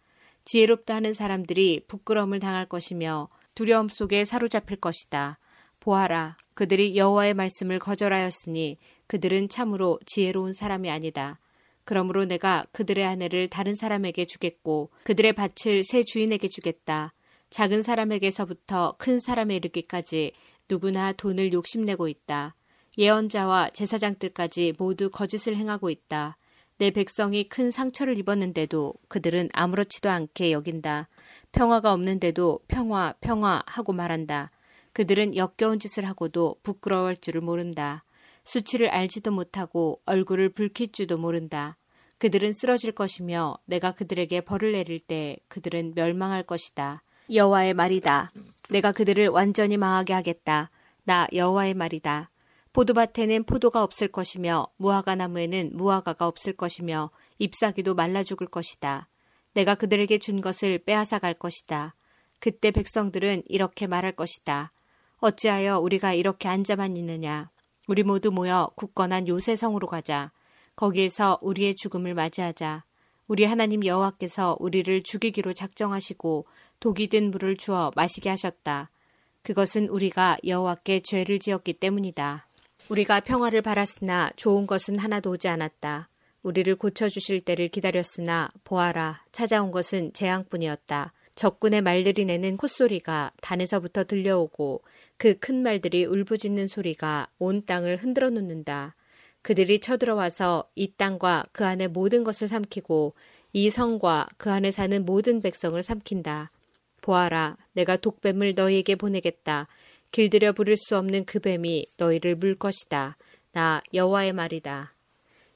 지혜롭다 0.44 0.94
하는 0.94 1.12
사람들이 1.12 1.84
부끄러움을 1.88 2.38
당할 2.38 2.68
것이며 2.68 3.28
두려움 3.54 3.88
속에 3.88 4.24
사로잡힐 4.24 4.76
것이다. 4.76 5.38
보아라, 5.80 6.36
그들이 6.54 6.96
여호와의 6.96 7.34
말씀을 7.34 7.78
거절하였으니 7.80 8.78
그들은 9.06 9.48
참으로 9.48 9.98
지혜로운 10.06 10.52
사람이 10.52 10.90
아니다. 10.90 11.38
그러므로 11.84 12.24
내가 12.24 12.64
그들의 12.72 13.04
아내를 13.04 13.48
다른 13.48 13.74
사람에게 13.74 14.24
주겠고 14.24 14.90
그들의 15.04 15.34
밭을 15.34 15.84
새 15.84 16.02
주인에게 16.02 16.48
주겠다. 16.48 17.12
작은 17.50 17.82
사람에게서부터 17.82 18.96
큰 18.98 19.20
사람에 19.20 19.56
이르기까지 19.56 20.32
누구나 20.68 21.12
돈을 21.12 21.52
욕심내고 21.52 22.08
있다. 22.08 22.56
예언자와 22.98 23.70
제사장들까지 23.70 24.74
모두 24.78 25.10
거짓을 25.10 25.56
행하고 25.56 25.90
있다. 25.90 26.36
내 26.78 26.90
백성이 26.90 27.48
큰 27.48 27.70
상처를 27.70 28.18
입었는데도 28.18 28.94
그들은 29.08 29.48
아무렇지도 29.52 30.10
않게 30.10 30.52
여긴다. 30.52 31.08
평화가 31.52 31.92
없는데도 31.92 32.60
평화, 32.68 33.14
평화 33.20 33.62
하고 33.66 33.92
말한다. 33.92 34.50
그들은 34.92 35.36
역겨운 35.36 35.78
짓을 35.78 36.06
하고도 36.06 36.56
부끄러워할 36.62 37.16
줄을 37.16 37.40
모른다. 37.42 38.02
수치를 38.46 38.88
알지도 38.88 39.32
못하고 39.32 40.00
얼굴을 40.06 40.50
붉힐 40.50 40.92
줄도 40.92 41.18
모른다. 41.18 41.76
그들은 42.18 42.52
쓰러질 42.52 42.92
것이며 42.92 43.58
내가 43.66 43.92
그들에게 43.92 44.40
벌을 44.42 44.72
내릴 44.72 45.00
때 45.00 45.36
그들은 45.48 45.92
멸망할 45.94 46.44
것이다. 46.44 47.02
여호와의 47.30 47.74
말이다. 47.74 48.30
내가 48.70 48.92
그들을 48.92 49.28
완전히 49.28 49.76
망하게 49.76 50.14
하겠다. 50.14 50.70
나 51.04 51.26
여호와의 51.34 51.74
말이다. 51.74 52.30
포도밭에는 52.72 53.44
포도가 53.44 53.82
없을 53.82 54.08
것이며 54.08 54.68
무화과 54.76 55.16
나무에는 55.16 55.72
무화과가 55.74 56.26
없을 56.26 56.52
것이며 56.52 57.10
잎사귀도 57.38 57.94
말라 57.94 58.22
죽을 58.22 58.46
것이다. 58.46 59.08
내가 59.54 59.74
그들에게 59.74 60.18
준 60.18 60.40
것을 60.40 60.78
빼앗아 60.84 61.18
갈 61.18 61.34
것이다. 61.34 61.94
그때 62.38 62.70
백성들은 62.70 63.42
이렇게 63.46 63.86
말할 63.86 64.12
것이다. 64.12 64.72
어찌하여 65.18 65.80
우리가 65.80 66.12
이렇게 66.12 66.48
앉아만 66.48 66.96
있느냐? 66.96 67.50
우리 67.86 68.02
모두 68.02 68.30
모여 68.30 68.70
굳건한 68.74 69.28
요새성으로 69.28 69.86
가자. 69.86 70.32
거기에서 70.74 71.38
우리의 71.40 71.74
죽음을 71.74 72.14
맞이하자. 72.14 72.84
우리 73.28 73.44
하나님 73.44 73.84
여호와께서 73.84 74.56
우리를 74.60 75.02
죽이기로 75.02 75.52
작정하시고 75.52 76.46
독이 76.80 77.08
든 77.08 77.30
물을 77.30 77.56
주어 77.56 77.90
마시게 77.96 78.28
하셨다. 78.28 78.90
그것은 79.42 79.88
우리가 79.88 80.36
여호와께 80.44 81.00
죄를 81.00 81.38
지었기 81.38 81.74
때문이다. 81.74 82.46
우리가 82.88 83.20
평화를 83.20 83.62
바랐으나 83.62 84.30
좋은 84.36 84.66
것은 84.66 84.98
하나도 84.98 85.30
오지 85.30 85.48
않았다. 85.48 86.08
우리를 86.42 86.74
고쳐주실 86.76 87.40
때를 87.40 87.68
기다렸으나 87.68 88.50
보아라 88.62 89.24
찾아온 89.32 89.72
것은 89.72 90.12
재앙뿐이었다. 90.12 91.12
적군의 91.36 91.82
말들이 91.82 92.24
내는 92.24 92.56
콧소리가 92.56 93.32
단에서부터 93.40 94.04
들려오고 94.04 94.82
그 95.18 95.38
큰 95.38 95.62
말들이 95.62 96.04
울부짖는 96.04 96.66
소리가 96.66 97.28
온 97.38 97.64
땅을 97.64 97.98
흔들어 97.98 98.30
놓는다. 98.30 98.96
그들이 99.42 99.78
쳐들어와서 99.78 100.68
이 100.74 100.92
땅과 100.96 101.44
그 101.52 101.64
안의 101.64 101.88
모든 101.88 102.24
것을 102.24 102.48
삼키고 102.48 103.14
이 103.52 103.70
성과 103.70 104.26
그 104.38 104.50
안에 104.50 104.70
사는 104.72 105.04
모든 105.04 105.40
백성을 105.40 105.80
삼킨다. 105.82 106.50
보아라, 107.00 107.56
내가 107.72 107.96
독뱀을 107.96 108.54
너희에게 108.54 108.96
보내겠다. 108.96 109.68
길들여 110.10 110.52
부를 110.52 110.76
수 110.76 110.96
없는 110.96 111.24
그 111.26 111.38
뱀이 111.38 111.86
너희를 111.98 112.34
물 112.36 112.56
것이다. 112.56 113.16
나 113.52 113.80
여호와의 113.94 114.32
말이다. 114.32 114.94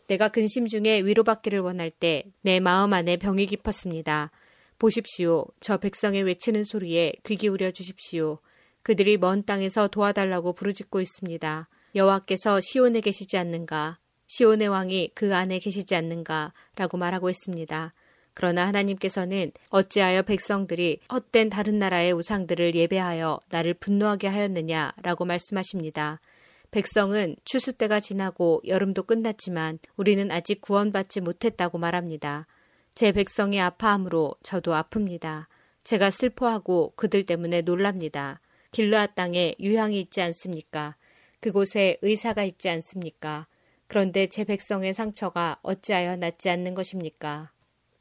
내가 0.06 0.28
근심 0.28 0.66
중에 0.66 1.00
위로받기를 1.02 1.60
원할 1.60 1.90
때 1.90 2.24
내 2.42 2.60
마음 2.60 2.92
안에 2.92 3.16
병이 3.16 3.46
깊었습니다. 3.46 4.30
보십시오. 4.80 5.44
저 5.60 5.76
백성의 5.76 6.22
외치는 6.24 6.64
소리에 6.64 7.12
귀 7.24 7.36
기울여 7.36 7.70
주십시오. 7.70 8.38
그들이 8.82 9.18
먼 9.18 9.44
땅에서 9.44 9.88
도와달라고 9.88 10.54
부르짖고 10.54 11.02
있습니다. 11.02 11.68
여호와께서 11.94 12.60
시온에 12.60 13.02
계시지 13.02 13.36
않는가? 13.36 13.98
시온의 14.26 14.68
왕이 14.68 15.12
그 15.14 15.36
안에 15.36 15.58
계시지 15.58 15.94
않는가? 15.94 16.54
라고 16.76 16.96
말하고 16.96 17.28
있습니다. 17.28 17.92
그러나 18.32 18.66
하나님께서는 18.68 19.52
어찌하여 19.68 20.22
백성들이 20.22 21.00
헛된 21.12 21.50
다른 21.50 21.78
나라의 21.78 22.12
우상들을 22.12 22.74
예배하여 22.74 23.40
나를 23.50 23.74
분노하게 23.74 24.28
하였느냐 24.28 24.94
라고 25.02 25.26
말씀하십니다. 25.26 26.20
백성은 26.70 27.36
추수 27.44 27.74
때가 27.74 28.00
지나고 28.00 28.62
여름도 28.66 29.02
끝났지만 29.02 29.78
우리는 29.96 30.30
아직 30.30 30.62
구원받지 30.62 31.20
못했다고 31.20 31.76
말합니다. 31.76 32.46
제 32.94 33.12
백성이 33.12 33.60
아파함으로 33.60 34.34
저도 34.42 34.72
아픕니다. 34.72 35.46
제가 35.84 36.10
슬퍼하고 36.10 36.92
그들 36.96 37.24
때문에 37.24 37.62
놀랍니다. 37.62 38.40
길르앗 38.72 39.14
땅에 39.14 39.54
유향이 39.58 39.98
있지 40.00 40.20
않습니까? 40.20 40.96
그곳에 41.40 41.96
의사가 42.02 42.44
있지 42.44 42.68
않습니까? 42.68 43.46
그런데 43.86 44.26
제 44.28 44.44
백성의 44.44 44.94
상처가 44.94 45.58
어찌하여 45.62 46.16
낫지 46.16 46.50
않는 46.50 46.74
것입니까? 46.74 47.50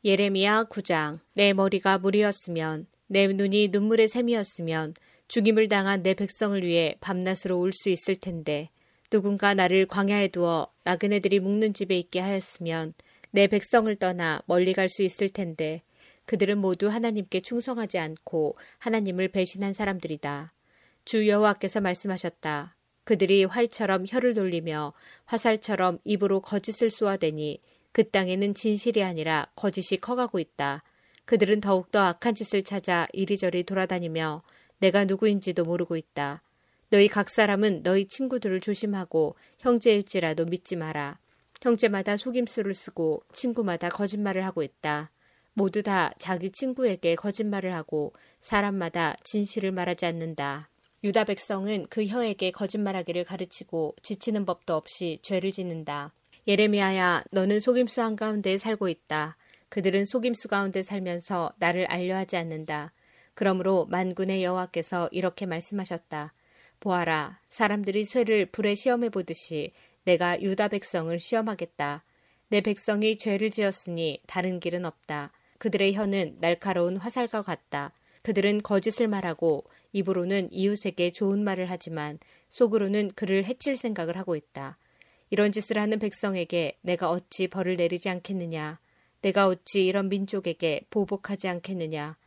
예레미야 0.06 0.66
9장 0.66 1.20
내 1.34 1.54
머리가 1.54 1.98
물이었으면 1.98 2.88
내 3.08 3.28
눈이 3.28 3.70
눈물의 3.70 4.08
샘이었으면 4.08 4.94
죽임을 5.28 5.68
당한 5.68 6.04
내 6.04 6.14
백성을 6.14 6.62
위해 6.64 6.96
밤낮으로 7.02 7.58
울 7.58 7.72
수 7.72 7.90
있을 7.90 8.16
텐데 8.16 8.70
누군가 9.10 9.54
나를 9.54 9.88
광야에 9.88 10.28
두어 10.28 10.68
나그네들이 10.84 11.40
묵는 11.40 11.74
집에 11.74 11.98
있게 11.98 12.20
하였으면 12.20 12.94
내 13.32 13.48
백성을 13.48 13.94
떠나 13.96 14.42
멀리 14.46 14.74
갈 14.74 14.88
수 14.88 15.04
있을 15.04 15.30
텐데 15.30 15.84
그들은 16.26 16.58
모두 16.58 16.88
하나님께 16.88 17.40
충성하지 17.42 17.98
않고 17.98 18.58
하나님을 18.78 19.30
배신한 19.30 19.74
사람들이다. 19.74 20.54
주 21.06 21.28
여호와께서 21.28 21.82
말씀하셨다. 21.82 22.76
그들이 23.04 23.46
활처럼 23.46 24.06
혀를 24.08 24.36
돌리며 24.36 24.94
화살처럼 25.26 25.98
입으로 26.04 26.42
거짓을 26.42 26.92
쏘아대니 26.92 27.62
그 27.92 28.08
땅에는 28.10 28.54
진실이 28.54 29.02
아니라 29.02 29.48
거짓이 29.56 30.00
커가고 30.00 30.38
있다. 30.38 30.84
그들은 31.26 31.62
더욱더 31.62 32.02
악한 32.02 32.36
짓을 32.36 32.64
찾아 32.64 33.08
이리저리 33.14 33.64
돌아다니며 33.64 34.44
내가 34.80 35.06
누구인지도 35.06 35.64
모르고 35.64 35.98
있다. 35.98 36.44
너희 36.92 37.08
각 37.08 37.30
사람은 37.30 37.84
너희 37.84 38.08
친구들을 38.08 38.62
조심하고 38.62 39.36
형제일지라도 39.60 40.46
믿지 40.46 40.76
마라. 40.76 41.18
형제마다 41.62 42.18
속임수를 42.18 42.74
쓰고 42.74 43.24
친구마다 43.34 43.90
거짓말을 43.90 44.46
하고 44.46 44.64
있다. 44.64 45.12
모두 45.54 45.84
다 45.84 46.12
자기 46.18 46.52
친구에게 46.52 47.16
거짓말을 47.16 47.74
하고 47.74 48.14
사람마다 48.40 49.18
진실을 49.24 49.72
말하지 49.72 50.06
않는다. 50.06 50.70
유다 51.04 51.26
백성은 51.26 51.88
그 51.90 52.06
혀에게 52.06 52.52
거짓말하기를 52.52 53.24
가르치고 53.24 53.96
지치는 54.02 54.46
법도 54.46 54.74
없이 54.74 55.20
죄를 55.22 55.52
짓는다. 55.52 56.14
예레미야야, 56.48 57.24
너는 57.32 57.60
속임수 57.60 58.02
한가운데 58.02 58.58
살고 58.58 58.90
있다. 58.90 59.38
그들은 59.70 60.06
속임수 60.06 60.48
가운데 60.48 60.82
살면서 60.82 61.54
나를 61.60 61.86
알려하지 61.86 62.38
않는다. 62.38 62.92
그러므로 63.34 63.86
만군의 63.86 64.44
여호와께서 64.44 65.10
이렇게 65.12 65.46
말씀하셨다. 65.46 66.34
보아라, 66.80 67.40
사람들이 67.50 68.04
쇠를 68.06 68.46
불에 68.48 68.76
시험해 68.76 69.10
보듯이 69.10 69.72
내가 70.10 70.42
유다 70.42 70.70
백성을 70.70 71.20
시험하겠다. 71.20 72.04
내 72.48 72.62
백성이 72.62 73.16
죄를 73.16 73.52
지었으니 73.52 74.20
다른 74.26 74.60
길은 74.60 74.84
없다. 74.84 75.32
그들의 75.60 75.94
혀는 75.94 76.38
날카로운 76.40 76.98
화살과 76.98 77.44
같다. 77.44 77.94
그들은 78.24 78.64
거짓을 78.64 79.08
말하고 79.08 79.66
입으로는 79.94 80.52
이웃에게 80.52 81.12
좋은 81.12 81.44
말을 81.44 81.70
하지만 81.70 82.18
속으로는 82.48 83.12
그를 83.14 83.46
해칠 83.46 83.78
생각을 83.78 84.18
하고 84.18 84.36
있다. 84.36 84.80
이런 85.30 85.52
짓을 85.52 85.78
하는 85.78 86.00
백성에게 86.00 86.80
내가 86.82 87.12
어찌 87.12 87.48
벌을 87.48 87.76
내리지 87.76 88.10
않겠느냐. 88.10 88.80
내가 89.22 89.46
어찌 89.46 89.86
이런 89.86 90.10
민족에게 90.10 90.88
보복하지 90.90 91.48
않겠느냐. 91.50 92.18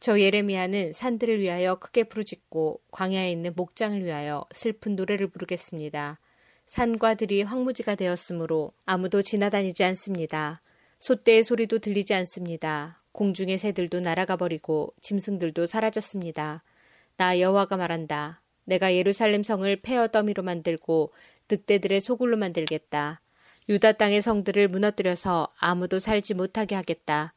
저 0.00 0.18
예레미야는 0.18 0.94
산들을 0.94 1.40
위하여 1.40 1.74
크게 1.74 2.04
부르짖고 2.04 2.80
광야에 2.92 3.30
있는 3.30 3.52
목장을 3.54 4.02
위하여 4.02 4.46
슬픈 4.52 4.96
노래를 4.96 5.26
부르겠습니다. 5.26 6.18
산과 6.66 7.14
들이 7.14 7.42
황무지가 7.42 7.94
되었으므로 7.94 8.72
아무도 8.84 9.22
지나다니지 9.22 9.84
않습니다. 9.84 10.60
소떼의 10.98 11.44
소리도 11.44 11.78
들리지 11.78 12.14
않습니다. 12.14 12.96
공중의 13.12 13.58
새들도 13.58 14.00
날아가 14.00 14.36
버리고 14.36 14.92
짐승들도 15.00 15.66
사라졌습니다. 15.66 16.62
나 17.16 17.40
여호와가 17.40 17.76
말한다. 17.76 18.42
내가 18.64 18.94
예루살렘 18.94 19.42
성을 19.42 19.74
폐허 19.76 20.08
더미로 20.08 20.42
만들고 20.42 21.12
늑대들의 21.48 22.00
소굴로 22.00 22.36
만들겠다. 22.36 23.20
유다 23.68 23.92
땅의 23.92 24.22
성들을 24.22 24.68
무너뜨려서 24.68 25.48
아무도 25.58 25.98
살지 25.98 26.34
못하게 26.34 26.74
하겠다. 26.74 27.32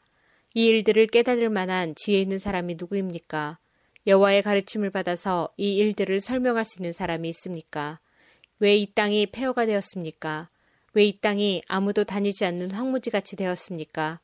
이 0.56 0.66
일들을 0.66 1.08
깨달을 1.08 1.50
만한 1.50 1.94
지혜 1.96 2.20
있는 2.20 2.40
사람이 2.40 2.76
누구입니까? 2.80 3.60
여호와의 4.08 4.42
가르침을 4.42 4.90
받아서 4.90 5.50
이 5.58 5.76
일들을 5.76 6.20
설명할 6.20 6.66
수 6.66 6.80
있는 6.80 6.92
사람이 6.92 7.30
있습니까? 7.30 8.00
왜 8.60 8.78
이 8.78 8.94
땅이 8.94 9.28
폐허가 9.28 9.66
되었습니까? 9.66 10.50
왜 10.94 11.08
이 11.08 11.20
땅이 11.20 11.62
아무도 11.68 12.04
다니지 12.04 12.46
않는 12.46 12.72
황무지 12.72 13.10
같이 13.10 13.36
되었습니까? 13.36 14.20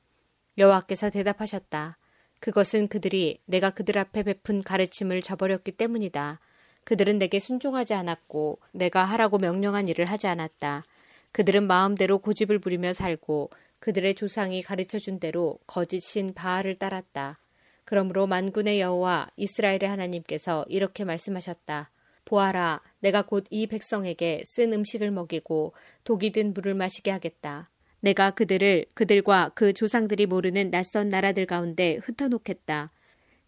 여호와께서 0.57 1.09
대답하셨다. 1.09 1.97
그것은 2.39 2.87
그들이 2.87 3.39
내가 3.45 3.69
그들 3.69 3.97
앞에 3.97 4.23
베푼 4.23 4.61
가르침을 4.61 5.21
저버렸기 5.21 5.71
때문이다. 5.73 6.39
그들은 6.83 7.17
내게 7.17 7.39
순종하지 7.39 7.93
않았고 7.93 8.59
내가 8.71 9.03
하라고 9.05 9.37
명령한 9.37 9.87
일을 9.87 10.05
하지 10.05 10.27
않았다. 10.27 10.83
그들은 11.31 11.67
마음대로 11.67 12.19
고집을 12.19 12.59
부리며 12.59 12.93
살고 12.93 13.49
그들의 13.79 14.15
조상이 14.15 14.61
가르쳐 14.61 14.99
준 14.99 15.19
대로 15.19 15.59
거짓 15.65 15.99
신 16.01 16.33
바알을 16.33 16.75
따랐다. 16.75 17.39
그러므로 17.85 18.27
만군의 18.27 18.79
여호와 18.79 19.29
이스라엘의 19.35 19.87
하나님께서 19.87 20.65
이렇게 20.67 21.05
말씀하셨다. 21.05 21.91
보아라, 22.25 22.81
내가 23.05 23.21
곧 23.21 23.45
이 23.51 23.67
백성에게 23.67 24.41
쓴 24.45 24.73
음식을 24.73 25.11
먹이고 25.11 25.75
독이 26.05 26.31
든 26.31 26.55
물을 26.55 26.73
마시게 26.73 27.11
하겠다. 27.11 27.69
내가 27.99 28.31
그들을 28.31 28.87
그들과 28.95 29.51
그 29.53 29.73
조상들이 29.73 30.25
모르는 30.25 30.71
낯선 30.71 31.09
나라들 31.09 31.45
가운데 31.45 31.99
흩어놓겠다. 32.01 32.91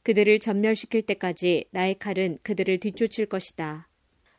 그들을 0.04 0.38
전멸시킬 0.38 1.02
때까지 1.02 1.66
나의 1.72 1.98
칼은 1.98 2.38
그들을 2.44 2.80
뒤쫓을 2.80 3.26
것이다. 3.26 3.90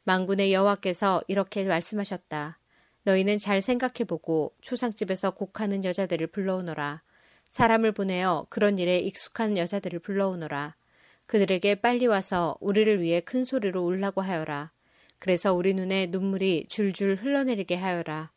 망군의 0.04 0.52
여호와께서 0.52 1.22
이렇게 1.26 1.64
말씀하셨다. 1.64 2.60
너희는 3.02 3.38
잘 3.38 3.60
생각해보고 3.60 4.54
초상집에서 4.60 5.32
곡하는 5.32 5.84
여자들을 5.84 6.28
불러오너라. 6.28 7.02
사람을 7.48 7.90
보내어 7.90 8.46
그런 8.50 8.78
일에 8.78 8.98
익숙한 8.98 9.58
여자들을 9.58 9.98
불러오너라. 9.98 10.76
그들에게 11.26 11.74
빨리 11.76 12.06
와서 12.06 12.56
우리를 12.60 13.02
위해 13.02 13.20
큰 13.20 13.44
소리로 13.44 13.84
울라고 13.84 14.20
하여라. 14.20 14.70
그래서 15.18 15.52
우리 15.52 15.74
눈에 15.74 16.06
눈물이 16.06 16.66
줄줄 16.68 17.16
흘러내리게 17.16 17.76
하여라. 17.76 18.30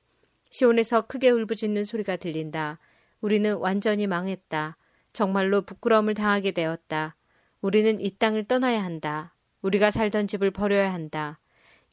시온에서 0.50 1.02
크게 1.02 1.30
울부짖는 1.30 1.86
소리가 1.86 2.18
들린다. 2.18 2.80
우리는 3.22 3.56
완전히 3.56 4.08
망했다. 4.08 4.78
정말로 5.14 5.62
부끄러움을 5.62 6.14
당하게 6.14 6.52
되었다. 6.52 7.16
우리는 7.62 8.00
이 8.02 8.10
땅을 8.18 8.46
떠나야 8.46 8.84
한다. 8.84 9.36
우리가 9.62 9.92
살던 9.92 10.28
집을 10.28 10.52
버려야 10.52 10.94
한다. 10.94 11.40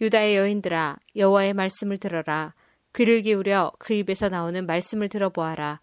유다의 0.00 0.36
여인들아, 0.36 0.96
여호와의 1.16 1.54
말씀을 1.54 1.98
들어라. 1.98 2.54
귀를 2.94 3.22
기울여 3.22 3.72
그 3.78 3.92
입에서 3.94 4.28
나오는 4.28 4.64
말씀을 4.64 5.08
들어보아라. 5.08 5.80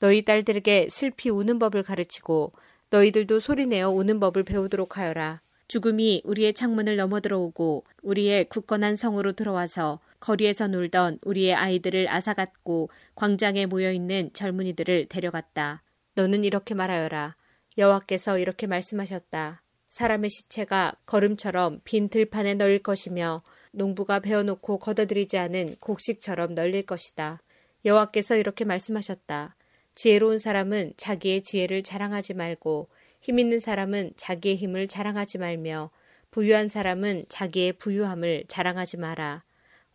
너희 0.00 0.22
딸들에게 0.24 0.88
슬피 0.90 1.30
우는 1.30 1.58
법을 1.58 1.82
가르치고 1.82 2.52
너희들도 2.90 3.40
소리내어 3.40 3.90
우는 3.90 4.20
법을 4.20 4.42
배우도록 4.44 4.96
하여라. 4.96 5.40
죽음이 5.68 6.22
우리의 6.24 6.54
창문을 6.54 6.96
넘어 6.96 7.20
들어오고 7.20 7.84
우리의 8.02 8.48
굳건한 8.48 8.96
성으로 8.96 9.32
들어와서 9.32 10.00
거리에서 10.18 10.66
놀던 10.66 11.18
우리의 11.22 11.54
아이들을 11.54 12.08
앗아갔고 12.08 12.88
광장에 13.14 13.66
모여 13.66 13.92
있는 13.92 14.30
젊은이들을 14.32 15.06
데려갔다. 15.06 15.82
너는 16.14 16.44
이렇게 16.44 16.74
말하여라. 16.74 17.36
여호와께서 17.76 18.38
이렇게 18.38 18.66
말씀하셨다. 18.66 19.62
사람의 19.90 20.30
시체가 20.30 20.94
걸음처럼 21.06 21.80
빈 21.84 22.08
들판에 22.08 22.54
널릴 22.54 22.82
것이며 22.82 23.42
농부가 23.72 24.20
베어놓고 24.20 24.78
걷어들이지 24.78 25.36
않은 25.38 25.76
곡식처럼 25.80 26.54
널릴 26.54 26.86
것이다. 26.86 27.42
여호와께서 27.84 28.36
이렇게 28.36 28.64
말씀하셨다. 28.64 29.54
지혜로운 29.94 30.38
사람은 30.38 30.94
자기의 30.96 31.42
지혜를 31.42 31.82
자랑하지 31.82 32.34
말고 32.34 32.88
힘 33.20 33.38
있는 33.38 33.58
사람은 33.58 34.12
자기의 34.16 34.56
힘을 34.56 34.88
자랑하지 34.88 35.38
말며 35.38 35.90
부유한 36.30 36.68
사람은 36.68 37.26
자기의 37.28 37.74
부유함을 37.74 38.44
자랑하지 38.48 38.98
마라. 38.98 39.42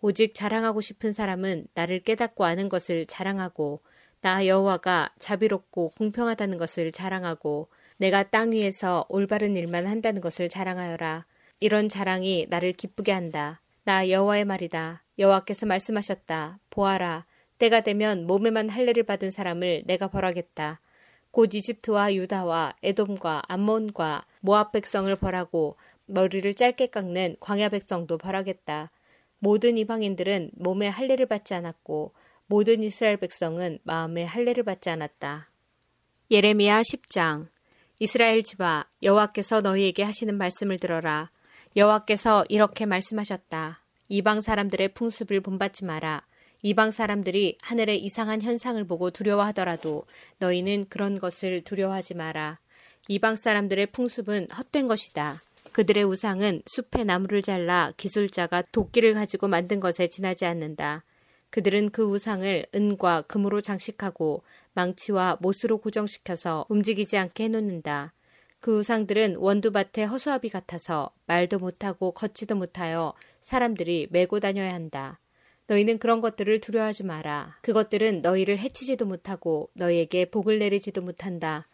오직 0.01 0.35
자랑하고 0.35 0.81
싶은 0.81 1.13
사람은 1.13 1.67
나를 1.73 1.99
깨닫고 2.01 2.43
아는 2.43 2.67
것을 2.67 3.05
자랑하고 3.05 3.81
나 4.21 4.45
여호와가 4.45 5.13
자비롭고 5.19 5.89
공평하다는 5.97 6.57
것을 6.57 6.91
자랑하고 6.91 7.69
내가 7.97 8.23
땅 8.23 8.51
위에서 8.51 9.05
올바른 9.09 9.55
일만 9.55 9.85
한다는 9.85 10.21
것을 10.21 10.49
자랑하여라. 10.49 11.25
이런 11.59 11.87
자랑이 11.87 12.47
나를 12.49 12.73
기쁘게 12.73 13.11
한다. 13.11 13.61
나 13.85 14.09
여호와의 14.09 14.45
말이다. 14.45 15.03
여호와께서 15.19 15.65
말씀하셨다. 15.65 16.59
보아라. 16.69 17.25
때가 17.59 17.81
되면 17.81 18.25
몸에만 18.27 18.69
할례를 18.69 19.03
받은 19.03 19.31
사람을 19.31 19.83
내가 19.85 20.07
벌하겠다. 20.07 20.81
곧 21.33 21.55
이집트와 21.55 22.13
유다와 22.13 22.75
에돔과 22.83 23.41
암몬과 23.47 24.27
모압 24.41 24.71
백성을 24.71 25.13
벌하고 25.15 25.77
머리를 26.05 26.53
짧게 26.53 26.87
깎는 26.87 27.37
광야 27.39 27.69
백성도 27.69 28.19
벌하겠다. 28.19 28.91
모든 29.39 29.79
이방인들은 29.79 30.51
몸에 30.53 30.87
할례를 30.87 31.25
받지 31.25 31.55
않았고 31.55 32.13
모든 32.45 32.83
이스라엘 32.83 33.17
백성은 33.17 33.79
마음에 33.81 34.25
할례를 34.25 34.63
받지 34.63 34.91
않았다. 34.91 35.49
예레미야 36.29 36.81
10장 36.81 37.47
이스라엘 37.97 38.43
집아 38.43 38.85
여호와께서 39.01 39.61
너희에게 39.61 40.03
하시는 40.03 40.37
말씀을 40.37 40.77
들어라. 40.77 41.31
여호와께서 41.75 42.45
이렇게 42.47 42.85
말씀하셨다. 42.85 43.81
이방 44.07 44.41
사람들의 44.41 44.89
풍습을 44.89 45.41
본받지 45.41 45.85
마라. 45.85 46.21
이방 46.65 46.91
사람들이 46.91 47.57
하늘의 47.61 48.01
이상한 48.05 48.41
현상을 48.41 48.81
보고 48.85 49.11
두려워하더라도 49.11 50.05
너희는 50.39 50.85
그런 50.87 51.19
것을 51.19 51.61
두려워하지 51.61 52.13
마라. 52.13 52.57
이방 53.09 53.35
사람들의 53.35 53.87
풍습은 53.87 54.47
헛된 54.49 54.87
것이다. 54.87 55.35
그들의 55.73 56.05
우상은 56.05 56.61
숲의 56.65 57.03
나무를 57.03 57.41
잘라 57.41 57.91
기술자가 57.97 58.61
도끼를 58.71 59.13
가지고 59.13 59.49
만든 59.49 59.81
것에 59.81 60.07
지나지 60.07 60.45
않는다. 60.45 61.03
그들은 61.49 61.89
그 61.89 62.05
우상을 62.05 62.65
은과 62.73 63.23
금으로 63.23 63.59
장식하고 63.59 64.43
망치와 64.71 65.39
못으로 65.41 65.79
고정시켜서 65.79 66.65
움직이지 66.69 67.17
않게 67.17 67.43
해놓는다. 67.43 68.13
그 68.61 68.79
우상들은 68.79 69.35
원두밭의 69.35 70.07
허수아비 70.07 70.47
같아서 70.47 71.11
말도 71.25 71.59
못하고 71.59 72.11
걷지도 72.11 72.55
못하여 72.55 73.13
사람들이 73.41 74.07
메고 74.11 74.39
다녀야 74.39 74.73
한다. 74.73 75.19
너희는 75.67 75.97
그런 75.97 76.21
것들을 76.21 76.59
두려워하지 76.59 77.03
마라. 77.03 77.57
그것들은 77.61 78.21
너희를 78.21 78.59
해치지도 78.59 79.05
못하고 79.05 79.69
너희에게 79.73 80.29
복을 80.29 80.59
내리지도 80.59 81.01
못한다. 81.01 81.67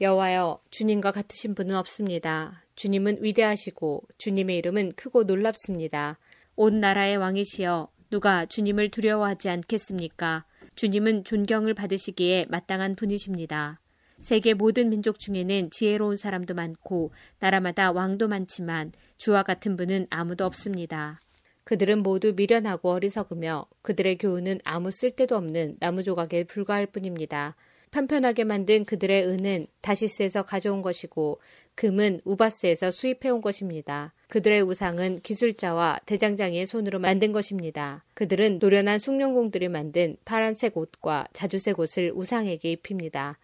여호와여, 0.00 0.60
주님과 0.70 1.12
같으신 1.12 1.54
분은 1.54 1.74
없습니다. 1.74 2.62
주님은 2.76 3.18
위대하시고 3.22 4.02
주님의 4.18 4.56
이름은 4.58 4.92
크고 4.92 5.24
놀랍습니다. 5.24 6.18
온 6.56 6.80
나라의 6.80 7.16
왕이시여, 7.16 7.88
누가 8.10 8.46
주님을 8.46 8.90
두려워하지 8.90 9.48
않겠습니까? 9.50 10.44
주님은 10.76 11.24
존경을 11.24 11.74
받으시기에 11.74 12.46
마땅한 12.48 12.94
분이십니다. 12.94 13.80
세계 14.20 14.54
모든 14.54 14.90
민족 14.90 15.18
중에는 15.18 15.70
지혜로운 15.70 16.16
사람도 16.16 16.54
많고 16.54 17.12
나라마다 17.38 17.92
왕도 17.92 18.28
많지만 18.28 18.92
주와 19.16 19.42
같은 19.42 19.76
분은 19.76 20.06
아무도 20.10 20.44
없습니다. 20.44 21.20
그들은 21.68 22.02
모두 22.02 22.32
미련하고 22.34 22.92
어리석으며 22.92 23.66
그들의 23.82 24.16
교훈은 24.16 24.60
아무 24.64 24.90
쓸데도 24.90 25.36
없는 25.36 25.76
나무 25.80 26.02
조각에 26.02 26.44
불과할 26.44 26.86
뿐입니다. 26.86 27.56
편편하게 27.90 28.44
만든 28.44 28.86
그들의 28.86 29.26
은은 29.26 29.66
다시스에서 29.82 30.44
가져온 30.44 30.80
것이고 30.80 31.42
금은 31.74 32.22
우바스에서 32.24 32.90
수입해온 32.90 33.42
것입니다. 33.42 34.14
그들의 34.28 34.62
우상은 34.62 35.20
기술자와 35.20 35.98
대장장이의 36.06 36.64
손으로 36.64 37.00
만든 37.00 37.32
것입니다. 37.32 38.02
그들은 38.14 38.60
노련한 38.60 38.98
숭룡공들이 38.98 39.68
만든 39.68 40.16
파란색 40.24 40.74
옷과 40.74 41.26
자주색 41.34 41.80
옷을 41.80 42.12
우상에게 42.14 42.72
입힙니다. 42.72 43.38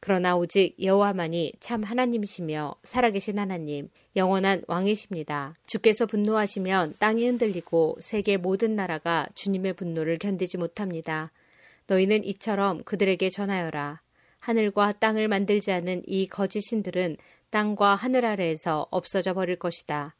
그러나 0.00 0.34
오직 0.34 0.74
여호와만이 0.82 1.52
참 1.60 1.82
하나님이시며 1.82 2.74
살아계신 2.82 3.38
하나님, 3.38 3.90
영원한 4.16 4.62
왕이십니다. 4.66 5.56
주께서 5.66 6.06
분노하시면 6.06 6.94
땅이 6.98 7.26
흔들리고 7.26 7.98
세계 8.00 8.38
모든 8.38 8.74
나라가 8.74 9.26
주님의 9.34 9.74
분노를 9.74 10.18
견디지 10.18 10.56
못합니다. 10.56 11.32
너희는 11.86 12.24
이처럼 12.24 12.82
그들에게 12.84 13.28
전하여라. 13.28 14.00
하늘과 14.38 14.92
땅을 14.92 15.28
만들지 15.28 15.70
않은 15.70 16.02
이 16.06 16.26
거짓 16.26 16.62
신들은 16.62 17.18
땅과 17.50 17.94
하늘 17.94 18.24
아래에서 18.24 18.86
없어져 18.90 19.34
버릴 19.34 19.56
것이다. 19.56 20.16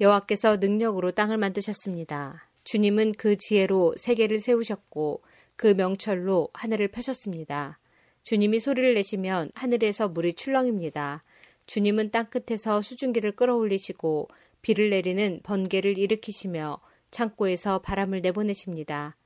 여호와께서 0.00 0.56
능력으로 0.56 1.12
땅을 1.12 1.38
만드셨습니다. 1.38 2.48
주님은 2.64 3.12
그 3.12 3.36
지혜로 3.36 3.94
세계를 3.96 4.40
세우셨고 4.40 5.22
그 5.56 5.68
명철로 5.68 6.48
하늘을 6.52 6.88
펴셨습니다. 6.88 7.78
주님이 8.22 8.60
소리를 8.60 8.94
내시면 8.94 9.50
하늘에서 9.54 10.08
물이 10.08 10.34
출렁입니다. 10.34 11.24
주님은 11.66 12.10
땅끝에서 12.10 12.80
수증기를 12.80 13.32
끌어올리시고 13.32 14.28
비를 14.62 14.90
내리는 14.90 15.40
번개를 15.42 15.98
일으키시며 15.98 16.80
창고에서 17.10 17.80
바람을 17.80 18.20
내보내십니다. 18.20 19.16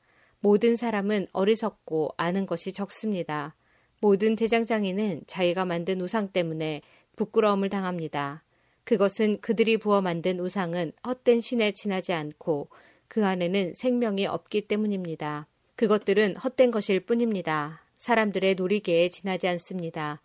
모든 0.41 0.77
사람은 0.77 1.29
어리석고 1.33 2.15
아는 2.17 2.47
것이 2.47 2.73
적습니다. 2.73 3.55
모든 4.01 4.37
대장장이는 4.37 5.23
자기가 5.27 5.65
만든 5.65 6.01
우상 6.01 6.29
때문에 6.29 6.83
부끄러움을 7.17 7.69
당합니다. 7.69 8.45
그것은 8.85 9.41
그들이 9.41 9.79
부어 9.79 10.01
만든 10.01 10.39
우상은 10.39 10.93
헛된 11.07 11.41
신에 11.41 11.73
지나지 11.73 12.13
않고 12.13 12.69
그 13.09 13.27
안에는 13.27 13.73
생명이 13.75 14.27
없기 14.27 14.69
때문입니다. 14.69 15.47
그것들은 15.77 16.37
헛된 16.37 16.71
것일 16.71 17.01
뿐입니다. 17.01 17.86
사람들의 18.07 18.55
놀이개에 18.55 19.09
지나지 19.09 19.49
않습니다. 19.49 20.23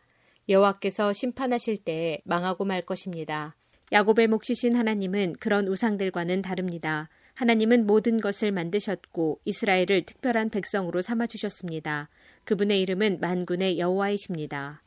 여호와께서 0.48 1.14
심판하실 1.14 1.78
때에 1.78 2.20
망하고 2.26 2.64
말 2.64 2.84
것입니다. 2.84 3.56
야곱의 3.92 4.28
몫이신 4.28 4.76
하나님은 4.76 5.38
그런 5.40 5.68
우상들과는 5.68 6.44
다릅니다. 6.44 7.10
하나님은 7.34 7.88
모든 7.88 8.22
것을 8.22 8.52
만드셨고 8.52 9.40
이스라엘을 9.46 10.04
특별한 10.06 10.52
백성으로 10.52 11.02
삼아 11.02 11.26
주셨습니다. 11.26 12.10
그분의 12.44 12.82
이름은 12.82 13.20
만군의 13.20 13.80
여호와이십니다. 13.80 14.84